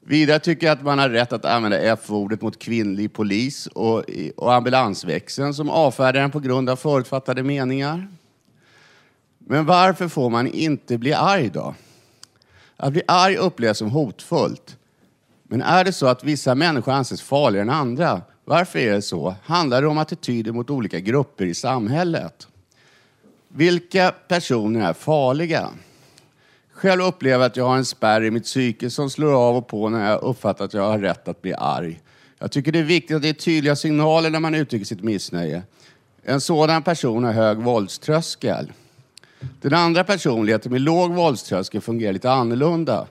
Vidare 0.00 0.38
tycker 0.38 0.66
jag 0.66 0.78
att 0.78 0.84
man 0.84 0.98
har 0.98 1.08
rätt 1.08 1.32
att 1.32 1.44
använda 1.44 1.78
F-ordet 1.78 2.42
mot 2.42 2.58
kvinnlig 2.58 3.12
polis 3.12 3.66
och, 3.66 4.04
och 4.36 4.54
ambulansväxeln 4.54 5.54
som 5.54 5.70
avfärdar 5.70 6.20
den 6.20 6.30
på 6.30 6.40
grund 6.40 6.70
av 6.70 6.76
förutfattade 6.76 7.42
meningar. 7.42 8.08
Men 9.46 9.66
varför 9.66 10.08
får 10.08 10.30
man 10.30 10.46
inte 10.46 10.98
bli 10.98 11.12
arg 11.12 11.48
då? 11.48 11.74
Att 12.76 12.92
bli 12.92 13.02
arg 13.08 13.36
upplevs 13.36 13.78
som 13.78 13.90
hotfullt. 13.90 14.76
Men 15.42 15.62
är 15.62 15.84
det 15.84 15.92
så 15.92 16.06
att 16.06 16.24
vissa 16.24 16.54
människor 16.54 16.92
anses 16.92 17.22
farligare 17.22 17.62
än 17.62 17.70
andra? 17.70 18.22
Varför 18.44 18.78
är 18.78 18.92
det 18.92 19.02
så? 19.02 19.34
Handlar 19.44 19.82
det 19.82 19.88
om 19.88 19.98
attityder 19.98 20.52
mot 20.52 20.70
olika 20.70 21.00
grupper 21.00 21.44
i 21.44 21.54
samhället? 21.54 22.48
Vilka 23.48 24.14
personer 24.28 24.88
är 24.88 24.92
farliga? 24.92 25.68
Själv 26.72 27.02
upplever 27.02 27.44
jag 27.44 27.50
att 27.50 27.56
jag 27.56 27.64
har 27.64 27.76
en 27.76 27.84
spärr 27.84 28.24
i 28.24 28.30
mitt 28.30 28.44
psyke 28.44 28.90
som 28.90 29.10
slår 29.10 29.32
av 29.32 29.56
och 29.56 29.68
på 29.68 29.88
när 29.88 30.10
jag 30.10 30.22
uppfattar 30.22 30.64
att 30.64 30.74
jag 30.74 30.82
har 30.82 30.98
rätt 30.98 31.28
att 31.28 31.42
bli 31.42 31.54
arg. 31.54 32.00
Jag 32.38 32.52
tycker 32.52 32.72
det 32.72 32.78
är 32.78 32.82
viktigt 32.82 33.16
att 33.16 33.22
det 33.22 33.28
är 33.28 33.32
tydliga 33.32 33.76
signaler 33.76 34.30
när 34.30 34.40
man 34.40 34.54
uttrycker 34.54 34.86
sitt 34.86 35.02
missnöje. 35.02 35.62
En 36.22 36.40
sådan 36.40 36.82
person 36.82 37.24
har 37.24 37.32
hög 37.32 37.58
våldströskel. 37.58 38.72
Den 39.60 39.74
andra 39.74 40.04
personligheten 40.04 40.72
med 40.72 40.80
låg 40.80 41.12
våldströskel 41.12 41.80
fungerar 41.80 42.12
lite 42.12 42.30
annorlunda. 42.30 43.06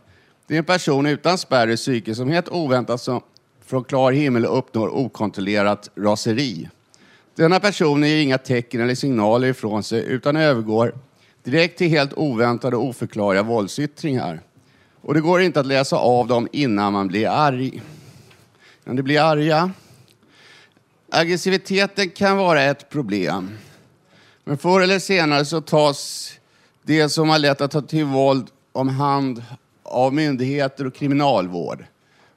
Det 0.48 0.54
är 0.54 0.58
en 0.58 0.64
person 0.64 1.06
utan 1.06 1.38
spärr 1.38 1.68
i 1.68 1.76
psyket 1.76 2.18
som 2.18 2.30
helt 2.30 2.50
oväntat 2.50 3.02
som 3.02 3.22
från 3.66 3.84
klar 3.84 4.12
himmel 4.12 4.46
uppnår 4.46 4.96
okontrollerat 4.96 5.90
raseri. 5.96 6.70
Denna 7.36 7.60
person 7.60 8.04
ger 8.04 8.22
inga 8.22 8.38
tecken 8.38 8.82
eller 8.82 8.96
signaler 8.96 9.48
ifrån 9.48 9.84
sig 9.84 10.06
utan 10.06 10.36
övergår 10.36 10.96
direkt 11.44 11.78
till 11.78 11.90
helt 11.90 12.14
oväntade 12.14 12.76
och 12.76 12.86
oförklarliga 12.86 13.44
våldsyttringar. 13.44 14.42
Och 15.02 15.14
det 15.14 15.22
går 15.22 15.42
inte 15.42 15.60
att 15.60 15.66
läsa 15.66 15.98
av 15.98 16.28
dem 16.28 16.48
innan 16.52 16.94
man 16.94 17.08
blir 17.08 17.28
arg. 17.28 17.82
När 18.84 18.94
det 18.94 19.04
blir 19.04 19.22
arga. 19.22 19.72
Aggressiviteten 21.12 22.10
kan 22.10 22.38
vara 22.38 22.64
ett 22.64 22.90
problem. 22.90 23.50
Men 24.50 24.58
förr 24.58 24.82
eller 24.82 25.00
senare 25.00 25.46
så 25.46 25.62
tas 25.62 26.32
det 26.84 27.10
som 27.10 27.30
har 27.30 27.40
lätt 27.40 27.62
att 27.62 27.72
ta 27.72 27.82
till 27.82 28.06
våld 28.06 28.48
om 28.72 28.90
hand 28.90 29.44
av 29.84 30.14
myndigheter 30.14 30.88
och 30.88 30.96
kriminalvård. 30.96 31.86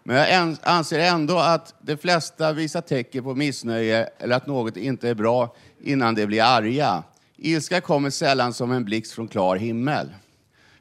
Men 0.03 0.17
jag 0.17 0.57
anser 0.63 0.99
ändå 0.99 1.39
att 1.39 1.75
de 1.81 1.97
flesta 1.97 2.53
visar 2.53 2.81
tecken 2.81 3.25
på 3.25 3.35
missnöje 3.35 4.09
eller 4.19 4.37
att 4.37 4.47
något 4.47 4.77
inte 4.77 5.09
är 5.09 5.15
bra 5.15 5.55
innan 5.83 6.15
de 6.15 6.27
blir 6.27 6.43
arga. 6.43 7.03
Ilska 7.37 7.81
kommer 7.81 8.11
sällan 8.11 8.53
som 8.53 8.73
en 8.73 8.85
blixt 8.85 9.13
från 9.13 9.29
klar 9.29 9.57
himmel. 9.57 10.09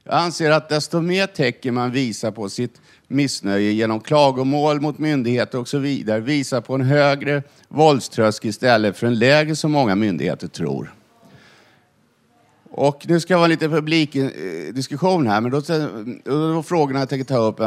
Jag 0.03 0.15
anser 0.15 0.51
att 0.51 0.69
desto 0.69 1.01
mer 1.01 1.27
tecken 1.27 1.73
man 1.73 1.91
visar 1.91 2.31
på 2.31 2.49
sitt 2.49 2.81
missnöje 3.07 3.71
genom 3.71 3.99
klagomål 3.99 4.81
mot 4.81 4.97
myndigheter 4.97 5.59
och 5.59 5.67
så 5.67 5.77
vidare 5.77 6.19
visar 6.19 6.61
på 6.61 6.75
en 6.75 6.81
högre 6.81 7.43
våldströskel 7.67 8.49
istället 8.49 8.97
för 8.97 9.07
en 9.07 9.19
lägre 9.19 9.55
som 9.55 9.71
många 9.71 9.95
myndigheter 9.95 10.47
tror. 10.47 10.91
Och 12.73 13.05
nu 13.07 13.19
ska 13.19 13.33
det 13.33 13.37
vara 13.37 13.47
lite 13.47 13.69
publikdiskussion 13.69 15.27
eh, 15.27 15.33
här, 15.33 15.41
men 15.41 15.51
då, 15.51 15.61
då, 16.53 16.63
frågorna 16.63 16.99
jag 16.99 17.09
tänker 17.09 17.25
ta 17.25 17.37
upp. 17.37 17.59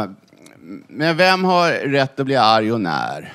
Men 0.88 1.16
vem 1.16 1.44
har 1.44 1.72
rätt 1.72 2.20
att 2.20 2.26
bli 2.26 2.36
arg 2.36 2.72
och 2.72 2.80
när? 2.80 3.32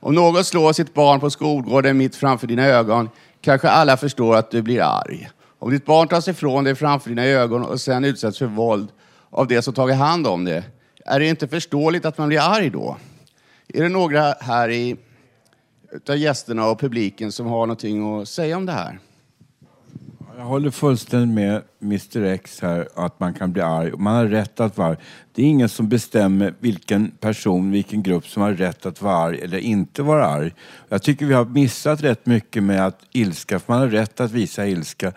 Om 0.00 0.14
någon 0.14 0.44
slår 0.44 0.72
sitt 0.72 0.94
barn 0.94 1.20
på 1.20 1.30
skolgården 1.30 1.98
mitt 1.98 2.16
framför 2.16 2.46
dina 2.46 2.66
ögon 2.66 3.08
kanske 3.40 3.68
alla 3.68 3.96
förstår 3.96 4.36
att 4.36 4.50
du 4.50 4.62
blir 4.62 4.82
arg. 4.82 5.30
Om 5.58 5.70
ditt 5.70 5.84
barn 5.84 6.08
tas 6.08 6.28
ifrån 6.28 6.64
dig 6.64 6.74
framför 6.74 7.08
dina 7.08 7.24
ögon 7.24 7.64
och 7.64 7.80
sen 7.80 8.04
utsätts 8.04 8.38
för 8.38 8.46
våld 8.46 8.88
av 9.30 9.46
det 9.46 9.62
som 9.62 9.74
tagit 9.74 9.96
hand 9.96 10.26
om 10.26 10.44
det, 10.44 10.64
är 11.04 11.20
det 11.20 11.26
inte 11.26 11.48
förståeligt 11.48 12.04
att 12.04 12.18
man 12.18 12.28
blir 12.28 12.40
arg 12.40 12.70
då? 12.70 12.96
Är 13.68 13.82
det 13.82 13.88
några 13.88 14.34
här 14.40 14.68
i, 14.68 14.96
utav 15.92 16.16
gästerna 16.16 16.66
och 16.66 16.80
publiken 16.80 17.32
som 17.32 17.46
har 17.46 17.66
någonting 17.66 18.20
att 18.20 18.28
säga 18.28 18.56
om 18.56 18.66
det 18.66 18.72
här? 18.72 18.98
Jag 20.36 20.44
håller 20.44 20.70
fullständigt 20.70 21.34
med 21.34 21.62
Mr 21.82 22.22
X 22.22 22.60
här 22.60 22.88
att 22.94 23.20
man 23.20 23.34
kan 23.34 23.52
bli 23.52 23.62
arg. 23.62 23.92
Man 23.96 24.14
har 24.14 24.26
rätt 24.26 24.60
att 24.60 24.76
vara 24.76 24.88
arg. 24.88 24.96
Det 25.34 25.42
är 25.42 25.46
ingen 25.46 25.68
som 25.68 25.88
bestämmer 25.88 26.54
vilken 26.60 27.10
person, 27.10 27.70
vilken 27.70 28.02
grupp 28.02 28.26
som 28.26 28.42
har 28.42 28.52
rätt 28.52 28.86
att 28.86 29.02
vara 29.02 29.16
arg 29.16 29.40
eller 29.40 29.58
inte 29.58 30.02
vara 30.02 30.26
arg. 30.26 30.54
Jag 30.88 31.02
tycker 31.02 31.26
vi 31.26 31.34
har 31.34 31.44
missat 31.44 32.02
rätt 32.02 32.26
mycket 32.26 32.62
med 32.62 32.86
att 32.86 33.00
ilska, 33.12 33.58
för 33.58 33.72
man 33.72 33.80
har 33.80 33.88
rätt 33.88 34.20
att 34.20 34.32
visa 34.32 34.66
ilska. 34.66 35.12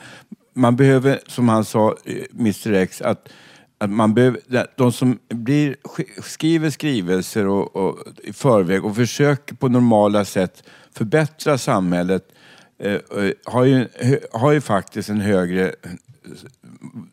Man 0.54 0.76
behöver, 0.76 1.20
som 1.28 1.50
han 1.50 1.66
sa, 1.66 1.96
eh, 2.06 2.16
Mr 2.40 2.74
X, 2.74 3.02
att 3.02 3.30
att 3.78 3.90
man 3.90 4.14
behöver, 4.14 4.40
de 4.76 4.92
som 4.92 5.20
blir, 5.30 5.76
skriver 6.22 6.70
skrivelser 6.70 7.48
och, 7.48 7.76
och, 7.76 7.98
i 8.24 8.34
förväg 8.34 8.86
och 8.86 8.96
försöker 8.96 9.56
på 9.56 9.68
normala 9.68 10.26
sätt 10.26 10.64
förbättra 10.92 11.58
samhället 11.58 12.35
Eh, 12.80 12.94
eh, 12.94 13.32
har, 13.46 13.64
ju, 13.64 13.88
har 14.32 14.52
ju 14.52 14.62
faktiskt 14.62 15.10
en 15.10 15.22
högre 15.22 15.76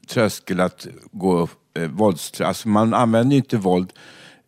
tröskel 0.08 0.60
att 0.60 0.86
gå 1.12 1.48
eh, 1.74 1.88
vålds... 1.88 2.40
Alltså 2.40 2.68
man 2.68 2.94
använder 2.94 3.32
ju 3.32 3.36
inte 3.36 3.56
våld 3.56 3.92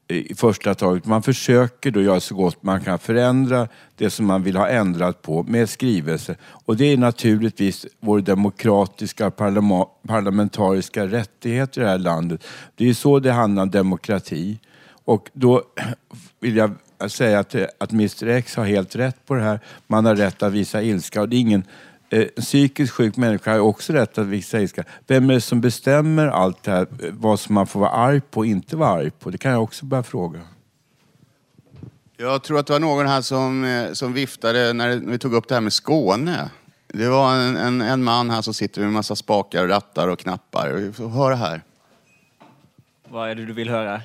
i 0.09 0.35
första 0.35 0.75
taget. 0.75 1.07
Man 1.07 1.23
försöker 1.23 1.91
då 1.91 2.03
göra 2.03 2.21
så 2.21 2.35
gott 2.35 2.63
man 2.63 2.81
kan 2.81 2.99
förändra 2.99 3.69
det 3.97 4.11
som 4.11 4.27
man 4.27 4.43
vill 4.43 4.57
ha 4.57 4.69
ändrat 4.69 5.23
på 5.23 5.43
med 5.43 5.71
skrivelser. 5.71 6.37
Och 6.43 6.77
det 6.77 6.85
är 6.85 6.97
naturligtvis 6.97 7.87
vår 8.01 8.21
demokratiska 8.21 9.31
parlamentariska 10.07 11.07
rättighet 11.07 11.77
i 11.77 11.81
det 11.81 11.87
här 11.87 11.99
landet. 11.99 12.45
Det 12.75 12.85
är 12.85 12.89
ju 12.89 12.95
så 12.95 13.19
det 13.19 13.33
handlar 13.33 13.63
om 13.63 13.71
demokrati. 13.71 14.59
Och 15.05 15.31
då 15.33 15.63
vill 16.41 16.57
jag 16.57 16.71
säga 17.09 17.39
att, 17.39 17.55
att 17.79 17.93
Mr 17.93 18.29
X 18.29 18.57
har 18.57 18.65
helt 18.65 18.97
rätt 18.97 19.27
på 19.27 19.35
det 19.35 19.43
här. 19.43 19.61
Man 19.87 20.05
har 20.05 20.17
rätt 20.17 20.43
att 20.43 20.53
visa 20.53 20.83
ilska 20.83 21.21
och 21.21 21.29
det 21.29 21.37
är 21.37 21.41
ingen 21.41 21.65
eh, 22.11 22.21
en 22.21 22.43
psykiskt 22.43 22.93
sjuk 22.93 23.17
människa 23.17 23.53
har 23.53 23.59
också 23.59 23.93
rätt 23.93 24.19
att 24.19 24.27
visa 24.27 24.61
ilska. 24.61 24.85
Vem 25.07 25.31
är 25.31 25.35
det 25.35 25.41
som 25.41 25.61
bestämmer 25.61 26.27
allt 26.27 26.63
det 26.63 26.71
här? 26.71 26.83
eh, 26.83 27.09
Vad 27.13 27.41
som 27.41 27.55
man 27.55 27.67
får 27.67 27.81
vara 27.81 27.91
arg 27.91 28.21
på 28.21 28.41
och 28.41 28.47
inte 28.47 28.77
vara 28.77 28.91
arg 28.91 29.11
på? 29.11 29.31
Det 29.31 29.39
kan 29.39 29.53
jag 29.53 29.63
också 29.63 29.85
börja 29.85 30.03
fråga. 30.03 30.41
Jag 32.17 32.43
tror 32.43 32.59
att 32.59 32.67
det 32.67 32.73
var 32.73 32.81
någon 32.81 33.07
här 33.07 33.21
som, 33.21 33.65
eh, 33.65 33.93
som 33.93 34.13
viftade 34.13 34.73
när 34.73 34.97
vi 34.97 35.19
tog 35.19 35.35
upp 35.35 35.49
det 35.49 35.55
här 35.55 35.61
med 35.61 35.73
Skåne. 35.73 36.51
Det 36.87 37.09
var 37.09 37.35
en, 37.35 37.57
en, 37.57 37.81
en 37.81 38.05
man 38.05 38.31
här 38.31 38.43
som 38.43 38.55
sitter 38.55 38.81
med 38.81 38.87
en 38.89 38.93
massa 38.93 39.17
spakar, 39.17 39.63
och 39.63 39.69
rattar 39.69 40.09
och 40.09 40.19
knappar. 40.19 40.93
Får 40.93 41.09
höra 41.09 41.35
här. 41.35 41.63
Vad 43.09 43.31
är 43.31 43.35
det 43.35 43.45
du 43.45 43.53
vill 43.53 43.69
höra? 43.69 44.03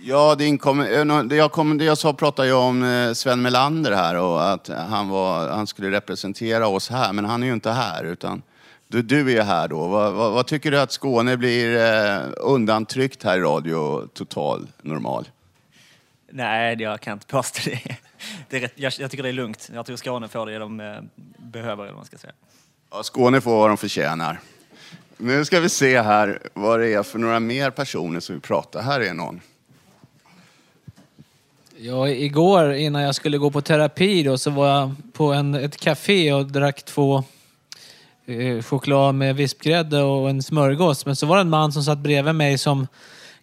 Ja, 0.00 0.34
det 0.34 0.44
inkom, 0.44 0.80
eh, 0.80 1.22
det 1.24 1.36
jag, 1.36 1.52
kom, 1.52 1.78
det 1.78 1.84
jag 1.84 1.98
sa 1.98 2.12
pratade 2.12 2.48
ju 2.48 2.54
om 2.54 2.82
eh, 2.82 3.12
Sven 3.12 3.42
Melander 3.42 3.92
här 3.92 4.14
och 4.14 4.50
att 4.50 4.68
han, 4.68 5.08
var, 5.08 5.48
han 5.48 5.66
skulle 5.66 5.90
representera 5.90 6.68
oss 6.68 6.90
här, 6.90 7.12
men 7.12 7.24
han 7.24 7.42
är 7.42 7.46
ju 7.46 7.52
inte 7.52 7.70
här. 7.70 8.04
Utan 8.04 8.42
du, 8.88 9.02
du 9.02 9.38
är 9.38 9.42
här 9.42 9.68
då. 9.68 9.88
Vad, 9.88 10.12
vad, 10.12 10.32
vad 10.32 10.46
tycker 10.46 10.70
du 10.70 10.80
att 10.80 10.92
Skåne 10.92 11.36
blir 11.36 11.76
eh, 11.76 12.20
undantryckt 12.36 13.22
här 13.22 13.38
i 13.38 13.40
Radio 13.40 14.06
Total 14.06 14.66
Normal? 14.82 15.28
Nej, 16.30 16.76
jag 16.82 17.00
kan 17.00 17.12
inte 17.12 17.26
påstå 17.26 17.60
det. 17.70 17.96
det 18.48 18.56
är 18.56 18.60
rätt, 18.60 18.72
jag, 18.74 18.92
jag 18.98 19.10
tycker 19.10 19.22
det 19.22 19.28
är 19.28 19.32
lugnt. 19.32 19.70
Jag 19.74 19.86
tror 19.86 19.96
Skåne 19.96 20.28
får 20.28 20.46
det 20.46 20.58
de 20.58 20.80
eh, 20.80 20.96
behöver, 21.36 21.82
eller 21.82 21.92
vad 21.92 21.96
man 21.96 22.04
ska 22.04 22.18
säga. 22.18 22.32
Ja, 22.90 23.02
Skåne 23.02 23.40
får 23.40 23.58
vad 23.58 23.70
de 23.70 23.76
förtjänar. 23.76 24.40
Nu 25.16 25.44
ska 25.44 25.60
vi 25.60 25.68
se 25.68 26.02
här 26.02 26.38
vad 26.54 26.80
det 26.80 26.94
är 26.94 27.02
för 27.02 27.18
några 27.18 27.40
mer 27.40 27.70
personer 27.70 28.20
som 28.20 28.34
vi 28.34 28.40
pratar. 28.40 28.82
Här 28.82 29.00
är 29.00 29.14
någon. 29.14 29.40
Ja, 31.80 32.08
igår 32.08 32.74
innan 32.74 33.02
jag 33.02 33.14
skulle 33.14 33.38
gå 33.38 33.50
på 33.50 33.60
terapi 33.60 34.22
då, 34.22 34.38
så 34.38 34.50
var 34.50 34.68
jag 34.68 34.94
på 35.12 35.32
en, 35.32 35.54
ett 35.54 35.76
café 35.76 36.32
och 36.32 36.46
drack 36.46 36.82
två 36.82 37.24
eh, 38.26 38.62
choklad 38.62 39.14
med 39.14 39.36
vispgrädde 39.36 40.02
och 40.02 40.30
en 40.30 40.42
smörgås. 40.42 41.06
Men 41.06 41.16
så 41.16 41.26
var 41.26 41.36
det 41.36 41.40
en 41.40 41.50
man 41.50 41.72
som 41.72 41.82
satt 41.82 41.98
bredvid 41.98 42.34
mig 42.34 42.58
som 42.58 42.86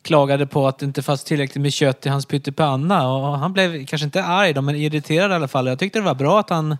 klagade 0.01 0.47
på 0.47 0.67
att 0.67 0.79
det 0.79 0.85
inte 0.85 1.01
fanns 1.01 1.23
tillräckligt 1.23 1.61
med 1.61 1.73
kött 1.73 2.05
i 2.05 2.09
hans 2.09 2.25
pyttipanna. 2.25 3.09
Och 3.09 3.37
han 3.37 3.53
blev 3.53 3.85
kanske 3.85 4.05
inte 4.05 4.23
arg 4.23 4.53
då, 4.53 4.61
men 4.61 4.75
irriterad 4.75 5.31
i 5.31 5.33
alla 5.33 5.47
fall. 5.47 5.67
Jag 5.67 5.79
tyckte 5.79 5.99
det 5.99 6.05
var 6.05 6.15
bra 6.15 6.39
att 6.39 6.49
han 6.49 6.71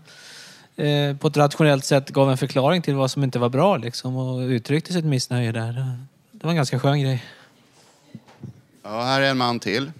eh, 0.76 1.16
på 1.16 1.28
ett 1.28 1.36
rationellt 1.36 1.84
sätt 1.84 2.10
gav 2.10 2.30
en 2.30 2.38
förklaring 2.38 2.82
till 2.82 2.94
vad 2.94 3.10
som 3.10 3.24
inte 3.24 3.38
var 3.38 3.48
bra 3.48 3.76
liksom, 3.76 4.16
och 4.16 4.40
uttryckte 4.40 4.92
sitt 4.92 5.04
missnöje 5.04 5.52
där. 5.52 5.72
Det 6.32 6.44
var 6.44 6.50
en 6.50 6.56
ganska 6.56 6.78
skön 6.78 7.00
grej. 7.00 7.24
Ja, 8.82 9.02
här 9.02 9.20
är 9.20 9.30
en 9.30 9.38
man 9.38 9.60
till. 9.60 9.90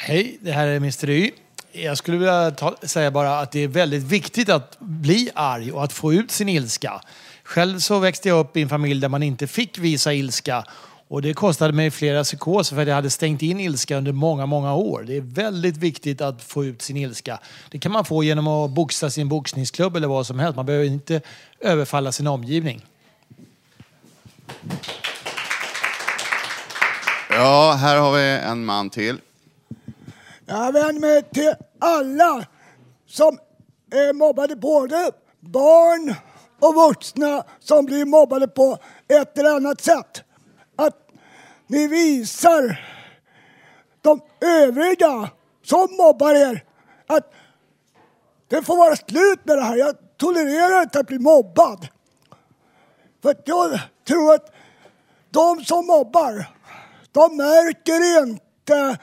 Hej, 0.00 0.38
det 0.40 0.52
här 0.52 0.66
är 0.66 0.76
Mr 0.76 1.10
Y. 1.10 1.30
Jag 1.72 1.98
skulle 1.98 2.16
vilja 2.16 2.50
ta, 2.50 2.74
säga 2.82 3.10
bara 3.10 3.40
att 3.40 3.52
det 3.52 3.60
är 3.60 3.68
väldigt 3.68 4.02
viktigt 4.02 4.48
att 4.48 4.76
bli 4.78 5.30
arg 5.34 5.72
och 5.72 5.84
att 5.84 5.92
få 5.92 6.12
ut 6.12 6.30
sin 6.30 6.48
ilska. 6.48 7.00
Själv 7.44 7.78
så 7.78 7.98
växte 7.98 8.28
jag 8.28 8.40
upp 8.40 8.56
i 8.56 8.62
en 8.62 8.68
familj 8.68 9.00
där 9.00 9.08
man 9.08 9.22
inte 9.22 9.46
fick 9.46 9.78
visa 9.78 10.12
ilska. 10.12 10.64
Och 11.08 11.22
det 11.22 11.34
kostade 11.34 11.72
mig 11.72 11.90
flera 11.90 12.24
psykoser 12.24 12.76
för 12.76 12.82
att 12.82 12.88
jag 12.88 12.94
hade 12.94 13.10
stängt 13.10 13.42
in 13.42 13.60
ilska 13.60 13.96
under 13.96 14.12
många, 14.12 14.46
många 14.46 14.74
år. 14.74 15.04
Det 15.06 15.16
är 15.16 15.20
väldigt 15.20 15.76
viktigt 15.76 16.20
att 16.20 16.42
få 16.42 16.64
ut 16.64 16.82
sin 16.82 16.96
ilska. 16.96 17.38
Det 17.70 17.78
kan 17.78 17.92
man 17.92 18.04
få 18.04 18.24
genom 18.24 18.48
att 18.48 18.70
boxa 18.70 19.10
sin 19.10 19.28
boxningsklubb 19.28 19.96
eller 19.96 20.08
vad 20.08 20.26
som 20.26 20.38
helst. 20.38 20.56
Man 20.56 20.66
behöver 20.66 20.86
inte 20.86 21.20
överfalla 21.60 22.12
sin 22.12 22.26
omgivning. 22.26 22.84
Ja, 27.30 27.72
här 27.72 27.96
har 27.96 28.12
vi 28.12 28.22
en 28.22 28.64
man 28.64 28.90
till. 28.90 29.18
Jag 30.50 30.72
vänder 30.72 31.00
mig 31.00 31.22
till 31.22 31.54
alla 31.78 32.46
som 33.06 33.38
är 33.90 34.12
mobbade, 34.12 34.56
både 34.56 35.12
barn 35.40 36.14
och 36.60 36.74
vuxna 36.74 37.44
som 37.60 37.84
blir 37.84 38.04
mobbade 38.04 38.48
på 38.48 38.78
ett 39.08 39.38
eller 39.38 39.50
annat 39.50 39.80
sätt. 39.80 40.24
Att 40.76 41.08
ni 41.66 41.86
visar 41.86 42.80
de 44.00 44.20
övriga 44.40 45.30
som 45.64 45.88
mobbar 45.98 46.34
er 46.34 46.64
att 47.06 47.32
det 48.48 48.62
får 48.62 48.76
vara 48.76 48.96
slut 48.96 49.40
med 49.44 49.56
det 49.56 49.64
här. 49.64 49.76
Jag 49.76 49.94
tolererar 50.16 50.82
inte 50.82 51.00
att 51.00 51.06
bli 51.06 51.18
mobbad. 51.18 51.88
För 53.22 53.30
att 53.30 53.42
jag 53.44 53.80
tror 54.06 54.34
att 54.34 54.52
de 55.30 55.64
som 55.64 55.86
mobbar, 55.86 56.46
de 57.12 57.36
märker 57.36 58.22
inte 58.22 58.98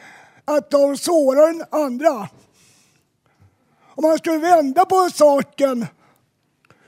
att 0.46 0.72
de 0.72 0.98
sårar 0.98 1.54
den 1.54 1.64
andra. 1.72 2.30
Om 3.96 4.02
man 4.02 4.18
skulle 4.18 4.38
vända 4.38 4.86
på 4.86 5.10
saken 5.14 5.88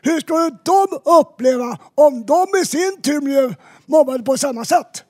Hur 0.02 0.20
skulle 0.20 0.58
de 0.64 0.88
uppleva 1.22 1.80
om 1.96 2.26
de 2.26 2.48
i 2.62 2.66
sin 2.66 3.02
tur 3.02 3.22
blev 3.22 3.56
mobbade 3.86 4.24
på 4.24 4.38
samma 4.38 4.66
sätt? 4.66 5.04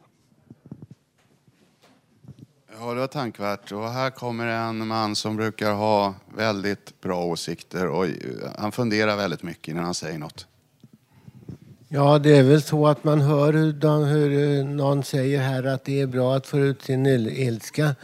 Ja, 2.80 2.94
det 2.94 3.00
var 3.00 3.08
tankvärt. 3.08 3.72
Och 3.72 3.90
här 3.90 4.10
kommer 4.10 4.48
en 4.48 4.88
man 4.88 5.16
som 5.16 5.36
brukar 5.36 5.74
ha 5.74 6.14
väldigt 6.36 7.02
bra 7.02 7.26
åsikter 7.26 7.88
och 7.88 8.06
han 8.58 8.72
funderar 8.72 9.16
väldigt 9.16 9.44
mycket 9.44 9.68
innan 9.68 9.84
han 9.84 9.94
säger 9.94 10.20
något. 10.20 10.48
Ja, 11.90 12.20
det 12.20 12.38
är 12.38 12.44
väl 12.44 12.62
så 12.62 12.88
att 12.88 13.04
man 13.04 13.22
hör 13.22 13.54
hur, 13.54 13.74
de, 13.74 14.04
hur 14.04 14.60
eh, 14.60 14.66
någon 14.66 15.04
säger 15.04 15.42
här 15.42 15.64
att 15.64 15.86
det 15.86 16.02
är 16.02 16.08
bra 16.08 16.36
att 16.36 16.48
få 16.48 16.60
ut 16.60 16.82
sin 16.82 17.06
ilska. 17.06 17.96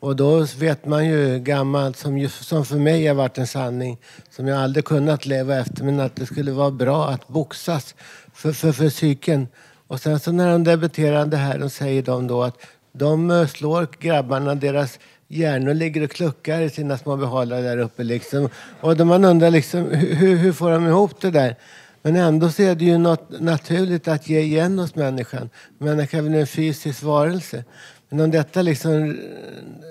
Och 0.00 0.16
då 0.16 0.46
vet 0.58 0.86
man 0.86 1.06
ju 1.06 1.38
gammalt, 1.38 1.96
som, 1.96 2.28
som 2.28 2.64
för 2.64 2.76
mig 2.76 3.06
har 3.06 3.14
varit 3.14 3.38
en 3.38 3.46
sanning, 3.46 3.98
som 4.30 4.48
jag 4.48 4.62
aldrig 4.62 4.84
kunnat 4.84 5.26
leva 5.26 5.56
efter, 5.58 5.84
men 5.84 6.00
att 6.00 6.16
det 6.16 6.26
skulle 6.26 6.52
vara 6.52 6.70
bra 6.70 7.08
att 7.08 7.28
boxas 7.28 7.94
för, 8.34 8.52
för, 8.52 8.72
för 8.72 8.88
psyken. 8.88 9.48
Och 9.86 10.00
sen 10.00 10.20
så 10.20 10.32
när 10.32 10.52
de 10.52 10.64
debuterar 10.64 11.26
det 11.26 11.36
här, 11.36 11.58
då 11.58 11.68
säger 11.68 12.02
de 12.02 12.26
då 12.26 12.42
att 12.42 12.56
de 12.92 13.30
eh, 13.30 13.46
slår 13.46 13.88
grabbarna, 14.00 14.54
deras 14.54 14.98
hjärnor 15.28 15.74
ligger 15.74 16.02
och 16.02 16.10
kluckar 16.10 16.60
i 16.60 16.70
sina 16.70 16.98
små 16.98 17.16
behållare 17.16 17.60
där 17.60 17.78
uppe 17.78 18.02
liksom. 18.02 18.48
Och 18.80 18.96
då 18.96 19.04
man 19.04 19.24
undrar 19.24 19.50
liksom, 19.50 19.90
hur, 19.90 20.36
hur 20.36 20.52
får 20.52 20.70
de 20.70 20.86
ihop 20.86 21.20
det 21.20 21.30
där? 21.30 21.56
Men 22.02 22.16
ändå 22.16 22.50
så 22.50 22.62
är 22.62 22.74
det 22.74 22.84
ju 22.84 22.98
något 22.98 23.40
naturligt 23.40 24.08
att 24.08 24.28
ge 24.28 24.40
igen 24.40 24.78
hos 24.78 24.94
människan. 24.94 25.50
Människan 25.78 26.20
är 26.20 26.24
väl 26.24 26.40
en 26.40 26.46
fysisk 26.46 27.02
varelse. 27.02 27.64
Men 28.08 28.20
om 28.20 28.30
detta 28.30 28.62
liksom 28.62 29.20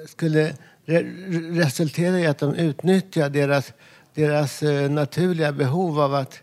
skulle 0.08 0.54
re- 0.86 1.56
resultera 1.60 2.20
i 2.20 2.28
att 2.28 2.38
de 2.38 2.56
utnyttjar 2.56 3.30
deras, 3.30 3.74
deras 4.14 4.64
eh, 4.64 4.90
naturliga 4.92 5.52
behov 5.52 6.00
av 6.00 6.16
att 6.16 6.40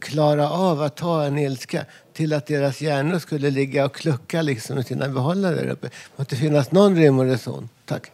klara 0.00 0.50
av 0.50 0.82
att 0.82 0.96
ta 0.96 1.24
en 1.24 1.38
ilska 1.38 1.84
till 2.12 2.32
att 2.32 2.46
deras 2.46 2.80
hjärnor 2.80 3.18
skulle 3.18 3.50
ligga 3.50 3.84
och 3.84 3.94
klucka 3.94 4.42
liksom 4.42 4.78
i 4.78 4.84
sina 4.84 5.08
behållare 5.08 5.54
där 5.54 5.68
uppe. 5.68 5.86
Det 5.86 5.92
måste 6.16 6.36
finnas 6.36 6.72
någon 6.72 6.96
rim 6.96 7.18
och 7.18 7.24
reson. 7.24 7.68
Tack. 7.84 8.12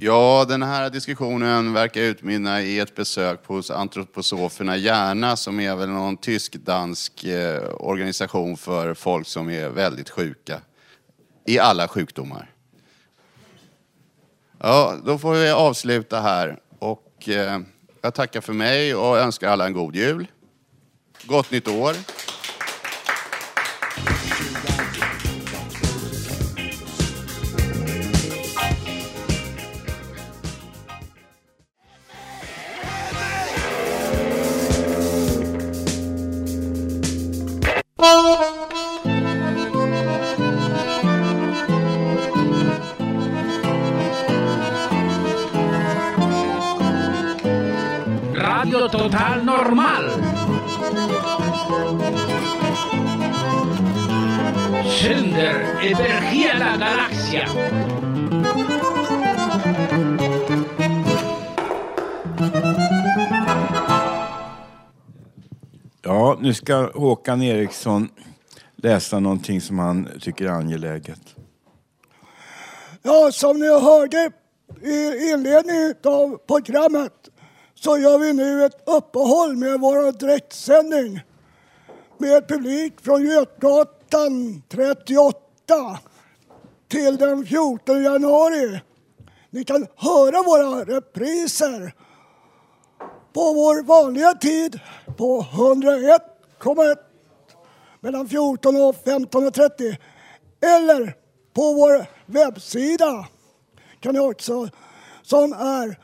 Ja, 0.00 0.44
den 0.48 0.62
här 0.62 0.90
diskussionen 0.90 1.72
verkar 1.72 2.00
utmynna 2.00 2.62
i 2.62 2.78
ett 2.78 2.94
besök 2.94 3.46
hos 3.46 3.70
antroposoferna 3.70 4.76
Järna 4.76 5.36
som 5.36 5.60
är 5.60 5.76
väl 5.76 5.88
någon 5.88 6.16
tysk-dansk 6.16 7.24
eh, 7.24 7.74
organisation 7.74 8.56
för 8.56 8.94
folk 8.94 9.26
som 9.26 9.50
är 9.50 9.68
väldigt 9.68 10.10
sjuka. 10.10 10.60
I 11.46 11.58
alla 11.58 11.88
sjukdomar. 11.88 12.50
Ja, 14.58 14.96
då 15.04 15.18
får 15.18 15.34
vi 15.34 15.50
avsluta 15.50 16.20
här. 16.20 16.60
Och 16.78 17.28
eh, 17.28 17.60
jag 18.02 18.14
tackar 18.14 18.40
för 18.40 18.52
mig 18.52 18.94
och 18.94 19.18
önskar 19.18 19.48
alla 19.48 19.66
en 19.66 19.72
god 19.72 19.96
jul. 19.96 20.26
Gott 21.22 21.50
nytt 21.50 21.68
år. 21.68 21.94
Galaxen. 57.32 57.88
Ja, 66.02 66.36
nu 66.40 66.54
ska 66.54 66.90
Håkan 66.94 67.42
Eriksson 67.42 68.08
läsa 68.76 69.20
någonting 69.20 69.60
som 69.60 69.78
han 69.78 70.08
tycker 70.20 70.44
är 70.44 70.50
angeläget. 70.50 71.20
Ja, 73.02 73.30
som 73.32 73.58
ni 73.58 73.68
hörde 73.68 74.30
i 74.82 75.30
inledningen 75.30 75.94
av 76.04 76.36
programmet 76.46 77.12
så 77.74 77.98
gör 77.98 78.18
vi 78.18 78.32
nu 78.32 78.64
ett 78.64 78.88
uppehåll 78.88 79.56
med 79.56 79.80
vår 79.80 80.18
direktsändning 80.18 81.20
med 82.18 82.48
publik 82.48 83.00
från 83.00 83.26
Götgatan 83.26 84.62
38 84.68 85.98
till 86.88 87.16
den 87.16 87.46
14 87.46 88.02
januari. 88.02 88.80
Ni 89.50 89.64
kan 89.64 89.86
höra 89.96 90.42
våra 90.42 90.84
repriser 90.84 91.92
på 93.32 93.52
vår 93.52 93.82
vanliga 93.82 94.34
tid 94.34 94.80
på 95.16 95.42
101,1 95.42 96.96
mellan 98.00 98.28
14 98.28 98.76
och 98.76 98.94
15.30 98.94 99.96
eller 100.60 101.14
på 101.54 101.72
vår 101.72 102.06
webbsida 102.26 103.28
kan 104.00 104.14
ni 104.14 104.20
också 104.20 104.68
som 105.22 105.52
är 105.52 105.98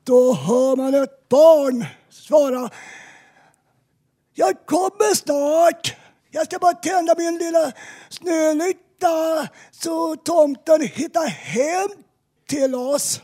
Då 0.05 0.33
hör 0.33 0.75
man 0.75 0.93
ett 0.93 1.29
barn 1.29 1.85
svara. 2.09 2.69
Jag 4.33 4.65
kommer 4.65 5.15
snart. 5.15 5.95
Jag 6.31 6.45
ska 6.45 6.59
bara 6.59 6.73
tända 6.73 7.15
min 7.17 7.37
lilla 7.37 7.71
snölykta 8.09 9.47
så 9.71 10.15
tomten 10.15 10.81
hittar 10.81 11.27
hem 11.27 11.89
till 12.47 12.75
oss. 12.75 13.21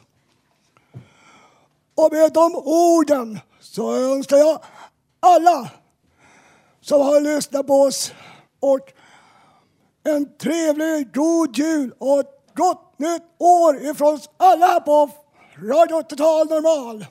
Och 1.95 2.13
med 2.13 2.33
de 2.33 2.55
orden 2.55 3.39
så 3.59 3.95
önskar 3.95 4.37
jag 4.37 4.63
alla 5.19 5.69
som 6.81 7.01
har 7.01 7.21
lyssnat 7.21 7.67
på 7.67 7.81
oss 7.81 8.13
och 8.59 8.93
en 10.03 10.37
trevlig, 10.37 11.13
god 11.13 11.57
jul 11.57 11.93
och 11.97 12.19
ett 12.19 12.55
gott 12.55 12.99
nytt 12.99 13.23
år 13.37 13.85
ifrån 13.85 14.13
oss 14.13 14.29
alla 14.37 14.79
på 14.79 15.09
Radio 15.63 16.03
Total 16.03 16.47
Normal. 16.47 17.05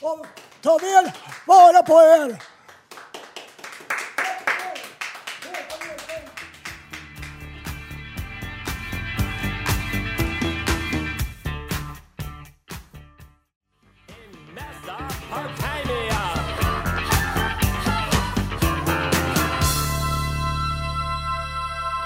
Och 0.00 0.26
ta 0.62 0.78
väl 0.78 1.10
vara 1.46 1.82
på 1.82 1.92
er! 1.92 2.42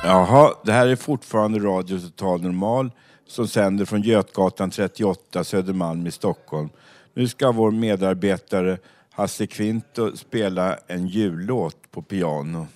Jaha, 0.05 0.55
det 0.64 0.72
här 0.72 0.87
är 0.87 0.97
fortfarande 0.97 1.59
Radio 1.59 1.99
Total 1.99 2.43
Normal 2.43 2.91
som 3.29 3.49
sänder 3.49 3.85
från 3.85 4.03
Götgatan 4.03 4.70
38, 4.70 5.45
Södermalm 5.45 6.07
i 6.07 6.11
Stockholm. 6.11 6.68
Nu 7.14 7.29
ska 7.29 7.53
vår 7.53 7.70
medarbetare 7.70 8.79
Hasse 9.11 9.47
Kvinto 9.47 10.16
spela 10.16 10.79
en 10.87 11.07
jullåt 11.07 11.76
på 11.91 12.03
piano. 12.03 12.66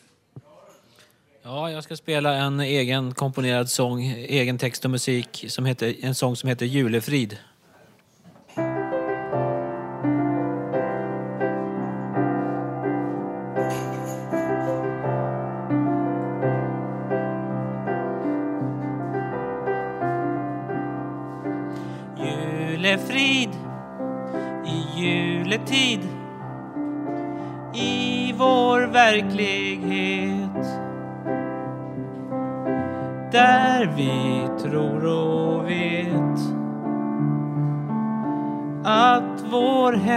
Ja, 1.42 1.70
jag 1.70 1.84
ska 1.84 1.96
spela 1.96 2.34
en 2.34 2.60
egen 2.60 3.14
komponerad 3.14 3.70
sång, 3.70 4.02
egen 4.16 4.58
text 4.58 4.84
och 4.84 4.90
musik, 4.90 5.44
som 5.48 5.64
heter, 5.64 5.94
en 6.00 6.14
sång 6.14 6.36
som 6.36 6.48
heter 6.48 6.66
Julefrid. 6.66 7.20
Julefrid 7.20 7.51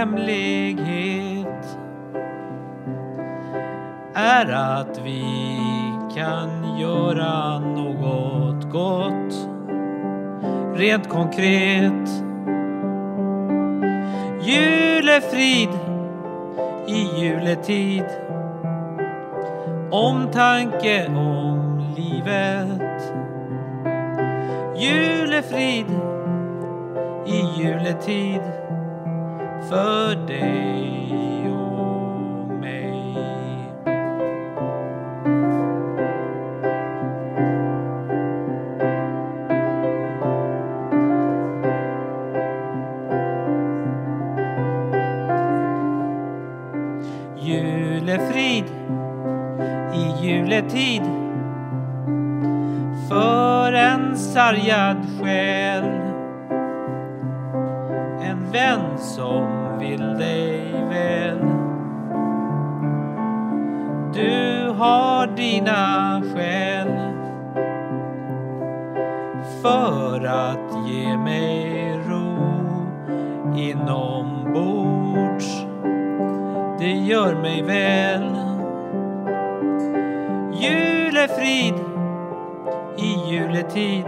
hemlighet 0.06 1.78
är 4.14 4.52
att 4.52 5.00
vi 5.04 5.24
kan 6.16 6.78
göra 6.78 7.60
något 7.60 8.72
gott. 8.72 9.50
Rent 10.76 11.10
konkret 11.10 12.24
Julefrid 14.42 15.70
i 16.88 17.22
juletid. 17.22 18.06
Omtanke 19.92 21.08
om 21.08 21.94
livet. 21.96 23.14
Julefrid 24.78 25.86
i 27.26 27.62
juletid 27.62 28.65
för 29.70 30.28
dig 30.28 30.95
Julefrid 80.96 81.76
i 82.98 83.16
juletid. 83.30 84.06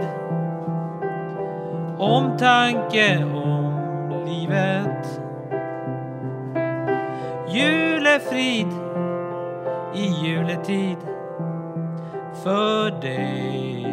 Omtanke 1.98 3.24
om 3.34 4.24
livet. 4.26 5.20
Julefrid 7.48 8.72
i 9.94 10.06
juletid. 10.06 10.98
För 12.42 13.00
dig. 13.00 13.87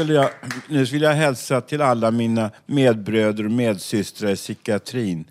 Skulle 0.00 0.14
jag, 0.14 0.30
nu 0.68 0.84
vill 0.84 1.02
jag 1.02 1.12
hälsa 1.12 1.60
till 1.60 1.82
alla 1.82 2.10
mina 2.10 2.50
medbröder 2.66 3.44
och 3.44 3.50
medsystrar 3.50 4.30
i 4.30 4.36
psykiatrin. 4.36 5.24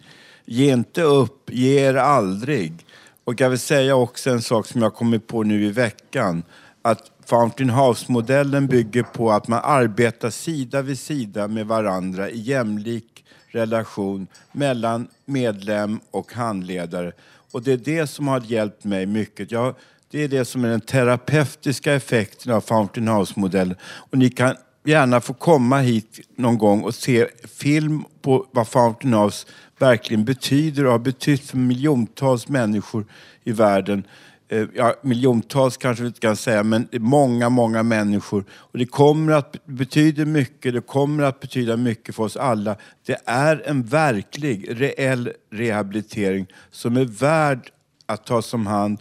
Ge 0.45 0.74
inte 0.74 1.01
upp, 1.01 1.49
ge 1.51 1.80
er 1.80 1.93
aldrig. 1.93 2.86
Och 3.24 3.41
jag 3.41 3.49
vill 3.49 3.59
säga 3.59 3.95
också 3.95 4.30
en 4.30 4.41
sak 4.41 4.67
som 4.67 4.82
jag 4.82 4.93
kommit 4.93 5.28
på 5.28 5.43
nu 5.43 5.65
i 5.65 5.72
veckan. 5.72 6.43
Att 6.82 7.11
Fountain 7.26 7.70
House-modellen 7.70 8.67
bygger 8.67 9.03
på 9.03 9.32
att 9.32 9.47
man 9.47 9.61
arbetar 9.63 10.30
sida 10.30 10.82
vid 10.82 10.99
sida 10.99 11.47
med 11.47 11.67
varandra 11.67 12.30
i 12.30 12.39
jämlik 12.39 13.26
relation 13.47 14.28
mellan 14.51 15.07
medlem 15.26 15.99
och 16.11 16.34
handledare. 16.34 17.11
Och 17.51 17.63
det 17.63 17.72
är 17.72 17.78
det 17.78 18.07
som 18.07 18.28
har 18.28 18.41
hjälpt 18.41 18.84
mig 18.84 19.05
mycket. 19.05 19.51
Jag, 19.51 19.76
det 20.12 20.24
är 20.24 20.28
det 20.28 20.45
som 20.45 20.66
är 20.66 20.70
den 20.70 20.82
terapeutiska 20.82 21.93
effekten 21.93 22.53
av 22.53 22.62
Fountain 22.62 23.07
House-modellen. 23.07 23.76
Och 23.82 24.18
ni 24.18 24.30
kan 24.30 24.55
gärna 24.86 25.22
få 25.22 25.34
komma 25.34 25.80
hit 25.80 26.20
någon 26.36 26.57
gång 26.57 26.84
och 26.84 26.95
se 26.95 27.28
film 27.60 28.03
på 28.22 28.45
vad 28.51 28.68
Fountain 28.68 29.14
House 29.14 29.47
verkligen 29.80 30.26
betyder 30.26 30.86
och 30.86 30.91
har 30.91 30.99
betytt 30.99 31.41
för 31.41 31.57
miljontals 31.57 32.47
människor 32.47 33.05
i 33.43 33.51
världen. 33.51 34.03
Eh, 34.47 34.68
ja, 34.76 34.95
miljontals 35.01 35.78
kanske 35.78 36.03
vi 36.03 36.07
inte 36.07 36.20
kan 36.20 36.36
säga, 36.36 36.64
men 36.64 36.88
många, 36.91 37.49
många 37.49 37.84
människor. 37.84 38.45
Och 38.51 38.78
det 38.78 38.86
kommer 38.86 39.34
att 39.34 39.66
betyda 39.66 40.26
mycket, 40.26 40.74
det 40.74 40.82
kommer 40.82 41.24
att 41.24 41.39
betyda 41.39 41.78
mycket 41.78 42.16
för 42.16 42.24
oss 42.24 42.38
alla. 42.38 42.76
Det 43.05 43.18
är 43.26 43.64
en 43.66 43.84
verklig, 43.84 44.82
reell 44.82 45.32
rehabilitering 45.51 46.47
som 46.72 46.97
är 46.97 47.05
värd 47.05 47.72
att 48.05 48.26
tas 48.26 48.53
om 48.53 48.68
hand 48.68 48.99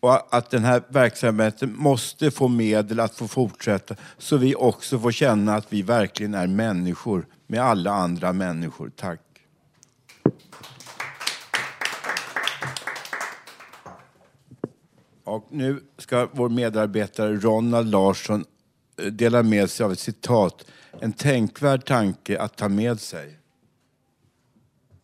och 0.00 0.36
att 0.36 0.50
den 0.50 0.64
här 0.64 0.82
verksamheten 0.88 1.76
måste 1.76 2.30
få 2.30 2.48
medel 2.48 3.00
att 3.00 3.14
få 3.14 3.28
fortsätta 3.28 3.94
så 4.18 4.36
vi 4.36 4.54
också 4.54 4.98
får 4.98 5.12
känna 5.12 5.54
att 5.54 5.72
vi 5.72 5.82
verkligen 5.82 6.34
är 6.34 6.46
människor 6.46 7.26
med 7.46 7.60
alla 7.60 7.90
andra 7.90 8.32
människor. 8.32 8.90
Tack. 8.96 9.20
Och 15.24 15.46
nu 15.50 15.80
ska 15.98 16.28
vår 16.32 16.48
medarbetare 16.48 17.36
Ronald 17.36 17.90
Larsson 17.90 18.44
eh, 19.02 19.06
dela 19.06 19.42
med 19.42 19.70
sig 19.70 19.84
av 19.84 19.92
ett 19.92 19.98
citat. 19.98 20.64
En 21.00 21.12
tänkvärd 21.12 21.84
tanke 21.84 22.40
att 22.40 22.56
ta 22.56 22.68
med 22.68 23.00
sig. 23.00 23.38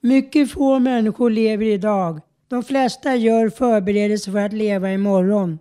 Mycket 0.00 0.50
få 0.50 0.78
människor 0.78 1.30
lever 1.30 1.66
idag. 1.66 2.20
De 2.54 2.62
flesta 2.62 3.16
gör 3.16 3.48
förberedelser 3.48 4.32
för 4.32 4.38
att 4.38 4.52
leva 4.52 4.92
imorgon. 4.92 5.58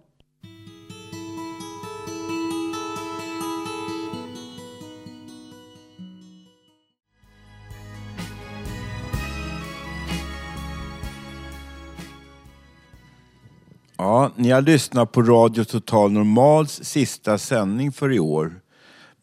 Ja, 13.97 14.31
ni 14.35 14.49
har 14.49 14.61
lyssnat 14.61 15.11
på 15.11 15.21
Radio 15.21 15.63
Total 15.63 16.11
Normals 16.11 16.83
sista 16.83 17.37
sändning 17.37 17.91
för 17.91 18.11
i 18.13 18.19
år. 18.19 18.62